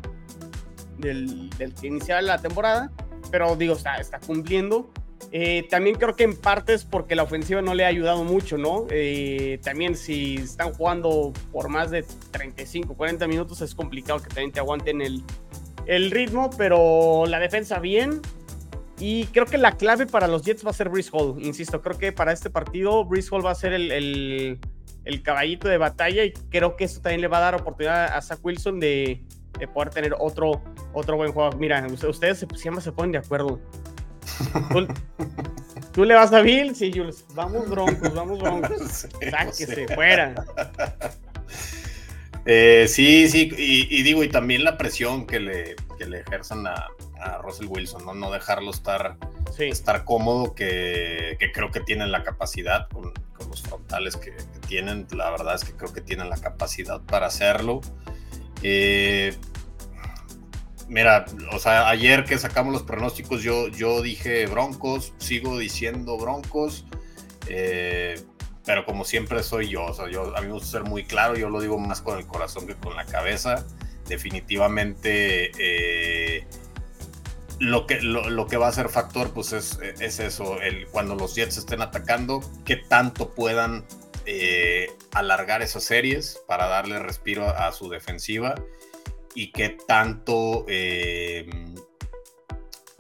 del, 0.98 1.50
del 1.58 1.74
que 1.74 1.88
iniciaba 1.88 2.22
la 2.22 2.38
temporada, 2.38 2.90
pero 3.32 3.58
digo, 3.58 3.74
está, 3.74 3.98
está 3.98 4.22
cumpliendo. 4.22 4.92
Eh, 5.32 5.68
también 5.70 5.96
creo 5.96 6.16
que 6.16 6.24
en 6.24 6.36
parte 6.36 6.74
es 6.74 6.86
porque 6.86 7.16
la 7.16 7.24
ofensiva 7.24 7.62
no 7.62 7.76
le 7.76 7.86
ha 7.86 7.88
ayudado 7.88 8.24
mucho, 8.24 8.58
¿no? 8.58 8.88
Eh, 8.90 9.60
también 9.64 9.96
si 9.96 10.36
están 10.36 10.74
jugando 10.74 11.34
por 11.52 11.70
más 11.70 11.92
de 11.92 12.04
35, 12.32 12.96
40 12.96 13.28
minutos 13.28 13.62
es 13.62 13.76
complicado 13.76 14.22
que 14.22 14.30
también 14.30 14.52
te 14.52 14.60
aguanten 14.60 15.02
el, 15.02 15.24
el 15.86 16.12
ritmo, 16.12 16.50
pero 16.58 17.26
la 17.28 17.40
defensa 17.40 17.80
bien. 17.80 18.22
Y 19.00 19.26
creo 19.28 19.46
que 19.46 19.58
la 19.58 19.78
clave 19.78 20.08
para 20.08 20.28
los 20.28 20.44
Jets 20.44 20.66
va 20.66 20.72
a 20.72 20.74
ser 20.74 20.90
Brice 20.90 21.10
Hall, 21.14 21.42
insisto, 21.42 21.82
creo 21.82 21.98
que 21.98 22.12
para 22.12 22.34
este 22.34 22.50
partido 22.50 23.06
Brice 23.06 23.30
Hall 23.32 23.46
va 23.46 23.52
a 23.52 23.56
ser 23.56 23.72
el, 23.72 23.92
el, 23.92 25.24
caballito 25.24 25.70
de 25.70 25.78
batalla 25.78 26.26
y 26.26 26.34
creo 26.50 26.76
que 26.76 26.84
eso 26.84 27.00
también 27.00 27.22
le 27.22 27.30
va 27.30 27.38
a 27.38 27.42
dar 27.42 27.56
oportunidad 27.56 28.14
a 28.14 28.22
Zach 28.22 28.40
Wilson 28.44 28.80
de, 28.82 29.24
de 29.58 29.68
poder 29.70 29.90
tener 29.92 30.16
otro, 30.20 30.62
otro 30.94 31.16
buen 31.16 31.32
juego. 31.32 31.50
Mira, 31.58 31.88
ustedes 31.88 32.46
siempre 32.56 32.84
se 32.84 32.92
ponen 32.92 33.14
de 33.14 33.20
acuerdo. 33.20 33.62
¿Tú, 35.94 36.06
le 36.06 36.14
vas 36.14 36.32
a 36.34 36.42
Bill? 36.42 36.76
Sí, 36.76 36.92
Jules. 36.94 37.26
Vamos 37.34 37.70
broncos, 37.70 38.14
vamos 38.14 38.40
broncos. 38.40 39.08
Sáquese, 39.32 39.88
fuera. 39.94 40.36
Eh, 42.46 42.88
sí, 42.88 43.30
sí, 43.30 43.52
y, 43.56 44.02
digo, 44.02 44.24
y 44.24 44.30
también 44.30 44.64
la 44.64 44.76
presión 44.76 45.28
que 45.28 45.40
le, 45.40 45.76
que 46.00 46.08
le 46.08 46.22
ejerzan 46.22 46.66
a, 46.66 46.88
Russell 47.44 47.68
Wilson, 47.68 48.06
¿no? 48.06 48.16
No 48.16 48.32
dejarlo 48.32 48.72
estar, 48.72 49.18
estar 49.60 50.06
cómodo, 50.06 50.56
que, 50.56 51.38
creo 51.54 51.70
que 51.70 51.82
tienen 51.82 52.12
la 52.12 52.24
capacidad 52.24 52.88
con, 52.88 53.14
los 53.50 53.62
frontales 53.62 54.16
que, 54.16 54.32
que, 54.32 54.68
tienen. 54.68 55.06
La 55.12 55.30
verdad 55.30 55.56
es 55.56 55.66
que 55.66 55.74
creo 55.74 55.94
que 55.94 56.02
tienen 56.02 56.30
la 56.30 56.38
capacidad 56.38 57.02
para 57.02 57.28
hacerlo. 57.28 57.82
Eh, 58.64 59.36
Mira, 60.90 61.26
o 61.52 61.60
sea, 61.60 61.88
ayer 61.88 62.26
que 62.26 62.40
sacamos 62.40 62.74
los 62.74 62.82
pronósticos, 62.82 63.44
yo, 63.44 63.68
yo 63.68 64.02
dije 64.02 64.48
Broncos, 64.48 65.14
sigo 65.20 65.60
diciendo 65.60 66.18
Broncos, 66.18 66.86
eh, 67.48 68.20
pero 68.66 68.86
como 68.86 69.06
siempre 69.06 69.44
soy 69.44 69.70
yo, 69.70 69.86
o 69.86 69.94
sea, 69.94 70.10
yo, 70.10 70.36
a 70.36 70.42
mí 70.42 70.48
me 70.48 70.54
gusta 70.54 70.68
ser 70.68 70.84
muy 70.84 71.04
claro, 71.06 71.36
yo 71.36 71.50
lo 71.50 71.62
digo 71.62 71.78
más 71.78 72.02
con 72.02 72.18
el 72.18 72.26
corazón 72.26 72.66
que 72.66 72.74
con 72.74 72.96
la 72.96 73.06
cabeza. 73.06 73.66
Definitivamente, 74.08 75.52
eh, 75.60 76.48
lo, 77.60 77.86
que, 77.86 78.02
lo, 78.02 78.48
que 78.48 78.58
va 78.58 78.68
a 78.68 78.72
ser 78.72 78.90
factor, 78.90 79.32
pues 79.32 79.54
es, 79.54 79.78
es 80.00 80.20
eso, 80.20 80.60
el, 80.60 80.88
cuando 80.88 81.14
los 81.14 81.36
Jets 81.36 81.58
estén 81.58 81.84
atacando, 81.84 82.42
qué 82.66 82.78
tanto 82.78 83.36
puedan 83.36 83.86
eh, 84.26 84.92
alargar 85.14 85.62
esas 85.62 85.84
series 85.84 86.42
para 86.48 86.68
darle 86.68 87.00
respiro 87.00 87.48
a, 87.48 87.72
su 87.72 87.90
defensiva 87.90 88.56
y 89.40 89.54
qué 89.54 89.78
tanto 89.88 90.66
eh, 90.68 91.50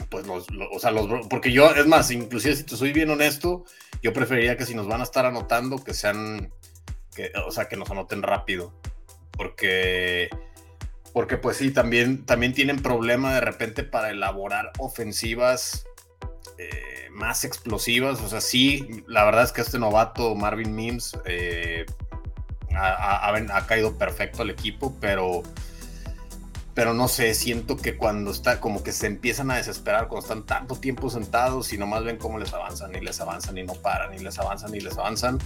pues 0.09 0.25
los, 0.25 0.47
o 0.71 0.79
sea, 0.79 0.89
los, 0.91 1.27
porque 1.27 1.51
yo, 1.51 1.69
es 1.75 1.85
más, 1.85 2.11
inclusive 2.11 2.55
si 2.55 2.63
te 2.63 2.77
soy 2.77 2.93
bien 2.93 3.09
honesto, 3.09 3.65
yo 4.01 4.13
preferiría 4.13 4.55
que 4.55 4.65
si 4.65 4.73
nos 4.73 4.87
van 4.87 5.01
a 5.01 5.03
estar 5.03 5.25
anotando, 5.25 5.83
que 5.83 5.93
sean, 5.93 6.53
que, 7.13 7.33
o 7.45 7.51
sea, 7.51 7.67
que 7.67 7.75
nos 7.75 7.91
anoten 7.91 8.23
rápido, 8.23 8.73
porque, 9.31 10.29
porque 11.11 11.35
pues 11.35 11.57
sí, 11.57 11.71
también, 11.71 12.25
también 12.25 12.53
tienen 12.53 12.81
problema 12.81 13.33
de 13.33 13.41
repente 13.41 13.83
para 13.83 14.09
elaborar 14.09 14.71
ofensivas 14.77 15.85
eh, 16.57 17.09
más 17.11 17.43
explosivas, 17.43 18.21
o 18.21 18.29
sea, 18.29 18.39
sí, 18.39 19.03
la 19.07 19.25
verdad 19.25 19.43
es 19.43 19.51
que 19.51 19.59
este 19.59 19.77
novato 19.77 20.35
Marvin 20.35 20.73
Mims 20.73 21.17
eh, 21.25 21.85
ha, 22.73 23.27
ha 23.27 23.67
caído 23.67 23.97
perfecto 23.97 24.41
al 24.41 24.51
equipo, 24.51 24.95
pero 25.01 25.43
pero 26.79 26.93
no 26.93 27.09
sé, 27.09 27.33
siento 27.33 27.75
que 27.75 27.97
cuando 27.97 28.31
está 28.31 28.61
como 28.61 28.83
que 28.83 28.93
se 28.93 29.05
empiezan 29.05 29.51
a 29.51 29.57
desesperar, 29.57 30.07
cuando 30.07 30.25
están 30.25 30.45
tanto 30.45 30.77
tiempo 30.77 31.09
sentados 31.09 31.73
y 31.73 31.77
nomás 31.77 32.05
ven 32.05 32.15
cómo 32.15 32.39
les 32.39 32.53
avanzan 32.53 32.95
y 32.95 33.01
les 33.01 33.19
avanzan 33.19 33.57
y 33.57 33.63
no 33.63 33.73
paran 33.73 34.13
y 34.13 34.19
les 34.19 34.39
avanzan 34.39 34.73
y 34.73 34.79
les 34.79 34.97
avanzan, 34.97 35.39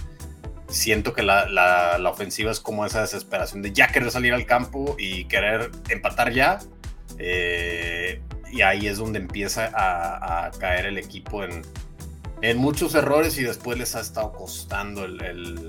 siento 0.68 1.12
que 1.12 1.24
la, 1.24 1.46
la, 1.48 2.08
ofensiva 2.08 2.52
es 2.52 2.60
como 2.60 2.86
esa 2.86 3.00
desesperación 3.00 3.62
de 3.62 3.72
ya 3.72 3.88
querer 3.88 4.12
salir 4.12 4.32
al 4.32 4.46
campo 4.46 4.94
y 4.96 5.24
querer 5.24 5.72
empatar 5.88 6.32
ya. 6.32 6.60
Eh, 7.18 8.22
y 8.52 8.62
ahí 8.62 8.86
es 8.86 8.98
donde 8.98 9.18
empieza 9.18 9.72
a, 9.74 10.52
caer 10.60 10.86
el 10.86 10.98
equipo 10.98 11.42
en, 11.42 11.62
en, 12.42 12.58
muchos 12.58 12.94
errores 12.94 13.36
y 13.38 13.42
después 13.42 13.76
les 13.76 13.96
ha 13.96 14.00
estado 14.02 14.30
costando 14.34 15.04
el, 15.04 15.20
el, 15.20 15.66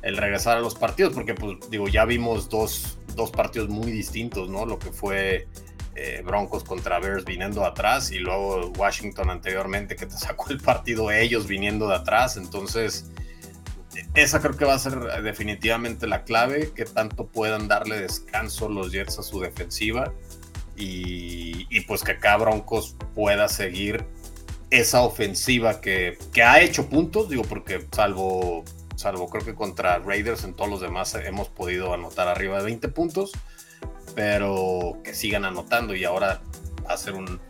el 0.00 0.16
regresar 0.16 0.56
a 0.56 0.60
los 0.60 0.76
partidos, 0.76 1.12
porque 1.12 1.34
pues 1.34 1.58
digo, 1.68 1.88
ya 1.88 2.06
vimos 2.06 2.48
dos 2.48 2.96
dos 3.16 3.30
partidos 3.30 3.68
muy 3.68 3.90
distintos, 3.90 4.48
¿no? 4.48 4.66
Lo 4.66 4.78
que 4.78 4.92
fue 4.92 5.48
eh, 5.94 6.22
Broncos 6.24 6.62
contra 6.62 7.00
Bears 7.00 7.24
viniendo 7.24 7.64
atrás 7.64 8.10
y 8.10 8.18
luego 8.18 8.70
Washington 8.76 9.30
anteriormente 9.30 9.96
que 9.96 10.06
te 10.06 10.12
sacó 10.18 10.50
el 10.50 10.60
partido 10.60 11.10
ellos 11.10 11.46
viniendo 11.46 11.88
de 11.88 11.96
atrás. 11.96 12.36
Entonces, 12.36 13.10
esa 14.14 14.40
creo 14.40 14.56
que 14.56 14.64
va 14.64 14.74
a 14.74 14.78
ser 14.78 15.00
definitivamente 15.22 16.06
la 16.06 16.24
clave, 16.24 16.72
que 16.74 16.84
tanto 16.84 17.26
puedan 17.26 17.66
darle 17.66 17.98
descanso 17.98 18.68
los 18.68 18.92
Jets 18.92 19.18
a 19.18 19.22
su 19.22 19.40
defensiva 19.40 20.12
y, 20.76 21.80
pues 21.86 22.02
que 22.02 22.12
acá 22.12 22.36
Broncos 22.36 22.96
pueda 23.14 23.48
seguir 23.48 24.04
esa 24.70 25.00
ofensiva 25.00 25.80
que, 25.80 26.18
que 26.32 26.42
ha 26.42 26.60
hecho 26.60 26.88
puntos, 26.88 27.30
digo, 27.30 27.44
porque 27.44 27.86
salvo 27.92 28.64
salvo 28.96 29.28
creo 29.28 29.44
que 29.44 29.54
contra 29.54 29.98
Raiders, 29.98 30.44
en 30.44 30.54
todos 30.54 30.70
los 30.70 30.80
demás 30.80 31.14
hemos 31.14 31.48
podido 31.48 31.94
anotar 31.94 32.28
arriba 32.28 32.58
de 32.58 32.64
20 32.64 32.88
puntos, 32.88 33.32
pero 34.14 34.98
que 35.04 35.14
sigan 35.14 35.44
anotando 35.44 35.94
y 35.94 36.04
ahora 36.04 36.40
va 36.84 36.94
a 36.94 36.96
ser 36.96 37.14
un 37.14 37.40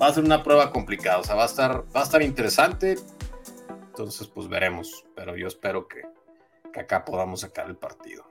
va 0.00 0.08
a 0.08 0.12
ser 0.12 0.24
una 0.24 0.42
prueba 0.42 0.72
complicada, 0.72 1.18
o 1.18 1.24
sea, 1.24 1.34
va 1.34 1.44
a 1.44 1.46
estar 1.46 1.84
va 1.94 2.00
a 2.00 2.04
estar 2.04 2.22
interesante. 2.22 2.96
Entonces, 3.88 4.26
pues 4.26 4.48
veremos, 4.48 5.06
pero 5.14 5.36
yo 5.36 5.46
espero 5.46 5.88
que, 5.88 6.02
acá 6.78 7.06
podamos 7.06 7.40
sacar 7.40 7.66
el 7.66 7.76
partido. 7.76 8.30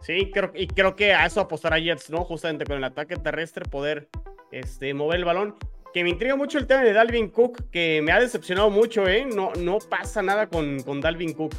Sí, 0.00 0.30
creo, 0.32 0.52
y 0.54 0.68
creo 0.68 0.94
que 0.94 1.12
a 1.12 1.26
eso 1.26 1.40
apostará 1.40 1.80
Jets, 1.80 2.10
¿no? 2.10 2.24
Justamente 2.24 2.64
con 2.64 2.76
el 2.76 2.84
ataque 2.84 3.16
terrestre, 3.16 3.64
poder 3.68 4.08
este, 4.52 4.94
mover 4.94 5.18
el 5.18 5.24
balón 5.24 5.56
que 5.92 6.04
me 6.04 6.10
intriga 6.10 6.36
mucho 6.36 6.58
el 6.58 6.66
tema 6.66 6.82
de 6.82 6.92
Dalvin 6.92 7.30
Cook, 7.30 7.70
que 7.70 8.02
me 8.02 8.12
ha 8.12 8.20
decepcionado 8.20 8.70
mucho, 8.70 9.08
¿eh? 9.08 9.24
No, 9.24 9.52
no 9.54 9.78
pasa 9.78 10.22
nada 10.22 10.46
con 10.48 11.00
Dalvin 11.00 11.32
Cook. 11.32 11.54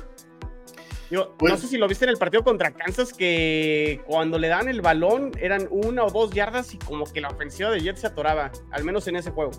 No 1.12 1.38
pues 1.38 1.60
sé 1.62 1.68
si 1.68 1.78
lo 1.78 1.88
viste 1.88 2.06
en 2.06 2.10
el 2.10 2.18
partido 2.18 2.44
contra 2.44 2.72
Kansas, 2.72 3.14
que 3.14 4.02
cuando 4.06 4.38
le 4.38 4.48
dan 4.48 4.68
el 4.68 4.82
balón 4.82 5.32
eran 5.40 5.68
una 5.70 6.04
o 6.04 6.12
dos 6.12 6.32
yardas 6.32 6.74
y 6.74 6.78
como 6.78 7.06
que 7.06 7.22
la 7.22 7.30
ofensiva 7.30 7.70
de 7.72 7.82
Jets 7.82 8.02
se 8.02 8.08
atoraba, 8.08 8.52
al 8.72 8.84
menos 8.84 9.08
en 9.08 9.16
ese 9.16 9.32
juego. 9.32 9.52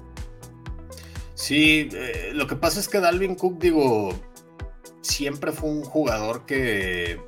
Sí, 1.35 1.89
eh, 1.93 2.31
lo 2.35 2.47
que 2.47 2.57
pasa 2.57 2.81
es 2.81 2.89
que 2.89 3.01
Dalvin 3.01 3.37
Cook, 3.37 3.59
digo, 3.59 4.13
siempre 5.03 5.53
fue 5.53 5.71
un 5.71 5.85
jugador 5.85 6.45
que, 6.47 7.21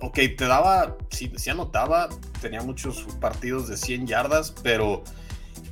ok, 0.00 0.18
te 0.36 0.46
daba, 0.46 0.96
sí, 1.10 1.32
sí 1.36 1.50
anotaba, 1.50 2.08
tenía 2.40 2.62
muchos 2.62 3.06
partidos 3.20 3.68
de 3.68 3.76
100 3.76 4.06
yardas, 4.06 4.54
pero 4.62 5.04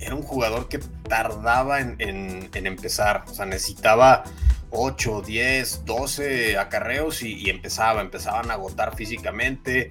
era 0.01 0.15
un 0.15 0.23
jugador 0.23 0.69
que 0.69 0.79
tardaba 1.09 1.81
en, 1.81 2.49
empezar, 2.53 3.25
o 3.29 3.35
sea, 3.35 3.47
necesitaba 3.47 4.25
8, 4.73 5.23
10, 5.23 5.85
12 5.85 6.59
acarreos 6.59 7.23
y, 7.23 7.49
empezaba, 7.51 8.01
empezaban 8.01 8.51
a 8.51 8.55
agotar 8.55 8.97
físicamente, 8.97 9.89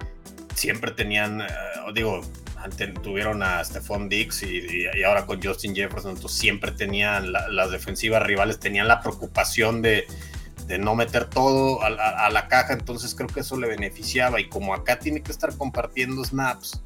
siempre 0.54 0.90
tenían, 0.90 1.40
eh, 1.40 1.46
digo, 1.94 2.20
tuvieron 3.02 3.42
a 3.42 3.64
Stephon 3.64 4.08
Dix 4.08 4.42
y, 4.42 4.86
ahora 5.04 5.26
con 5.26 5.42
Justin 5.42 5.74
Jefferson, 5.74 6.12
entonces 6.12 6.38
siempre 6.38 6.72
tenían 6.72 7.32
las 7.32 7.70
defensivas 7.70 8.22
rivales, 8.22 8.58
tenían 8.58 8.88
la 8.88 9.00
preocupación 9.00 9.82
de, 9.82 10.06
no 10.78 10.94
meter 10.94 11.26
todo 11.26 11.82
a, 11.82 12.30
la 12.30 12.48
caja, 12.48 12.72
entonces 12.72 13.14
creo 13.14 13.28
que 13.28 13.40
eso 13.40 13.58
le 13.58 13.68
beneficiaba 13.68 14.40
y 14.40 14.48
como 14.48 14.74
acá 14.74 14.98
tiene 14.98 15.22
que 15.22 15.30
estar 15.30 15.54
compartiendo 15.56 16.24
snaps, 16.24 16.82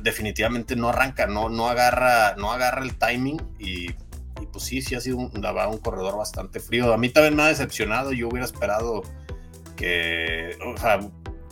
definitivamente 0.00 0.76
no 0.76 0.90
arranca, 0.90 1.26
no, 1.26 1.48
no, 1.48 1.68
agarra, 1.68 2.36
no 2.36 2.52
agarra 2.52 2.82
el 2.82 2.96
timing 2.96 3.42
y, 3.58 3.88
pues 4.56 4.68
sí, 4.68 4.80
sí 4.80 4.94
ha 4.94 5.02
sido 5.02 5.18
un, 5.18 5.30
un 5.34 5.78
corredor 5.80 6.16
bastante 6.16 6.60
frío. 6.60 6.90
A 6.90 6.96
mí 6.96 7.10
también 7.10 7.36
me 7.36 7.42
ha 7.42 7.48
decepcionado, 7.48 8.14
yo 8.14 8.28
hubiera 8.28 8.46
esperado 8.46 9.02
que, 9.76 10.56
o 10.64 10.78
sea, 10.78 10.98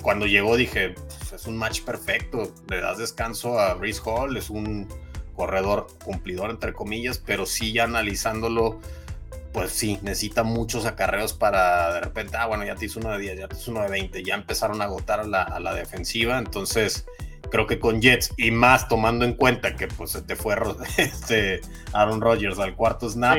cuando 0.00 0.24
llegó 0.24 0.56
dije, 0.56 0.94
pues, 0.94 1.34
es 1.34 1.46
un 1.46 1.58
match 1.58 1.82
perfecto, 1.82 2.50
le 2.70 2.80
das 2.80 2.96
descanso 2.96 3.58
a 3.58 3.74
Brice 3.74 4.00
Hall, 4.06 4.38
es 4.38 4.48
un 4.48 4.88
corredor 5.36 5.86
cumplidor 6.02 6.48
entre 6.48 6.72
comillas, 6.72 7.18
pero 7.18 7.44
sí 7.44 7.74
ya 7.74 7.84
analizándolo, 7.84 8.80
pues 9.52 9.72
sí, 9.72 9.98
necesita 10.00 10.42
muchos 10.42 10.86
acarreos 10.86 11.34
para 11.34 11.92
de 11.92 12.00
repente, 12.00 12.38
ah, 12.38 12.46
bueno, 12.46 12.64
ya 12.64 12.74
te 12.74 12.86
hizo 12.86 13.00
uno 13.00 13.10
de 13.10 13.18
10, 13.18 13.38
ya 13.38 13.48
te 13.48 13.56
hizo 13.56 13.70
uno 13.70 13.82
de 13.82 13.90
20, 13.90 14.24
ya 14.24 14.34
empezaron 14.34 14.80
a 14.80 14.84
agotar 14.84 15.20
a 15.20 15.24
la, 15.24 15.42
a 15.42 15.60
la 15.60 15.74
defensiva, 15.74 16.38
entonces 16.38 17.04
creo 17.50 17.66
que 17.66 17.78
con 17.78 18.00
Jets 18.00 18.32
y 18.36 18.50
más 18.50 18.88
tomando 18.88 19.24
en 19.24 19.34
cuenta 19.34 19.76
que 19.76 19.88
pues 19.88 20.10
se 20.10 20.22
te 20.22 20.36
fue 20.36 20.56
este 20.96 21.60
Aaron 21.92 22.20
Rodgers 22.20 22.58
al 22.58 22.74
cuarto 22.74 23.08
snap, 23.08 23.38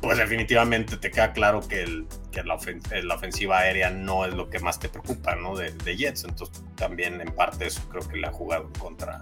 pues 0.00 0.18
definitivamente 0.18 0.96
te 0.96 1.10
queda 1.10 1.32
claro 1.32 1.60
que, 1.66 1.82
el, 1.82 2.06
que 2.32 2.42
la, 2.42 2.54
ofensiva 2.54 3.58
aérea 3.58 3.90
no 3.90 4.24
es 4.24 4.34
lo 4.34 4.48
que 4.48 4.58
más 4.58 4.78
te 4.78 4.88
preocupa, 4.88 5.34
¿no? 5.36 5.56
De, 5.56 5.96
Jets, 5.96 6.24
entonces 6.24 6.62
también 6.76 7.20
en 7.20 7.32
parte 7.34 7.66
eso 7.66 7.82
creo 7.90 8.08
que 8.08 8.16
le 8.16 8.26
ha 8.26 8.32
jugado 8.32 8.70
contra 8.78 9.20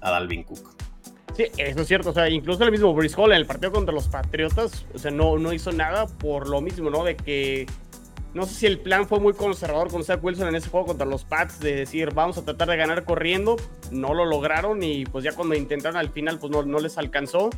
a 0.00 0.10
Dalvin 0.10 0.44
Cook. 0.44 0.74
Sí, 1.36 1.44
eso 1.56 1.82
es 1.82 1.86
cierto. 1.86 2.10
O 2.10 2.12
sea, 2.12 2.28
incluso 2.28 2.64
el 2.64 2.72
mismo 2.72 2.92
Brice 2.94 3.14
Hall 3.16 3.32
en 3.32 3.38
el 3.38 3.46
partido 3.46 3.70
contra 3.70 3.94
los 3.94 4.08
Patriotas, 4.08 4.86
o 4.94 4.98
sea, 4.98 5.10
no, 5.10 5.38
no 5.38 5.52
hizo 5.52 5.70
nada 5.72 6.06
por 6.06 6.48
lo 6.48 6.60
mismo, 6.60 6.90
¿no? 6.90 7.04
De 7.04 7.16
que 7.16 7.66
no 8.34 8.44
sé 8.44 8.54
si 8.54 8.66
el 8.66 8.78
plan 8.78 9.08
fue 9.08 9.20
muy 9.20 9.32
conservador 9.32 9.90
con 9.90 10.04
Zach 10.04 10.22
Wilson 10.22 10.48
en 10.48 10.54
ese 10.54 10.68
juego 10.68 10.86
contra 10.86 11.06
los 11.06 11.24
Pats, 11.24 11.60
de 11.60 11.74
decir, 11.74 12.12
vamos 12.12 12.38
a 12.38 12.44
tratar 12.44 12.68
de 12.68 12.76
ganar 12.76 13.04
corriendo. 13.04 13.56
No 13.90 14.14
lo 14.14 14.26
lograron 14.26 14.82
y 14.82 15.06
pues 15.06 15.24
ya 15.24 15.32
cuando 15.32 15.54
intentaron 15.54 15.96
al 15.96 16.10
final, 16.10 16.38
pues 16.38 16.52
no, 16.52 16.62
no 16.62 16.78
les 16.78 16.98
alcanzó. 16.98 17.50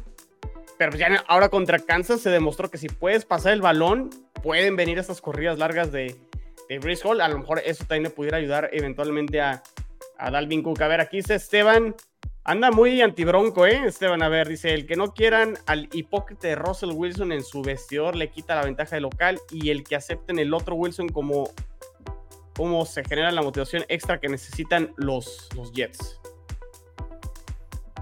Pero 0.79 0.97
ya 0.97 1.23
ahora 1.27 1.49
contra 1.49 1.79
Kansas 1.79 2.21
se 2.21 2.31
demostró 2.31 2.71
que 2.71 2.79
si 2.79 2.89
puedes 2.89 3.25
pasar 3.25 3.53
el 3.53 3.61
balón, 3.61 4.11
pueden 4.43 4.77
venir 4.77 4.99
estas 4.99 5.21
corridas 5.21 5.59
largas 5.59 5.93
de, 5.93 6.17
de 6.69 6.79
Brice 6.79 7.07
Hall. 7.07 7.21
A 7.21 7.29
lo 7.29 7.39
mejor 7.39 7.61
eso 7.65 7.85
también 7.85 8.05
le 8.05 8.11
pudiera 8.11 8.39
ayudar 8.39 8.71
eventualmente 8.73 9.41
a, 9.41 9.63
a 10.17 10.31
Dalvin 10.31 10.63
Cook. 10.63 10.81
A 10.81 10.89
ver, 10.89 11.01
aquí 11.01 11.19
dice 11.19 11.35
Esteban. 11.35 11.95
Anda 12.43 12.71
muy 12.71 13.03
antibronco, 13.03 13.67
¿eh? 13.67 13.83
Esteban, 13.87 14.23
a 14.23 14.29
ver, 14.29 14.49
dice, 14.49 14.73
el 14.73 14.87
que 14.87 14.97
no 14.97 15.13
quieran 15.13 15.59
al 15.67 15.91
hipócrita 15.93 16.49
de 16.49 16.55
Russell 16.55 16.93
Wilson 16.93 17.33
en 17.33 17.45
su 17.45 17.61
vestidor 17.61 18.17
le 18.17 18.31
quita 18.31 18.55
la 18.55 18.65
ventaja 18.65 18.97
de 18.97 19.03
local 19.03 19.39
y 19.51 19.69
el 19.69 19.85
que 19.85 19.95
acepten 19.95 20.39
el 20.39 20.55
otro 20.55 20.75
Wilson 20.75 21.11
como, 21.11 21.51
como 22.57 22.87
se 22.87 23.05
genera 23.05 23.31
la 23.31 23.43
motivación 23.43 23.85
extra 23.89 24.21
que 24.21 24.29
necesitan 24.29 24.93
los, 24.97 25.51
los 25.55 25.71
Jets. 25.73 26.19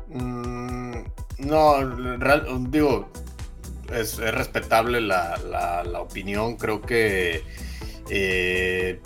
Mm, 0.06 1.02
no, 1.38 2.18
digo, 2.68 3.08
es, 3.92 4.18
respetable 4.18 5.00
la, 5.00 5.36
la, 5.84 6.00
opinión, 6.00 6.56
creo 6.56 6.80
que... 6.80 7.42
Eh, 8.08 9.00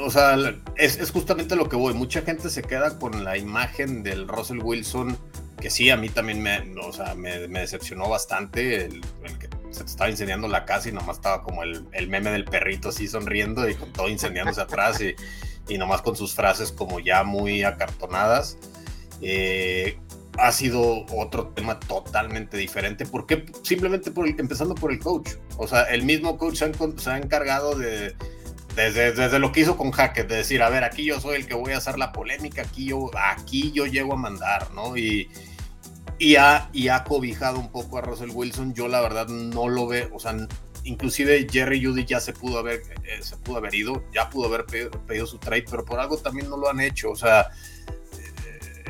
o 0.00 0.10
sea, 0.10 0.36
es, 0.76 1.10
justamente 1.10 1.56
lo 1.56 1.68
que 1.68 1.76
voy. 1.76 1.94
Mucha 1.94 2.22
gente 2.22 2.50
se 2.50 2.62
queda 2.62 2.98
con 2.98 3.24
la 3.24 3.36
imagen 3.36 4.02
del 4.02 4.28
Russell 4.28 4.60
Wilson, 4.62 5.16
que 5.60 5.70
sí, 5.70 5.90
a 5.90 5.96
mí 5.96 6.08
también 6.08 6.42
me, 6.42 6.58
o 6.80 6.92
sea, 6.92 7.14
me, 7.14 7.38
decepcionó 7.48 8.08
bastante. 8.08 8.86
El, 8.86 9.02
que 9.38 9.48
se 9.70 9.84
estaba 9.84 10.10
incendiando 10.10 10.48
la 10.48 10.64
casa 10.64 10.88
y 10.88 10.92
nomás 10.92 11.16
estaba 11.16 11.42
como 11.42 11.62
el, 11.62 12.08
meme 12.08 12.30
del 12.30 12.44
perrito 12.44 12.88
así 12.88 13.06
sonriendo 13.06 13.68
y 13.68 13.74
con 13.74 13.92
todo 13.92 14.08
incendiándose 14.08 14.60
atrás 14.60 15.00
y, 15.00 15.14
nomás 15.76 16.00
con 16.00 16.16
sus 16.16 16.34
frases 16.34 16.72
como 16.72 16.98
ya 17.00 17.24
muy 17.24 17.62
acartonadas. 17.62 18.56
Eh, 19.20 19.98
ha 20.38 20.52
sido 20.52 21.04
otro 21.10 21.48
tema 21.48 21.78
totalmente 21.80 22.56
diferente. 22.56 23.06
porque 23.06 23.44
Simplemente 23.62 24.10
por 24.10 24.28
empezando 24.28 24.74
por 24.74 24.92
el 24.92 24.98
coach. 24.98 25.32
O 25.56 25.66
sea, 25.66 25.82
el 25.82 26.04
mismo 26.04 26.38
coach 26.38 26.56
se 26.56 27.10
ha, 27.10 27.18
encargado 27.18 27.74
de, 27.74 28.14
desde, 28.78 29.38
lo 29.38 29.50
que 29.50 29.60
hizo 29.60 29.76
con 29.76 29.90
Hackett, 29.90 30.28
de 30.28 30.36
decir, 30.36 30.62
a 30.62 30.68
ver, 30.68 30.84
aquí 30.84 31.04
yo 31.04 31.20
soy 31.20 31.36
el 31.36 31.46
que 31.46 31.54
voy 31.54 31.72
a 31.72 31.78
hacer 31.78 31.98
la 31.98 32.12
polémica, 32.12 32.62
aquí 32.62 32.86
yo, 32.86 33.10
aquí 33.16 33.72
yo 33.72 33.86
llego 33.86 34.12
a 34.12 34.16
mandar, 34.16 34.72
¿no? 34.72 34.96
Y, 34.96 35.28
y, 36.18 36.36
ha, 36.36 36.70
y 36.72 36.88
ha 36.88 37.02
cobijado 37.04 37.58
un 37.58 37.70
poco 37.70 37.98
a 37.98 38.02
Russell 38.02 38.30
Wilson. 38.30 38.74
Yo 38.74 38.88
la 38.88 39.00
verdad 39.00 39.26
no 39.28 39.68
lo 39.68 39.86
veo, 39.88 40.08
o 40.14 40.20
sea, 40.20 40.36
inclusive 40.84 41.46
Jerry 41.50 41.84
Judy 41.84 42.04
ya 42.04 42.20
se 42.20 42.32
pudo 42.32 42.58
haber, 42.58 42.82
eh, 43.04 43.20
se 43.20 43.36
pudo 43.36 43.56
haber 43.58 43.74
ido, 43.74 44.04
ya 44.14 44.30
pudo 44.30 44.46
haber 44.46 44.64
pedido, 44.64 45.26
su 45.26 45.38
trade, 45.38 45.64
pero 45.68 45.84
por 45.84 45.98
algo 45.98 46.16
también 46.18 46.48
no 46.48 46.56
lo 46.56 46.70
han 46.70 46.80
hecho. 46.80 47.10
O 47.10 47.16
sea, 47.16 47.48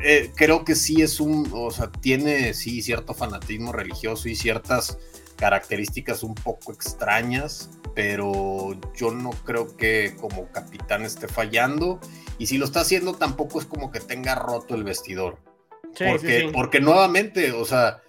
eh, 0.03 0.31
creo 0.35 0.63
que 0.63 0.75
sí 0.75 1.01
es 1.01 1.19
un, 1.19 1.49
o 1.51 1.71
sea, 1.71 1.91
tiene 1.91 2.53
sí 2.53 2.81
cierto 2.81 3.13
fanatismo 3.13 3.71
religioso 3.71 4.29
y 4.29 4.35
ciertas 4.35 4.97
características 5.39 6.21
un 6.23 6.35
poco 6.35 6.73
extrañas, 6.73 7.69
pero 7.95 8.77
yo 8.95 9.11
no 9.11 9.31
creo 9.45 9.77
que 9.77 10.15
como 10.19 10.51
capitán 10.51 11.03
esté 11.03 11.27
fallando 11.27 11.99
y 12.37 12.47
si 12.47 12.57
lo 12.57 12.65
está 12.65 12.81
haciendo 12.81 13.13
tampoco 13.13 13.59
es 13.59 13.65
como 13.65 13.89
que 13.91 14.01
tenga 14.01 14.35
roto 14.35 14.75
el 14.75 14.83
vestidor. 14.83 15.37
porque, 15.97 16.49
porque 16.53 16.81
nuevamente, 16.81 17.53
o 17.53 17.63
sea, 17.65 18.01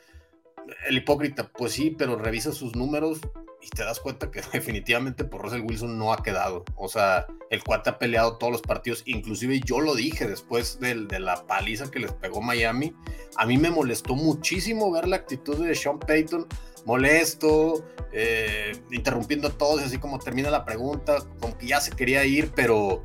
el 0.89 0.97
hipócrita, 0.99 1.49
pues 1.49 1.73
sí, 1.73 1.95
pero 1.97 2.17
revisa 2.17 2.53
sus 2.53 2.75
números 2.75 3.21
y 3.63 3.69
te 3.69 3.85
das 3.85 4.01
cuenta 4.01 4.31
que 4.31 4.41
definitivamente 4.53 5.25
por 5.25 5.43
Russell 5.43 5.63
Wilson 5.63 5.99
no 5.99 6.13
ha 6.13 6.23
quedado. 6.23 6.65
O 6.77 6.89
sea, 6.89 7.27
el 7.51 7.63
cuate 7.63 7.91
ha 7.91 7.99
peleado 7.99 8.39
todos 8.39 8.53
los 8.53 8.63
partidos, 8.63 9.03
inclusive 9.07 9.61
yo 9.61 9.81
lo 9.81 9.95
dije 9.95 10.27
después 10.27 10.81
de, 10.81 11.07
de 11.07 11.21
la 11.21 11.47
paliza 11.47 11.91
que 11.91 12.01
les 12.01 12.13
pegó 12.13 12.41
Miami. 12.41 12.93
A 13.37 13.47
mí 13.47 13.57
me 13.57 13.71
molestó 13.71 14.15
muchísimo 14.15 14.91
ver 14.91 15.07
la 15.07 15.17
actitud 15.17 15.65
de 15.65 15.75
Sean 15.75 15.99
Payton, 15.99 16.47
molesto, 16.85 17.85
eh, 18.13 18.73
interrumpiendo 18.91 19.49
a 19.49 19.51
todos, 19.53 19.83
así 19.83 19.99
como 19.99 20.19
termina 20.19 20.51
la 20.51 20.65
pregunta, 20.65 21.19
como 21.41 21.57
que 21.57 21.67
ya 21.67 21.81
se 21.81 21.93
quería 21.93 22.25
ir, 22.25 22.53
pero 22.55 23.03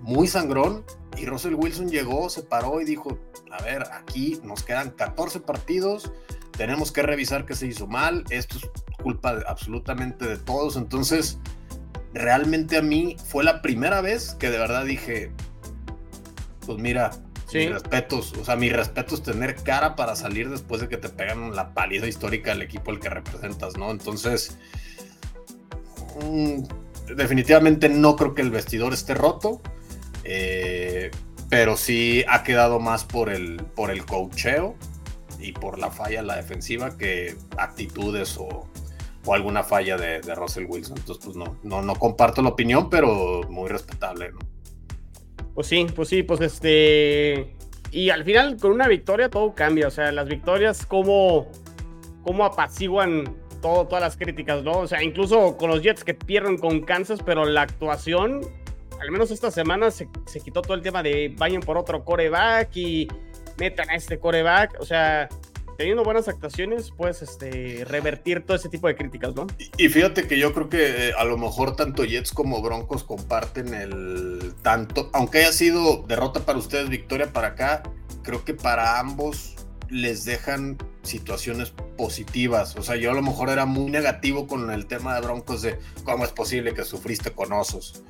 muy 0.00 0.26
sangrón. 0.28 0.84
Y 1.16 1.26
Russell 1.26 1.54
Wilson 1.54 1.88
llegó, 1.88 2.28
se 2.28 2.42
paró 2.42 2.80
y 2.80 2.84
dijo, 2.84 3.18
a 3.50 3.62
ver, 3.62 3.84
aquí 3.92 4.38
nos 4.42 4.62
quedan 4.62 4.90
14 4.90 5.40
partidos, 5.40 6.12
tenemos 6.56 6.92
que 6.92 7.02
revisar 7.02 7.46
qué 7.46 7.54
se 7.54 7.66
hizo 7.66 7.86
mal, 7.86 8.24
esto 8.30 8.58
es 8.58 8.70
culpa 9.02 9.42
absolutamente 9.46 10.26
de 10.26 10.36
todos. 10.36 10.76
Entonces, 10.76 11.38
realmente 12.12 12.76
a 12.76 12.82
mí 12.82 13.16
fue 13.28 13.44
la 13.44 13.62
primera 13.62 14.00
vez 14.00 14.34
que 14.34 14.50
de 14.50 14.58
verdad 14.58 14.84
dije, 14.84 15.30
pues 16.64 16.78
mira, 16.78 17.10
mis 17.52 17.70
respetos, 17.70 18.32
o 18.32 18.44
sea, 18.44 18.56
mi 18.56 18.70
respeto 18.70 19.14
es 19.14 19.22
tener 19.22 19.54
cara 19.56 19.94
para 19.94 20.16
salir 20.16 20.50
después 20.50 20.80
de 20.80 20.88
que 20.88 20.96
te 20.96 21.08
pegan 21.08 21.54
la 21.54 21.74
paliza 21.74 22.06
histórica 22.06 22.50
del 22.50 22.62
equipo 22.62 22.90
al 22.90 23.00
que 23.00 23.08
representas, 23.08 23.76
¿no? 23.76 23.90
Entonces, 23.90 24.58
mm, 26.22 26.62
definitivamente 27.14 27.88
no 27.88 28.16
creo 28.16 28.34
que 28.34 28.42
el 28.42 28.50
vestidor 28.50 28.92
esté 28.92 29.14
roto, 29.14 29.60
eh, 30.24 31.10
pero 31.48 31.76
sí 31.76 32.24
ha 32.28 32.42
quedado 32.42 32.80
más 32.80 33.04
por 33.04 33.30
el, 33.30 33.62
por 33.74 33.90
el 33.90 34.04
cocheo 34.04 34.74
y 35.38 35.52
por 35.52 35.78
la 35.78 35.90
falla 35.90 36.20
en 36.20 36.26
la 36.26 36.36
defensiva 36.36 36.96
que 36.98 37.36
actitudes 37.56 38.36
o, 38.38 38.66
o 39.24 39.34
alguna 39.34 39.62
falla 39.62 39.96
de, 39.96 40.20
Russell 40.34 40.66
Wilson. 40.68 40.98
Entonces, 40.98 41.24
pues 41.24 41.36
no, 41.36 41.56
no, 41.62 41.82
no 41.82 41.94
comparto 41.94 42.42
la 42.42 42.48
opinión, 42.48 42.90
pero 42.90 43.42
muy 43.48 43.68
respetable, 43.68 44.32
¿no? 44.32 44.55
Pues 45.56 45.68
sí, 45.68 45.86
pues 45.92 46.10
sí, 46.10 46.22
pues 46.22 46.42
este. 46.42 47.56
Y 47.90 48.10
al 48.10 48.24
final, 48.24 48.58
con 48.60 48.72
una 48.72 48.88
victoria, 48.88 49.30
todo 49.30 49.54
cambia. 49.54 49.88
O 49.88 49.90
sea, 49.90 50.12
las 50.12 50.28
victorias, 50.28 50.84
cómo, 50.84 51.50
cómo 52.22 52.44
apaciguan 52.44 53.34
todo, 53.62 53.86
todas 53.86 54.02
las 54.02 54.18
críticas, 54.18 54.62
¿no? 54.62 54.80
O 54.80 54.86
sea, 54.86 55.02
incluso 55.02 55.56
con 55.56 55.70
los 55.70 55.82
Jets 55.82 56.04
que 56.04 56.12
pierden 56.12 56.58
con 56.58 56.82
Kansas, 56.82 57.20
pero 57.24 57.46
la 57.46 57.62
actuación, 57.62 58.42
al 59.00 59.10
menos 59.10 59.30
esta 59.30 59.50
semana, 59.50 59.90
se, 59.90 60.10
se 60.26 60.40
quitó 60.40 60.60
todo 60.60 60.74
el 60.74 60.82
tema 60.82 61.02
de 61.02 61.34
vayan 61.38 61.62
por 61.62 61.78
otro 61.78 62.04
coreback 62.04 62.76
y 62.76 63.08
metan 63.56 63.88
a 63.88 63.94
este 63.94 64.18
coreback. 64.18 64.78
O 64.78 64.84
sea, 64.84 65.26
teniendo 65.76 66.04
buenas 66.04 66.28
actuaciones, 66.28 66.90
puedes 66.90 67.22
este, 67.22 67.84
revertir 67.84 68.44
todo 68.44 68.56
ese 68.56 68.68
tipo 68.68 68.88
de 68.88 68.96
críticas, 68.96 69.34
¿no? 69.34 69.46
Y, 69.78 69.88
fíjate 69.88 70.26
que 70.26 70.38
yo 70.38 70.52
creo 70.52 70.68
que 70.68 71.08
eh, 71.08 71.12
a 71.16 71.24
lo 71.24 71.36
mejor 71.36 71.76
tanto 71.76 72.04
Jets 72.04 72.32
como 72.32 72.62
Broncos 72.62 73.04
comparten 73.04 73.74
el 73.74 74.54
tanto, 74.62 75.10
aunque 75.12 75.38
haya 75.38 75.52
sido 75.52 76.04
derrota 76.06 76.40
para 76.40 76.58
ustedes, 76.58 76.88
victoria 76.88 77.32
para 77.32 77.48
acá, 77.48 77.82
creo 78.22 78.44
que 78.44 78.54
para 78.54 78.98
ambos 78.98 79.54
les 79.88 80.24
dejan 80.24 80.78
situaciones 81.02 81.72
positivas. 81.96 82.76
O 82.76 82.82
sea, 82.82 82.96
yo 82.96 83.10
a 83.10 83.14
lo 83.14 83.22
mejor 83.22 83.50
era 83.50 83.66
muy 83.66 83.90
negativo 83.90 84.46
con 84.46 84.70
el 84.70 84.86
tema 84.86 85.14
de 85.14 85.20
Broncos 85.20 85.62
de 85.62 85.78
cómo 86.04 86.24
es 86.24 86.32
posible 86.32 86.74
que 86.74 86.84
sufriste 86.84 87.30
con 87.30 87.52
osos. 87.52 88.02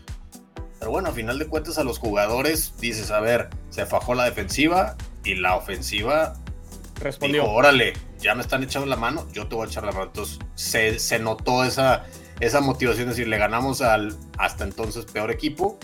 Pero 0.79 0.91
bueno, 0.91 1.09
a 1.09 1.13
final 1.13 1.39
de 1.39 1.47
cuentas 1.47 1.79
a 1.79 1.85
los 1.85 1.99
jugadores 1.99 2.75
dices, 2.81 3.11
a 3.11 3.21
ver, 3.21 3.49
se 3.71 3.87
fajó 3.87 4.15
la 4.15 4.25
defensiva 4.25 4.97
y 5.25 5.35
la 5.35 5.57
ofensiva 5.57 6.35
respondió. 7.01 7.45
órale, 7.45 7.93
ya 8.19 8.35
me 8.35 8.43
están 8.43 8.63
echando 8.63 8.87
la 8.87 8.97
mano, 8.97 9.27
yo 9.33 9.47
te 9.47 9.55
voy 9.55 9.67
a 9.67 9.71
echar 9.71 9.85
la 9.85 9.93
mano. 9.93 10.07
Entonces 10.07 10.39
se, 10.55 10.99
se 10.99 11.19
notó 11.19 11.65
esa, 11.65 12.07
esa 12.41 12.61
motivación, 12.61 13.09
es 13.09 13.17
decir, 13.17 13.29
le 13.29 13.39
ganamos 13.39 13.81
al 13.83 14.17
hasta 14.39 14.65
entonces 14.65 15.05
peor 15.07 15.31
equipo, 15.31 15.79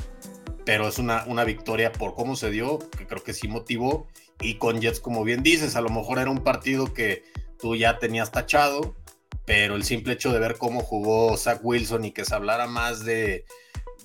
pero 0.65 0.89
es 0.89 0.99
una, 0.99 1.25
una 1.27 1.45
victoria 1.45 1.93
por 1.93 2.15
cómo 2.15 2.37
se 2.37 2.51
dio, 2.51 2.79
que 2.97 3.07
creo 3.07 3.23
que 3.23 3.33
sí 3.33 3.49
motivó. 3.49 4.07
Y 4.41 4.55
con 4.55 4.81
Jets, 4.81 5.01
como 5.01 5.25
bien 5.25 5.43
dices, 5.43 5.77
a 5.77 5.81
lo 5.81 5.89
mejor 5.89 6.19
era 6.19 6.31
un 6.31 6.43
partido 6.43 6.93
que 6.93 7.25
tú 7.59 7.77
ya 7.77 7.99
tenías 7.99 8.33
tachado, 8.33 8.97
pero 9.45 9.77
el 9.77 9.85
simple 9.85 10.15
hecho 10.15 10.33
de 10.33 10.39
ver 10.39 10.57
cómo 10.59 10.81
jugó 10.81 11.37
Zach 11.37 11.61
Wilson 11.63 12.05
y 12.07 12.13
que 12.13 12.25
se 12.25 12.35
hablara 12.35 12.67
más 12.67 13.05
de, 13.05 13.45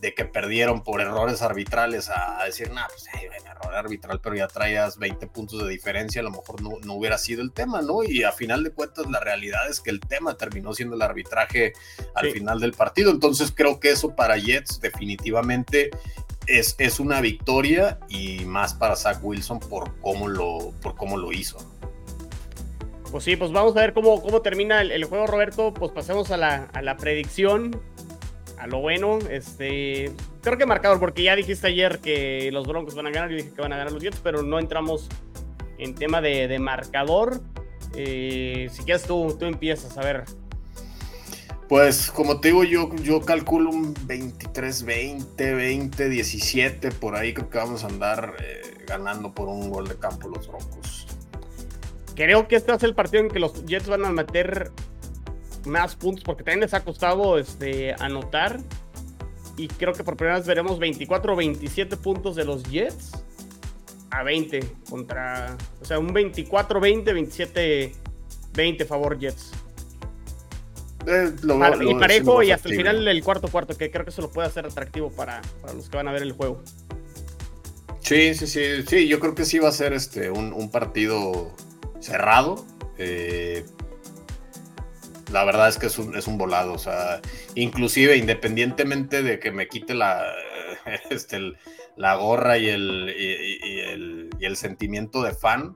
de 0.01 0.13
que 0.13 0.25
perdieron 0.25 0.83
por 0.83 1.01
errores 1.01 1.41
arbitrales 1.41 2.09
a, 2.09 2.43
decir, 2.45 2.71
nada, 2.71 2.87
pues 2.87 3.05
hay 3.13 3.25
error 3.25 3.75
arbitral, 3.75 4.19
pero 4.21 4.35
ya 4.35 4.47
traías 4.47 4.97
20 4.97 5.27
puntos 5.27 5.63
de 5.63 5.69
diferencia, 5.69 6.21
a 6.21 6.23
lo 6.23 6.31
mejor 6.31 6.61
no, 6.61 6.71
no, 6.83 6.93
hubiera 6.93 7.17
sido 7.17 7.41
el 7.41 7.51
tema, 7.51 7.81
¿no? 7.81 8.03
Y 8.03 8.23
a 8.23 8.31
final 8.31 8.63
de 8.63 8.71
cuentas, 8.71 9.09
la 9.09 9.19
realidad 9.19 9.69
es 9.69 9.79
que 9.79 9.89
el 9.89 9.99
tema 9.99 10.35
terminó 10.35 10.73
siendo 10.73 10.95
el 10.95 11.01
arbitraje 11.01 11.73
al 12.15 12.31
final 12.31 12.59
del 12.59 12.73
partido. 12.73 13.11
Entonces, 13.11 13.51
creo 13.55 13.79
que 13.79 13.91
eso 13.91 14.15
para 14.15 14.37
Jets 14.37 14.79
definitivamente 14.79 15.89
es, 16.47 16.75
es 16.77 16.99
una 16.99 17.21
victoria 17.21 17.99
y 18.09 18.45
más 18.45 18.73
para 18.73 18.95
Zach 18.95 19.19
Wilson 19.21 19.59
por 19.59 19.99
cómo 19.99 20.27
lo, 20.27 20.73
por 20.81 20.95
cómo 20.95 21.17
lo 21.17 21.31
hizo. 21.31 21.57
Pues 23.11 23.23
sí, 23.23 23.35
pues 23.35 23.51
vamos 23.51 23.75
a 23.77 23.81
ver 23.81 23.93
cómo, 23.93 24.21
cómo 24.21 24.41
termina 24.41 24.81
el, 24.81 25.03
juego, 25.05 25.27
Roberto. 25.27 25.73
Pues 25.73 25.91
pasemos 25.91 26.31
a 26.31 26.37
la, 26.37 26.69
a 26.73 26.81
la 26.81 26.97
predicción 26.97 27.79
a 28.57 28.67
lo 28.67 28.79
bueno. 28.79 29.19
Este, 29.29 30.11
creo 30.41 30.57
que 30.57 30.65
marcador, 30.65 30.99
porque 30.99 31.23
ya 31.23 31.35
dijiste 31.35 31.67
ayer 31.67 31.99
que 31.99 32.49
los 32.51 32.67
Broncos 32.67 32.95
van 32.95 33.07
a 33.07 33.11
ganar, 33.11 33.29
yo 33.29 33.37
dije 33.37 33.51
que 33.53 33.61
van 33.61 33.73
a 33.73 33.77
ganar 33.77 33.91
los 33.91 34.01
Jets, 34.01 34.19
pero 34.23 34.43
no 34.43 34.59
entramos 34.59 35.09
en 35.77 35.95
tema 35.95 36.21
de, 36.21 36.57
marcador. 36.59 37.41
Eh, 37.95 38.69
si 38.71 38.83
quieres 38.83 39.03
tú, 39.03 39.35
tú 39.39 39.45
empiezas, 39.45 39.97
a 39.97 40.01
ver. 40.01 40.25
Pues 41.69 42.11
como 42.11 42.39
te 42.39 42.49
digo, 42.49 42.63
yo, 42.63 42.95
yo 43.03 43.21
calculo 43.21 43.69
un 43.69 43.93
23-20, 43.93 45.35
20-17, 45.35 46.93
por 46.93 47.15
ahí 47.15 47.33
creo 47.33 47.49
que 47.49 47.57
vamos 47.57 47.83
a 47.83 47.87
andar 47.87 48.35
eh, 48.39 48.61
ganando 48.87 49.33
por 49.33 49.49
un 49.49 49.69
gol 49.69 49.87
de 49.87 49.95
campo 49.97 50.29
los 50.29 50.47
Broncos. 50.47 51.07
Creo 52.15 52.47
que 52.47 52.55
este 52.55 52.73
es 52.73 52.83
el 52.83 52.95
partido 52.95 53.21
en 53.21 53.29
que 53.29 53.39
los 53.39 53.65
Jets 53.65 53.87
van 53.87 54.05
a 54.05 54.11
meter 54.11 54.71
más 55.67 55.95
puntos 55.95 56.23
porque 56.23 56.43
también 56.43 56.61
les 56.61 56.73
ha 56.73 56.83
costado 56.83 57.37
este, 57.37 57.93
anotar. 57.99 58.59
Y 59.57 59.67
creo 59.67 59.93
que 59.93 60.03
por 60.03 60.17
primera 60.17 60.37
vez 60.37 60.47
veremos 60.47 60.79
24 60.79 61.33
o 61.33 61.35
27 61.35 61.97
puntos 61.97 62.35
de 62.35 62.45
los 62.45 62.63
Jets 62.63 63.11
a 64.11 64.23
20 64.23 64.59
contra. 64.89 65.57
O 65.81 65.85
sea, 65.85 65.99
un 65.99 66.13
24-20, 66.13 67.93
27-20 68.53 68.85
favor 68.85 69.17
Jets. 69.17 69.51
Eh, 71.07 71.33
y 71.81 71.95
parejo 71.95 72.43
y 72.43 72.51
hasta 72.51 72.67
el 72.67 72.75
final 72.75 73.05
del 73.05 73.23
cuarto 73.23 73.47
cuarto, 73.47 73.77
que 73.77 73.89
creo 73.89 74.03
que 74.03 74.09
eso 74.09 74.21
lo 74.21 74.29
puede 74.29 74.47
hacer 74.47 74.65
atractivo 74.65 75.09
para, 75.09 75.41
para, 75.61 75.73
los 75.73 75.89
que 75.89 75.95
van 75.95 76.09
a 76.09 76.11
ver 76.11 76.21
el 76.21 76.33
juego. 76.33 76.61
Sí, 78.01 78.35
sí, 78.35 78.45
sí, 78.47 78.83
sí, 78.85 79.07
yo 79.07 79.19
creo 79.19 79.33
que 79.33 79.45
sí 79.45 79.59
va 79.59 79.69
a 79.69 79.71
ser 79.71 79.93
este 79.93 80.29
un, 80.29 80.51
un 80.51 80.69
partido 80.69 81.51
cerrado. 81.99 82.65
Eh, 82.97 83.65
la 85.37 85.43
verdad 85.43 85.69
es 85.69 85.77
que 85.77 85.85
es 85.85 85.99
un, 85.99 86.17
es 86.17 86.25
un 86.25 86.39
volado, 86.39 86.73
o 86.73 86.79
sea, 86.79 87.21
inclusive 87.53 88.17
independientemente 88.17 89.21
de 89.21 89.39
que 89.39 89.51
me 89.51 89.67
quite 89.67 89.93
la, 89.93 90.25
este, 91.11 91.53
la 91.95 92.15
gorra 92.15 92.57
y 92.57 92.69
el, 92.69 93.13
y, 93.15 94.43
el, 94.43 94.57
sentimiento 94.57 95.21
de 95.21 95.33
fan, 95.35 95.75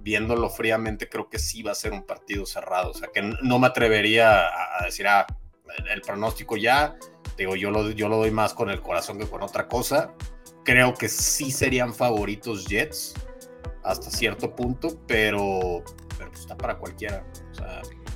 viéndolo 0.00 0.48
fríamente, 0.48 1.10
creo 1.10 1.28
que 1.28 1.38
sí 1.38 1.62
va 1.62 1.72
a 1.72 1.74
ser 1.74 1.92
un 1.92 2.06
partido 2.06 2.46
cerrado, 2.46 2.92
o 2.92 2.94
sea, 2.94 3.10
que 3.12 3.20
no 3.20 3.58
me 3.58 3.66
atrevería 3.66 4.46
a, 4.46 4.84
decir, 4.86 5.06
ah, 5.08 5.26
el 5.92 6.00
pronóstico 6.00 6.56
ya, 6.56 6.96
digo, 7.36 7.54
yo 7.54 7.70
lo, 7.70 7.90
yo 7.90 8.08
lo 8.08 8.16
doy 8.16 8.30
más 8.30 8.54
con 8.54 8.70
el 8.70 8.80
corazón 8.80 9.18
que 9.18 9.26
con 9.26 9.42
otra 9.42 9.68
cosa, 9.68 10.14
creo 10.64 10.94
que 10.94 11.10
sí 11.10 11.50
serían 11.50 11.92
favoritos 11.92 12.64
Jets, 12.66 13.12
hasta 13.84 14.10
cierto 14.10 14.56
punto, 14.56 14.98
pero, 15.06 15.84
pero 16.16 16.30
pues, 16.30 16.40
está 16.40 16.56
para 16.56 16.78
cualquiera. 16.78 17.22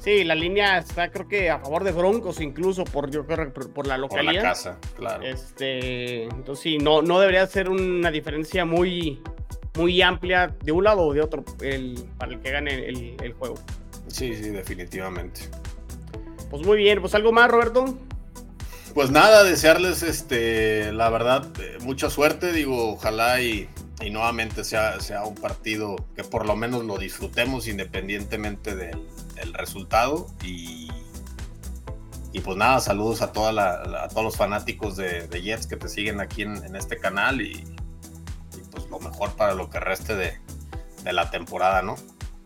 Sí, 0.01 0.25
la 0.25 0.35
línea 0.35 0.79
está 0.79 1.11
creo 1.11 1.29
que 1.29 1.51
a 1.51 1.59
favor 1.59 1.85
de 1.85 1.93
Broncos 1.93 2.41
incluso 2.41 2.85
por 2.85 3.11
yo 3.11 3.27
creo 3.27 3.53
por 3.53 3.87
la 3.87 3.97
localidad. 3.97 4.33
Por 4.33 4.43
la 4.43 4.49
casa, 4.49 4.79
claro. 4.97 5.23
Este, 5.25 6.25
entonces 6.25 6.63
sí, 6.63 6.79
no, 6.79 7.03
no 7.03 7.21
debería 7.21 7.47
ser 7.47 7.69
una 7.69 8.11
diferencia 8.11 8.65
muy, 8.65 9.23
muy 9.77 10.03
amplia 10.03 10.55
de 10.63 10.73
un 10.73 10.85
lado 10.85 11.03
o 11.03 11.15
de 11.15 11.21
otro 11.21 11.45
el, 11.61 12.05
para 12.19 12.33
el 12.33 12.41
que 12.41 12.51
gane 12.51 12.89
el, 12.89 13.17
el 13.23 13.33
juego. 13.35 13.55
Sí, 14.09 14.35
sí, 14.35 14.51
definitivamente. 14.51 15.43
Pues 16.51 16.67
muy 16.67 16.79
bien, 16.79 17.01
pues 17.01 17.15
algo 17.15 17.31
más, 17.31 17.49
Roberto. 17.51 17.97
Pues 18.95 19.11
nada, 19.11 19.45
desearles 19.45 20.03
este, 20.03 20.93
la 20.93 21.09
verdad, 21.11 21.47
eh, 21.61 21.79
mucha 21.81 22.11
suerte, 22.11 22.53
digo, 22.53 22.95
ojalá 22.95 23.41
y, 23.41 23.69
nuevamente 24.09 24.65
sea, 24.65 24.99
sea 25.01 25.25
un 25.25 25.35
partido 25.35 25.97
que 26.17 26.25
por 26.25 26.47
lo 26.47 26.57
menos 26.57 26.85
lo 26.85 26.97
disfrutemos 26.97 27.69
independientemente 27.69 28.75
del, 28.75 28.99
resultado. 29.53 30.27
Y, 30.43 30.89
y, 32.33 32.41
pues 32.41 32.57
nada, 32.57 32.81
saludos 32.81 33.21
a, 33.21 33.33
toda 33.33 34.05
a 34.05 34.09
todos 34.09 34.25
los 34.25 34.37
fanáticos 34.37 34.97
de, 34.97 35.29
Jets 35.43 35.67
que 35.67 35.77
te 35.77 35.89
siguen 35.89 36.21
aquí 36.21 36.43
en, 36.43 36.75
este 36.77 36.97
canal 36.97 37.43
y, 37.43 37.65
pues 38.71 38.89
lo 38.89 39.01
mejor 39.01 39.33
para 39.37 39.55
lo 39.55 39.69
que 39.69 39.81
reste 39.81 40.15
de, 40.15 40.33
de 41.05 41.13
la 41.13 41.31
temporada, 41.31 41.83
¿no? 41.83 41.97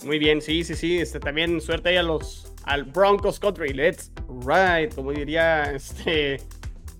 Muy 0.04 0.18
bien, 0.18 0.42
sí, 0.42 0.64
sí, 0.64 0.74
sí. 0.74 0.98
Este, 0.98 1.20
también 1.20 1.60
suerte 1.60 1.90
ahí 1.90 1.96
a 1.96 2.02
los 2.02 2.52
al 2.64 2.84
Broncos 2.84 3.38
Country. 3.38 3.72
Let's 3.72 4.10
ride, 4.44 4.90
como 4.94 5.12
diría 5.12 5.72
este 5.72 6.40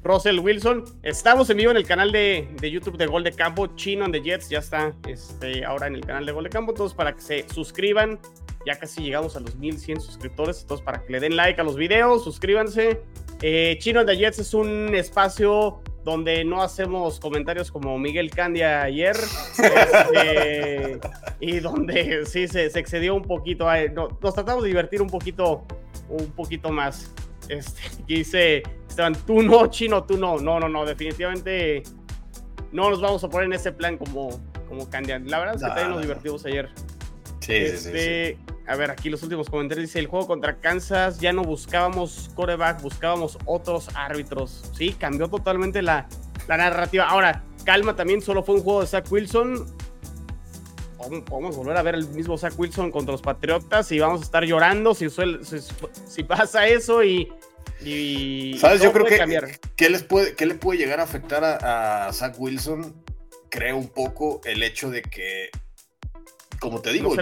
Russell 0.04 0.38
Wilson. 0.38 0.84
Estamos 1.02 1.48
en 1.48 1.56
vivo 1.56 1.70
en 1.70 1.78
el 1.78 1.86
canal 1.86 2.12
de, 2.12 2.46
YouTube 2.60 2.98
de 2.98 3.06
Gol 3.06 3.24
de 3.24 3.32
Campo. 3.32 3.66
Chino 3.74 4.04
and 4.04 4.14
the 4.14 4.20
Jets 4.20 4.50
ya 4.50 4.58
está 4.58 4.94
este, 5.08 5.64
ahora 5.64 5.86
en 5.86 5.94
el 5.94 6.02
canal 6.02 6.26
de 6.26 6.32
Gol 6.32 6.44
de 6.44 6.50
Campo. 6.50 6.72
Entonces, 6.72 6.94
para 6.94 7.14
que 7.14 7.22
se 7.22 7.48
suscriban, 7.48 8.20
ya 8.66 8.78
casi 8.78 9.02
llegamos 9.02 9.34
a 9.34 9.40
los 9.40 9.56
1100 9.56 10.02
suscriptores. 10.02 10.60
Entonces, 10.60 10.84
para 10.84 11.02
que 11.02 11.10
le 11.10 11.20
den 11.20 11.36
like 11.36 11.58
a 11.58 11.64
los 11.64 11.76
videos, 11.76 12.22
suscríbanse. 12.22 13.00
Eh, 13.40 13.76
Chino 13.80 14.00
and 14.00 14.08
the 14.08 14.16
Jets 14.16 14.38
es 14.38 14.52
un 14.52 14.94
espacio 14.94 15.80
donde 16.04 16.44
no 16.44 16.62
hacemos 16.62 17.18
comentarios 17.18 17.72
como 17.72 17.98
Miguel 17.98 18.30
Candia 18.30 18.82
ayer, 18.82 19.16
este, 19.58 21.00
y 21.40 21.60
donde 21.60 22.26
sí 22.26 22.46
se, 22.46 22.66
excedió 22.66 23.14
un 23.14 23.22
poquito, 23.22 23.66
nos 24.20 24.34
tratamos 24.34 24.64
de 24.64 24.68
divertir 24.68 25.00
un 25.00 25.08
poquito, 25.08 25.64
un 26.10 26.30
poquito 26.32 26.70
más. 26.70 27.10
Este, 27.48 27.80
dice 28.06 28.62
Esteban, 28.88 29.14
tú 29.26 29.42
no, 29.42 29.66
chino, 29.68 30.04
tú 30.04 30.16
no, 30.16 30.38
no, 30.38 30.60
no, 30.60 30.68
no, 30.68 30.84
definitivamente 30.84 31.82
no 32.72 32.90
nos 32.90 33.00
vamos 33.00 33.22
a 33.22 33.28
poner 33.28 33.46
en 33.46 33.52
ese 33.54 33.72
plan 33.72 33.96
como, 33.96 34.40
como 34.68 34.90
Candia. 34.90 35.18
La 35.20 35.38
verdad 35.38 35.54
es 35.54 35.62
que 35.62 35.68
también 35.68 35.90
nos 35.90 36.02
divertimos 36.02 36.44
ayer. 36.44 36.70
Sí, 37.40 37.68
sí, 37.68 37.76
sí, 37.76 37.88
este, 37.88 38.38
A 38.66 38.74
ver, 38.74 38.90
aquí 38.90 39.10
los 39.10 39.22
últimos 39.22 39.48
comentarios 39.48 39.86
dice, 39.88 39.98
el 39.98 40.06
juego 40.06 40.26
contra 40.26 40.56
Kansas 40.56 41.20
ya 41.20 41.32
no 41.32 41.42
buscábamos 41.42 42.30
coreback, 42.34 42.82
buscábamos 42.82 43.38
otros 43.44 43.88
árbitros. 43.94 44.70
Sí, 44.76 44.92
cambió 44.92 45.28
totalmente 45.28 45.82
la, 45.82 46.08
narrativa. 46.48 47.04
Ahora, 47.08 47.44
calma 47.64 47.94
también, 47.94 48.22
solo 48.22 48.42
fue 48.42 48.56
un 48.56 48.62
juego 48.62 48.80
de 48.80 48.86
Zach 48.86 49.10
Wilson. 49.10 49.66
Podemos 51.24 51.56
volver 51.56 51.76
a 51.76 51.82
ver 51.82 51.94
el 51.94 52.08
mismo 52.08 52.38
Zach 52.38 52.54
Wilson 52.58 52.90
contra 52.90 53.12
los 53.12 53.22
Patriotas 53.22 53.90
y 53.92 53.98
vamos 53.98 54.22
a 54.22 54.24
estar 54.24 54.44
llorando 54.44 54.94
si, 54.94 55.08
si, 55.10 56.22
pasa 56.24 56.66
eso 56.68 57.02
y... 57.02 57.28
¿Sabes? 58.58 58.82
Yo 58.82 58.92
creo 58.92 59.04
que... 59.04 59.58
¿qué, 59.76 59.90
les 59.90 60.02
puede, 60.02 60.34
¿Qué 60.34 60.46
le 60.46 60.54
puede 60.54 60.78
llegar 60.78 61.00
a 61.00 61.04
afectar 61.04 61.44
a, 61.44 62.06
a 62.06 62.12
Zach 62.12 62.34
Wilson? 62.38 62.94
Creo 63.50 63.76
un 63.76 63.88
poco 63.88 64.40
el 64.44 64.62
hecho 64.62 64.90
de 64.90 65.02
que 65.02 65.50
como 66.64 66.80
te 66.80 66.94
digo, 66.94 67.14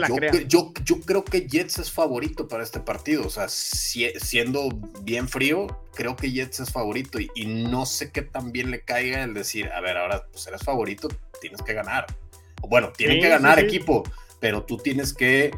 yo, 0.47 0.73
yo, 0.85 1.01
creo 1.01 1.25
que 1.25 1.49
Jets 1.49 1.79
es 1.79 1.91
favorito 1.91 2.47
para 2.47 2.63
este 2.63 2.79
partido. 2.79 3.27
O 3.27 3.31
sea, 3.31 3.49
siendo 3.49 4.69
bien 5.03 5.29
frío, 5.29 5.67
creo 5.95 6.15
que 6.15 6.31
Jets 6.31 6.61
es 6.61 6.71
favorito 6.71 7.19
y, 7.19 7.47
no 7.47 7.85
sé 7.85 8.13
qué 8.13 8.23
tan 8.23 8.53
bien 8.53 8.71
le 8.71 8.83
caiga 8.83 9.25
el 9.25 9.35
decir, 9.35 9.69
a 9.73 9.81
ver, 9.81 9.97
ahora 9.97 10.27
pues 10.31 10.47
eres 10.47 10.63
favorito, 10.63 11.09
tienes 11.41 11.61
que 11.63 11.75
ganar. 11.75 12.07
Bueno, 12.69 12.93
tienen 12.97 13.21
que 13.21 13.29
ganar 13.29 13.59
equipo, 13.59 14.03
pero 14.41 14.65
tú 14.65 14.79
tienes 14.79 15.13
que 15.13 15.53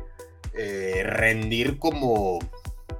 eh, 0.54 1.02
rendir 1.04 1.78
como, 1.78 2.38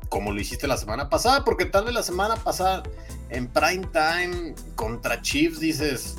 como 0.09 0.33
lo 0.33 0.41
hiciste 0.41 0.67
la 0.67 0.77
semana 0.77 1.09
pasada, 1.09 1.45
porque 1.45 1.65
tal 1.65 1.85
vez 1.85 1.95
la 1.95 2.03
semana 2.03 2.37
pasada 2.37 2.83
en 3.31 3.49
prime 3.49 3.87
time 3.93 4.55
contra 4.75 5.21
Chiefs 5.23 5.61
dices... 5.61 6.17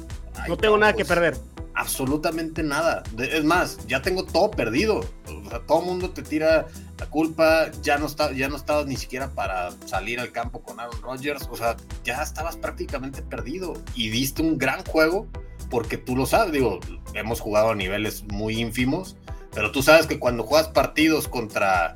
No 0.48 0.58
tengo 0.58 0.78
nada 0.78 0.94
que 0.94 1.06
pues, 1.06 1.08
perder 1.08 1.36
absolutamente 1.76 2.64
nada. 2.64 3.04
Es 3.18 3.44
más, 3.44 3.86
ya 3.88 4.02
tengo 4.02 4.26
todo 4.26 4.50
perdido. 4.50 5.02
O 5.28 5.50
sea, 5.50 5.60
todo 5.60 5.82
el 5.82 5.86
mundo 5.86 6.10
te 6.12 6.24
tira 6.24 6.68
la 6.98 7.06
culpa. 7.08 7.70
Ya 7.82 7.98
no, 7.98 8.08
está, 8.08 8.32
ya 8.32 8.48
no 8.48 8.56
estabas 8.56 8.88
ni 8.88 8.96
siquiera 8.96 9.30
para 9.30 9.72
salir 9.86 10.20
al 10.20 10.32
campo 10.32 10.64
con 10.64 10.80
Aaron 10.80 11.02
Rodgers. 11.02 11.48
O 11.52 11.58
sea, 11.58 11.76
ya 12.04 12.24
estabas 12.24 12.58
prácticamente 12.58 13.22
perdido. 13.22 13.74
Y 13.94 14.10
diste 14.10 14.42
un 14.42 14.58
gran 14.58 14.84
juego 14.86 15.28
porque 15.70 15.98
tú 15.98 16.16
lo 16.16 16.26
sabes. 16.26 16.52
Digo, 16.52 16.80
hemos 17.14 17.40
jugado 17.40 17.72
a 17.72 17.76
niveles 17.76 18.24
muy 18.24 18.60
ínfimos. 18.60 19.18
Pero 19.54 19.72
tú 19.72 19.82
sabes 19.82 20.06
que 20.06 20.20
cuando 20.20 20.44
juegas 20.44 20.68
partidos 20.68 21.28
contra 21.28 21.96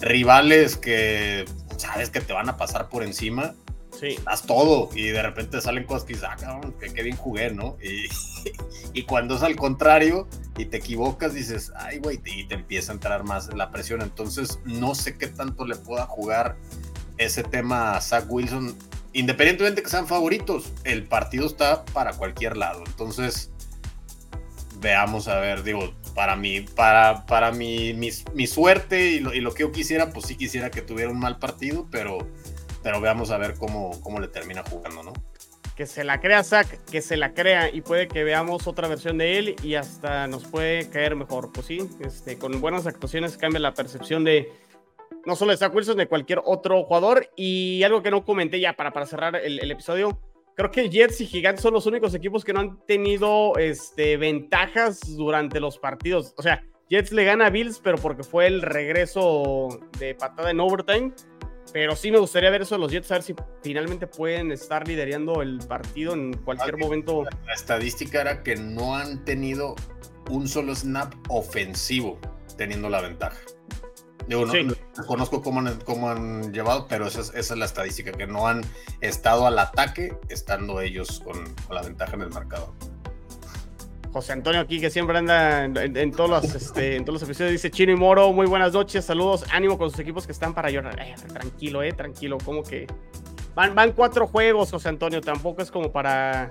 rivales 0.00 0.76
que 0.76 1.44
sabes 1.76 2.10
que 2.10 2.20
te 2.20 2.32
van 2.32 2.48
a 2.48 2.56
pasar 2.56 2.88
por 2.88 3.02
encima, 3.02 3.54
Sí. 3.98 4.18
Das 4.24 4.42
todo 4.42 4.90
y 4.94 5.08
de 5.08 5.22
repente 5.22 5.60
salen 5.60 5.84
cosas 5.84 6.04
que 6.04 6.14
dices, 6.14 6.28
ah, 6.30 6.60
que 6.78 6.92
qué 6.92 7.02
bien 7.02 7.16
jugué, 7.16 7.50
¿no? 7.50 7.76
Y, 7.82 8.06
y, 8.92 9.02
cuando 9.04 9.36
es 9.36 9.42
al 9.42 9.56
contrario 9.56 10.28
y 10.58 10.66
te 10.66 10.78
equivocas, 10.78 11.34
dices, 11.34 11.72
ay, 11.76 11.98
güey, 11.98 12.20
y 12.24 12.46
te 12.46 12.54
empieza 12.54 12.92
a 12.92 12.94
entrar 12.94 13.24
más 13.24 13.52
la 13.54 13.70
presión. 13.70 14.02
Entonces, 14.02 14.58
no 14.64 14.94
sé 14.94 15.16
qué 15.16 15.28
tanto 15.28 15.64
le 15.64 15.76
pueda 15.76 16.06
jugar 16.06 16.56
ese 17.18 17.42
tema 17.42 17.96
a 17.96 18.00
Zach 18.00 18.26
Wilson. 18.28 18.76
Independientemente 19.16 19.82
que 19.82 19.88
sean 19.88 20.06
favoritos, 20.06 20.72
el 20.84 21.04
partido 21.04 21.46
está 21.46 21.84
para 21.86 22.12
cualquier 22.12 22.56
lado. 22.56 22.84
Entonces, 22.86 23.50
veamos 24.78 25.26
a 25.28 25.40
ver, 25.40 25.62
digo, 25.62 25.94
para 26.14 26.36
mí, 26.36 26.60
para, 26.60 27.26
para 27.26 27.50
mi, 27.50 27.94
mi, 27.94 28.46
suerte 28.46 29.12
y 29.12 29.20
lo, 29.20 29.32
lo 29.32 29.54
que 29.54 29.62
yo 29.62 29.72
quisiera, 29.72 30.10
pues 30.10 30.26
sí 30.26 30.36
quisiera 30.36 30.70
que 30.70 30.82
tuviera 30.82 31.10
un 31.10 31.18
mal 31.18 31.38
partido, 31.38 31.86
pero 31.90 32.26
pero 32.86 33.00
veamos 33.00 33.32
a 33.32 33.36
ver 33.36 33.54
cómo, 33.54 34.00
cómo 34.00 34.20
le 34.20 34.28
termina 34.28 34.62
jugando, 34.62 35.02
¿no? 35.02 35.12
Que 35.74 35.86
se 35.86 36.04
la 36.04 36.20
crea 36.20 36.44
Zach, 36.44 36.68
que 36.88 37.02
se 37.02 37.16
la 37.16 37.34
crea 37.34 37.68
y 37.68 37.80
puede 37.80 38.06
que 38.06 38.22
veamos 38.22 38.68
otra 38.68 38.86
versión 38.86 39.18
de 39.18 39.38
él 39.38 39.56
y 39.60 39.74
hasta 39.74 40.28
nos 40.28 40.44
puede 40.44 40.88
caer 40.88 41.16
mejor. 41.16 41.50
Pues 41.50 41.66
sí, 41.66 41.78
este, 41.98 42.38
con 42.38 42.60
buenas 42.60 42.86
actuaciones 42.86 43.36
cambia 43.36 43.58
la 43.58 43.74
percepción 43.74 44.22
de 44.22 44.52
no 45.24 45.36
solo 45.36 45.50
de 45.50 45.56
Zach 45.56 45.74
Wilson, 45.74 45.96
de 45.96 46.06
cualquier 46.06 46.40
otro 46.44 46.84
jugador. 46.84 47.30
Y 47.36 47.82
algo 47.82 48.02
que 48.02 48.10
no 48.10 48.24
comenté 48.24 48.60
ya 48.60 48.74
para, 48.74 48.92
para 48.92 49.06
cerrar 49.06 49.36
el, 49.36 49.70
episodio, 49.70 50.20
creo 50.54 50.70
que 50.70 50.88
Jets 50.88 51.20
y 51.20 51.26
Gigantes 51.26 51.62
son 51.62 51.74
los 51.74 51.86
únicos 51.86 52.14
equipos 52.14 52.44
que 52.44 52.52
no 52.52 52.60
han 52.60 52.86
tenido 52.86 53.56
este, 53.56 54.16
ventajas 54.16 55.00
durante 55.16 55.60
los 55.60 55.78
partidos. 55.78 56.34
O 56.36 56.42
sea, 56.42 56.62
Jets 56.88 57.12
le 57.12 57.24
gana 57.24 57.46
a 57.46 57.50
Bills, 57.50 57.80
pero 57.82 57.98
porque 57.98 58.22
fue 58.22 58.46
el 58.46 58.62
regreso 58.62 59.68
de 59.98 60.14
patada 60.14 60.50
en 60.50 60.60
overtime. 60.60 61.12
Pero 61.72 61.96
sí 61.96 62.12
me 62.12 62.18
gustaría 62.18 62.48
ver 62.50 62.62
eso 62.62 62.76
de 62.76 62.80
los 62.80 62.92
Jets, 62.92 63.10
a 63.10 63.14
ver 63.14 63.22
si 63.24 63.34
finalmente 63.62 64.06
pueden 64.06 64.52
estar 64.52 64.86
liderando 64.86 65.42
el 65.42 65.58
partido 65.58 66.14
en 66.14 66.32
cualquier 66.32 66.78
momento. 66.78 67.24
La 67.44 67.54
estadística 67.54 68.20
era 68.20 68.42
que 68.44 68.54
no 68.54 68.96
han 68.96 69.24
tenido 69.24 69.74
un 70.30 70.48
solo 70.48 70.74
snap 70.74 71.12
ofensivo 71.28 72.18
teniendo 72.56 72.88
la 72.88 73.00
ventaja. 73.00 73.38
Yo 74.28 74.44
no, 74.44 74.52
conozco 75.06 75.42
cómo 75.42 75.60
han, 75.60 75.78
cómo 75.80 76.10
han, 76.10 76.52
llevado, 76.52 76.86
pero 76.88 77.06
esa 77.06 77.20
es, 77.20 77.50
la 77.50 77.64
estadística, 77.64 78.12
que 78.12 78.26
no 78.26 78.46
han 78.46 78.62
estado 79.00 79.46
al 79.46 79.58
ataque 79.58 80.16
estando 80.28 80.80
ellos 80.80 81.20
con, 81.24 81.44
la 81.70 81.82
ventaja 81.82 82.14
en 82.14 82.22
el 82.22 82.30
marcador. 82.30 82.72
José 84.12 84.32
Antonio 84.32 84.60
aquí, 84.60 84.80
que 84.80 84.88
siempre 84.88 85.18
anda 85.18 85.64
en, 85.64 86.12
todos 86.12 86.30
los, 86.30 86.54
este, 86.54 86.96
en 86.96 87.04
todos 87.04 87.20
los 87.20 87.28
episodios, 87.28 87.52
dice 87.52 87.70
Chino 87.70 87.92
y 87.92 87.96
Moro, 87.96 88.32
muy 88.32 88.46
buenas 88.46 88.72
noches, 88.72 89.04
saludos, 89.04 89.44
ánimo 89.52 89.76
con 89.76 89.90
sus 89.90 90.00
equipos 90.00 90.24
que 90.24 90.32
están 90.32 90.54
para 90.54 90.70
llorar. 90.70 90.98
Eh, 91.00 91.14
tranquilo, 91.28 91.82
eh, 91.82 91.92
tranquilo, 91.92 92.38
como 92.42 92.62
que 92.62 92.86
van, 93.54 93.74
van 93.74 93.92
cuatro 93.92 94.26
juegos, 94.26 94.70
José 94.70 94.88
Antonio, 94.88 95.20
tampoco 95.20 95.60
es 95.60 95.70
como 95.70 95.92
para 95.92 96.50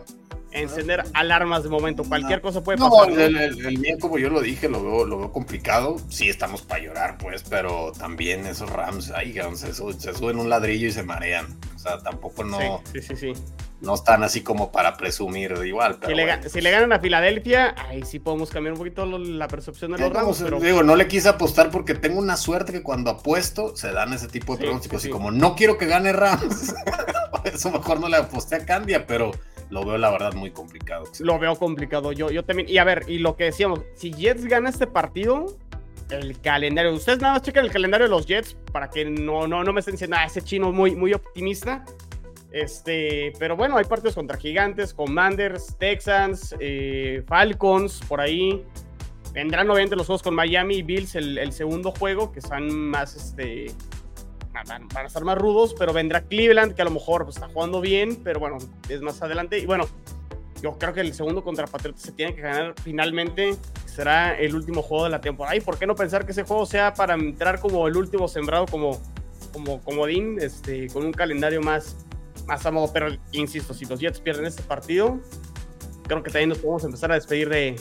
encender 0.61 1.03
alarmas 1.13 1.63
de 1.63 1.69
momento. 1.69 2.03
Cualquier 2.03 2.41
cosa 2.41 2.63
puede 2.63 2.77
pasar. 2.77 3.11
No, 3.11 3.19
el, 3.19 3.79
mío, 3.79 3.97
como 3.99 4.17
yo 4.17 4.29
lo 4.29 4.41
dije, 4.41 4.69
lo 4.69 4.83
veo, 4.83 5.05
lo 5.05 5.17
veo 5.19 5.31
complicado. 5.31 5.97
Sí, 6.09 6.29
estamos 6.29 6.61
para 6.61 6.83
llorar, 6.83 7.17
pues, 7.17 7.43
pero 7.43 7.91
también 7.97 8.45
esos 8.45 8.69
Rams, 8.69 9.11
ay, 9.11 9.35
se, 9.55 9.73
se 9.73 10.13
suben 10.13 10.39
un 10.39 10.49
ladrillo 10.49 10.87
y 10.87 10.91
se 10.91 11.03
marean. 11.03 11.47
O 11.75 11.79
sea, 11.79 11.99
tampoco 11.99 12.43
no. 12.43 12.81
Sí, 12.91 13.01
sí, 13.01 13.15
sí. 13.15 13.33
No 13.81 13.93
están 13.93 14.23
así 14.23 14.41
como 14.41 14.71
para 14.71 14.95
presumir 14.97 15.53
igual. 15.65 15.97
Pero 15.99 16.11
si, 16.49 16.61
le, 16.61 16.71
ganan 16.71 16.93
a 16.93 16.99
Filadelfia, 16.99 17.75
ahí 17.77 18.03
sí 18.03 18.19
podemos 18.19 18.49
cambiar 18.49 18.73
un 18.73 18.79
poquito 18.79 19.05
la 19.05 19.47
percepción 19.47 19.91
de 19.91 19.99
los 19.99 20.11
Rams. 20.11 20.41
Pero... 20.41 20.59
Digo, 20.59 20.81
no 20.81 20.95
le 20.95 21.07
quise 21.07 21.29
apostar 21.29 21.69
porque 21.69 21.93
tengo 21.93 22.17
una 22.17 22.37
suerte 22.37 22.71
que 22.71 22.81
cuando 22.81 23.11
apuesto 23.11 23.75
se 23.75 23.91
dan 23.91 24.13
ese 24.13 24.27
tipo 24.27 24.55
de 24.55 24.65
pronósticos. 24.65 25.05
Y 25.05 25.09
como 25.09 25.29
no 25.29 25.55
quiero 25.55 25.77
que 25.77 25.85
gane 25.85 26.13
Rams, 26.13 26.73
por 27.31 27.47
eso 27.47 27.69
mejor 27.69 27.99
no 27.99 28.07
le 28.07 28.17
aposté 28.17 28.55
a 28.55 28.65
Candia, 28.65 29.05
pero 29.05 29.31
lo 29.69 29.85
veo 29.85 29.97
la 29.97 30.11
verdad 30.11 30.33
muy 30.33 30.51
complicado. 30.51 31.05
Lo 31.19 31.39
veo 31.39 31.55
complicado, 31.55 32.11
yo, 32.11 32.29
yo 32.29 32.43
también. 32.43 32.69
Y 32.69 32.77
a 32.77 32.83
ver, 32.83 33.03
y 33.07 33.19
lo 33.19 33.35
que 33.35 33.45
decíamos, 33.45 33.81
si 33.95 34.11
Jets 34.11 34.45
gana 34.45 34.69
este 34.69 34.87
partido, 34.87 35.57
el 36.09 36.39
calendario, 36.39 36.93
ustedes 36.93 37.19
nada 37.19 37.35
más 37.35 37.41
chequen 37.41 37.65
el 37.65 37.71
calendario 37.71 38.05
de 38.05 38.11
los 38.11 38.25
Jets 38.25 38.55
para 38.71 38.89
que 38.89 39.05
no, 39.05 39.47
no, 39.47 39.63
no 39.63 39.73
me 39.73 39.79
estén 39.79 39.93
diciendo, 39.93 40.17
ah, 40.19 40.25
ese 40.25 40.41
chino 40.41 40.71
muy, 40.71 40.95
muy 40.95 41.13
optimista. 41.13 41.83
Este, 42.51 43.33
pero 43.37 43.57
bueno, 43.57 43.75
hay 43.75 43.83
partidos 43.83 44.15
contra 44.15 44.37
Gigantes, 44.37 44.93
Commanders, 44.93 45.75
Texans, 45.77 46.55
eh, 46.59 47.23
Falcons, 47.27 48.01
por 48.07 48.21
ahí. 48.21 48.63
Vendrán 49.33 49.69
obviamente 49.69 49.97
los 49.97 50.05
juegos 50.05 50.23
con 50.23 50.33
Miami 50.33 50.77
y 50.77 50.81
Bills, 50.81 51.15
el, 51.15 51.51
segundo 51.51 51.91
juego, 51.91 52.31
que 52.31 52.39
están 52.39 52.73
más, 52.73 53.15
este, 53.15 53.65
van, 54.63 54.87
a 54.95 55.03
estar 55.03 55.23
más 55.23 55.37
rudos, 55.37 55.75
pero 55.77 55.93
vendrá 55.93 56.21
Cleveland, 56.21 56.75
que 56.75 56.81
a 56.81 56.85
lo 56.85 56.91
mejor 56.91 57.23
pues, 57.25 57.37
está 57.37 57.47
jugando 57.49 57.81
bien, 57.81 58.17
pero 58.23 58.39
bueno, 58.39 58.57
es 58.89 59.01
más 59.01 59.21
adelante. 59.21 59.59
Y 59.59 59.65
bueno, 59.65 59.87
yo 60.61 60.77
creo 60.77 60.93
que 60.93 61.01
el 61.01 61.13
segundo 61.13 61.43
contra 61.43 61.67
Patriotas 61.67 62.01
se 62.01 62.11
tiene 62.11 62.35
que 62.35 62.41
ganar 62.41 62.73
finalmente. 62.83 63.55
Será 63.85 64.37
el 64.37 64.55
último 64.55 64.81
juego 64.81 65.05
de 65.05 65.09
la 65.09 65.21
temporada. 65.21 65.55
¿Y 65.55 65.61
por 65.61 65.77
qué 65.77 65.85
no 65.87 65.95
pensar 65.95 66.25
que 66.25 66.31
ese 66.31 66.43
juego 66.43 66.65
sea 66.65 66.93
para 66.93 67.13
entrar 67.13 67.59
como 67.59 67.87
el 67.87 67.95
último 67.95 68.27
sembrado, 68.27 68.65
como, 68.65 68.99
como 69.53 69.81
comodín, 69.81 70.37
este, 70.39 70.87
con 70.87 71.05
un 71.05 71.13
calendario 71.13 71.61
más, 71.61 71.95
más 72.45 72.65
a 72.65 72.71
modo, 72.71 72.91
pero 72.91 73.07
insisto, 73.31 73.73
si 73.73 73.85
los 73.85 73.99
Jets 73.99 74.19
pierden 74.19 74.45
este 74.45 74.63
partido, 74.63 75.19
creo 76.07 76.23
que 76.23 76.31
también 76.31 76.49
nos 76.49 76.59
podemos 76.59 76.83
empezar 76.83 77.11
a 77.11 77.15
despedir 77.15 77.49
de. 77.49 77.75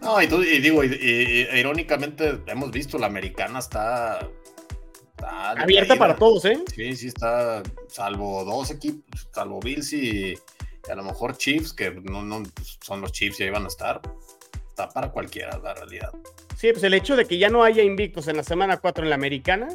No, 0.00 0.20
y, 0.20 0.26
tú, 0.26 0.42
y 0.42 0.58
digo, 0.58 0.82
irónicamente 0.82 2.40
hemos 2.46 2.70
visto 2.72 2.98
la 2.98 3.06
americana 3.06 3.60
está, 3.60 4.28
abierta 5.22 5.96
para 5.96 6.16
todos, 6.16 6.44
¿eh? 6.44 6.58
Sí, 6.74 6.96
sí 6.96 7.08
está, 7.08 7.62
salvo 7.88 8.44
dos 8.44 8.70
equipos, 8.70 9.28
salvo 9.32 9.60
Bills 9.60 9.92
y, 9.92 10.34
a 10.90 10.94
lo 10.94 11.04
mejor 11.04 11.36
Chiefs, 11.36 11.72
que 11.72 11.90
no, 11.90 12.22
no 12.22 12.42
pues, 12.42 12.78
son 12.82 13.00
los 13.00 13.12
Chiefs 13.12 13.40
y 13.40 13.44
ahí 13.44 13.50
van 13.50 13.64
a 13.64 13.68
estar. 13.68 14.00
Está 14.68 14.88
para 14.88 15.10
cualquiera, 15.10 15.58
la 15.58 15.74
realidad. 15.74 16.10
Sí, 16.56 16.72
pues 16.72 16.82
el 16.84 16.94
hecho 16.94 17.16
de 17.16 17.26
que 17.26 17.38
ya 17.38 17.48
no 17.48 17.62
haya 17.62 17.82
invictos 17.82 18.28
en 18.28 18.36
la 18.36 18.42
semana 18.42 18.78
4 18.78 19.04
en 19.04 19.10
la 19.10 19.16
americana, 19.16 19.68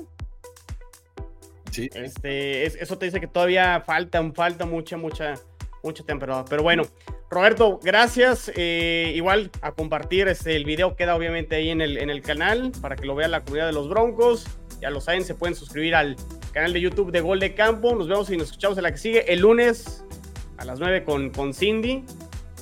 este, 1.77 2.65
eso 2.65 2.97
te 2.97 3.05
dice 3.05 3.19
que 3.19 3.27
todavía 3.27 3.83
falta, 3.85 4.23
falta 4.33 4.65
mucha, 4.65 4.97
mucha, 4.97 5.35
mucha 5.83 6.03
temporada. 6.03 6.45
Pero 6.49 6.63
bueno, 6.63 6.83
Roberto, 7.29 7.79
gracias. 7.83 8.51
Eh, 8.55 9.11
igual 9.15 9.51
a 9.61 9.71
compartir 9.73 10.27
este, 10.27 10.55
el 10.55 10.65
video 10.65 10.95
queda 10.95 11.15
obviamente 11.15 11.55
ahí 11.55 11.69
en 11.69 11.81
el, 11.81 11.97
en 11.97 12.09
el 12.09 12.21
canal 12.21 12.71
para 12.81 12.95
que 12.95 13.05
lo 13.05 13.15
vea 13.15 13.27
la 13.27 13.43
comunidad 13.43 13.67
de 13.67 13.73
los 13.73 13.89
Broncos. 13.89 14.45
Ya 14.81 14.89
lo 14.89 15.01
saben, 15.01 15.23
se 15.23 15.33
pueden 15.33 15.55
suscribir 15.55 15.95
al 15.95 16.15
canal 16.51 16.73
de 16.73 16.81
YouTube 16.81 17.11
de 17.11 17.21
Gol 17.21 17.39
de 17.39 17.53
Campo. 17.53 17.95
Nos 17.95 18.07
vemos 18.07 18.29
y 18.29 18.37
nos 18.37 18.47
escuchamos 18.47 18.77
en 18.77 18.83
la 18.83 18.91
que 18.91 18.97
sigue 18.97 19.31
el 19.31 19.39
lunes 19.39 20.03
a 20.57 20.65
las 20.65 20.79
9 20.79 21.03
con, 21.03 21.29
con 21.31 21.53
Cindy. 21.53 22.03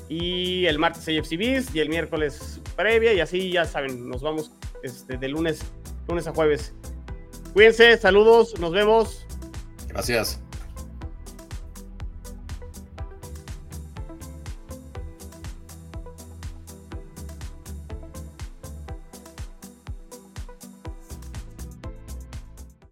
Y 0.07 0.65
el 0.67 0.77
martes 0.77 1.07
AFC 1.07 1.37
Beast 1.37 1.75
y 1.75 1.79
el 1.79 1.89
miércoles 1.89 2.61
previa. 2.75 3.13
Y 3.13 3.19
así 3.19 3.51
ya 3.51 3.65
saben, 3.65 4.07
nos 4.07 4.21
vamos 4.21 4.51
este, 4.83 5.17
de 5.17 5.27
lunes, 5.27 5.61
lunes 6.07 6.27
a 6.27 6.33
jueves. 6.33 6.73
Cuídense, 7.53 7.97
saludos, 7.97 8.59
nos 8.59 8.71
vemos. 8.71 9.25
Gracias. 9.87 10.39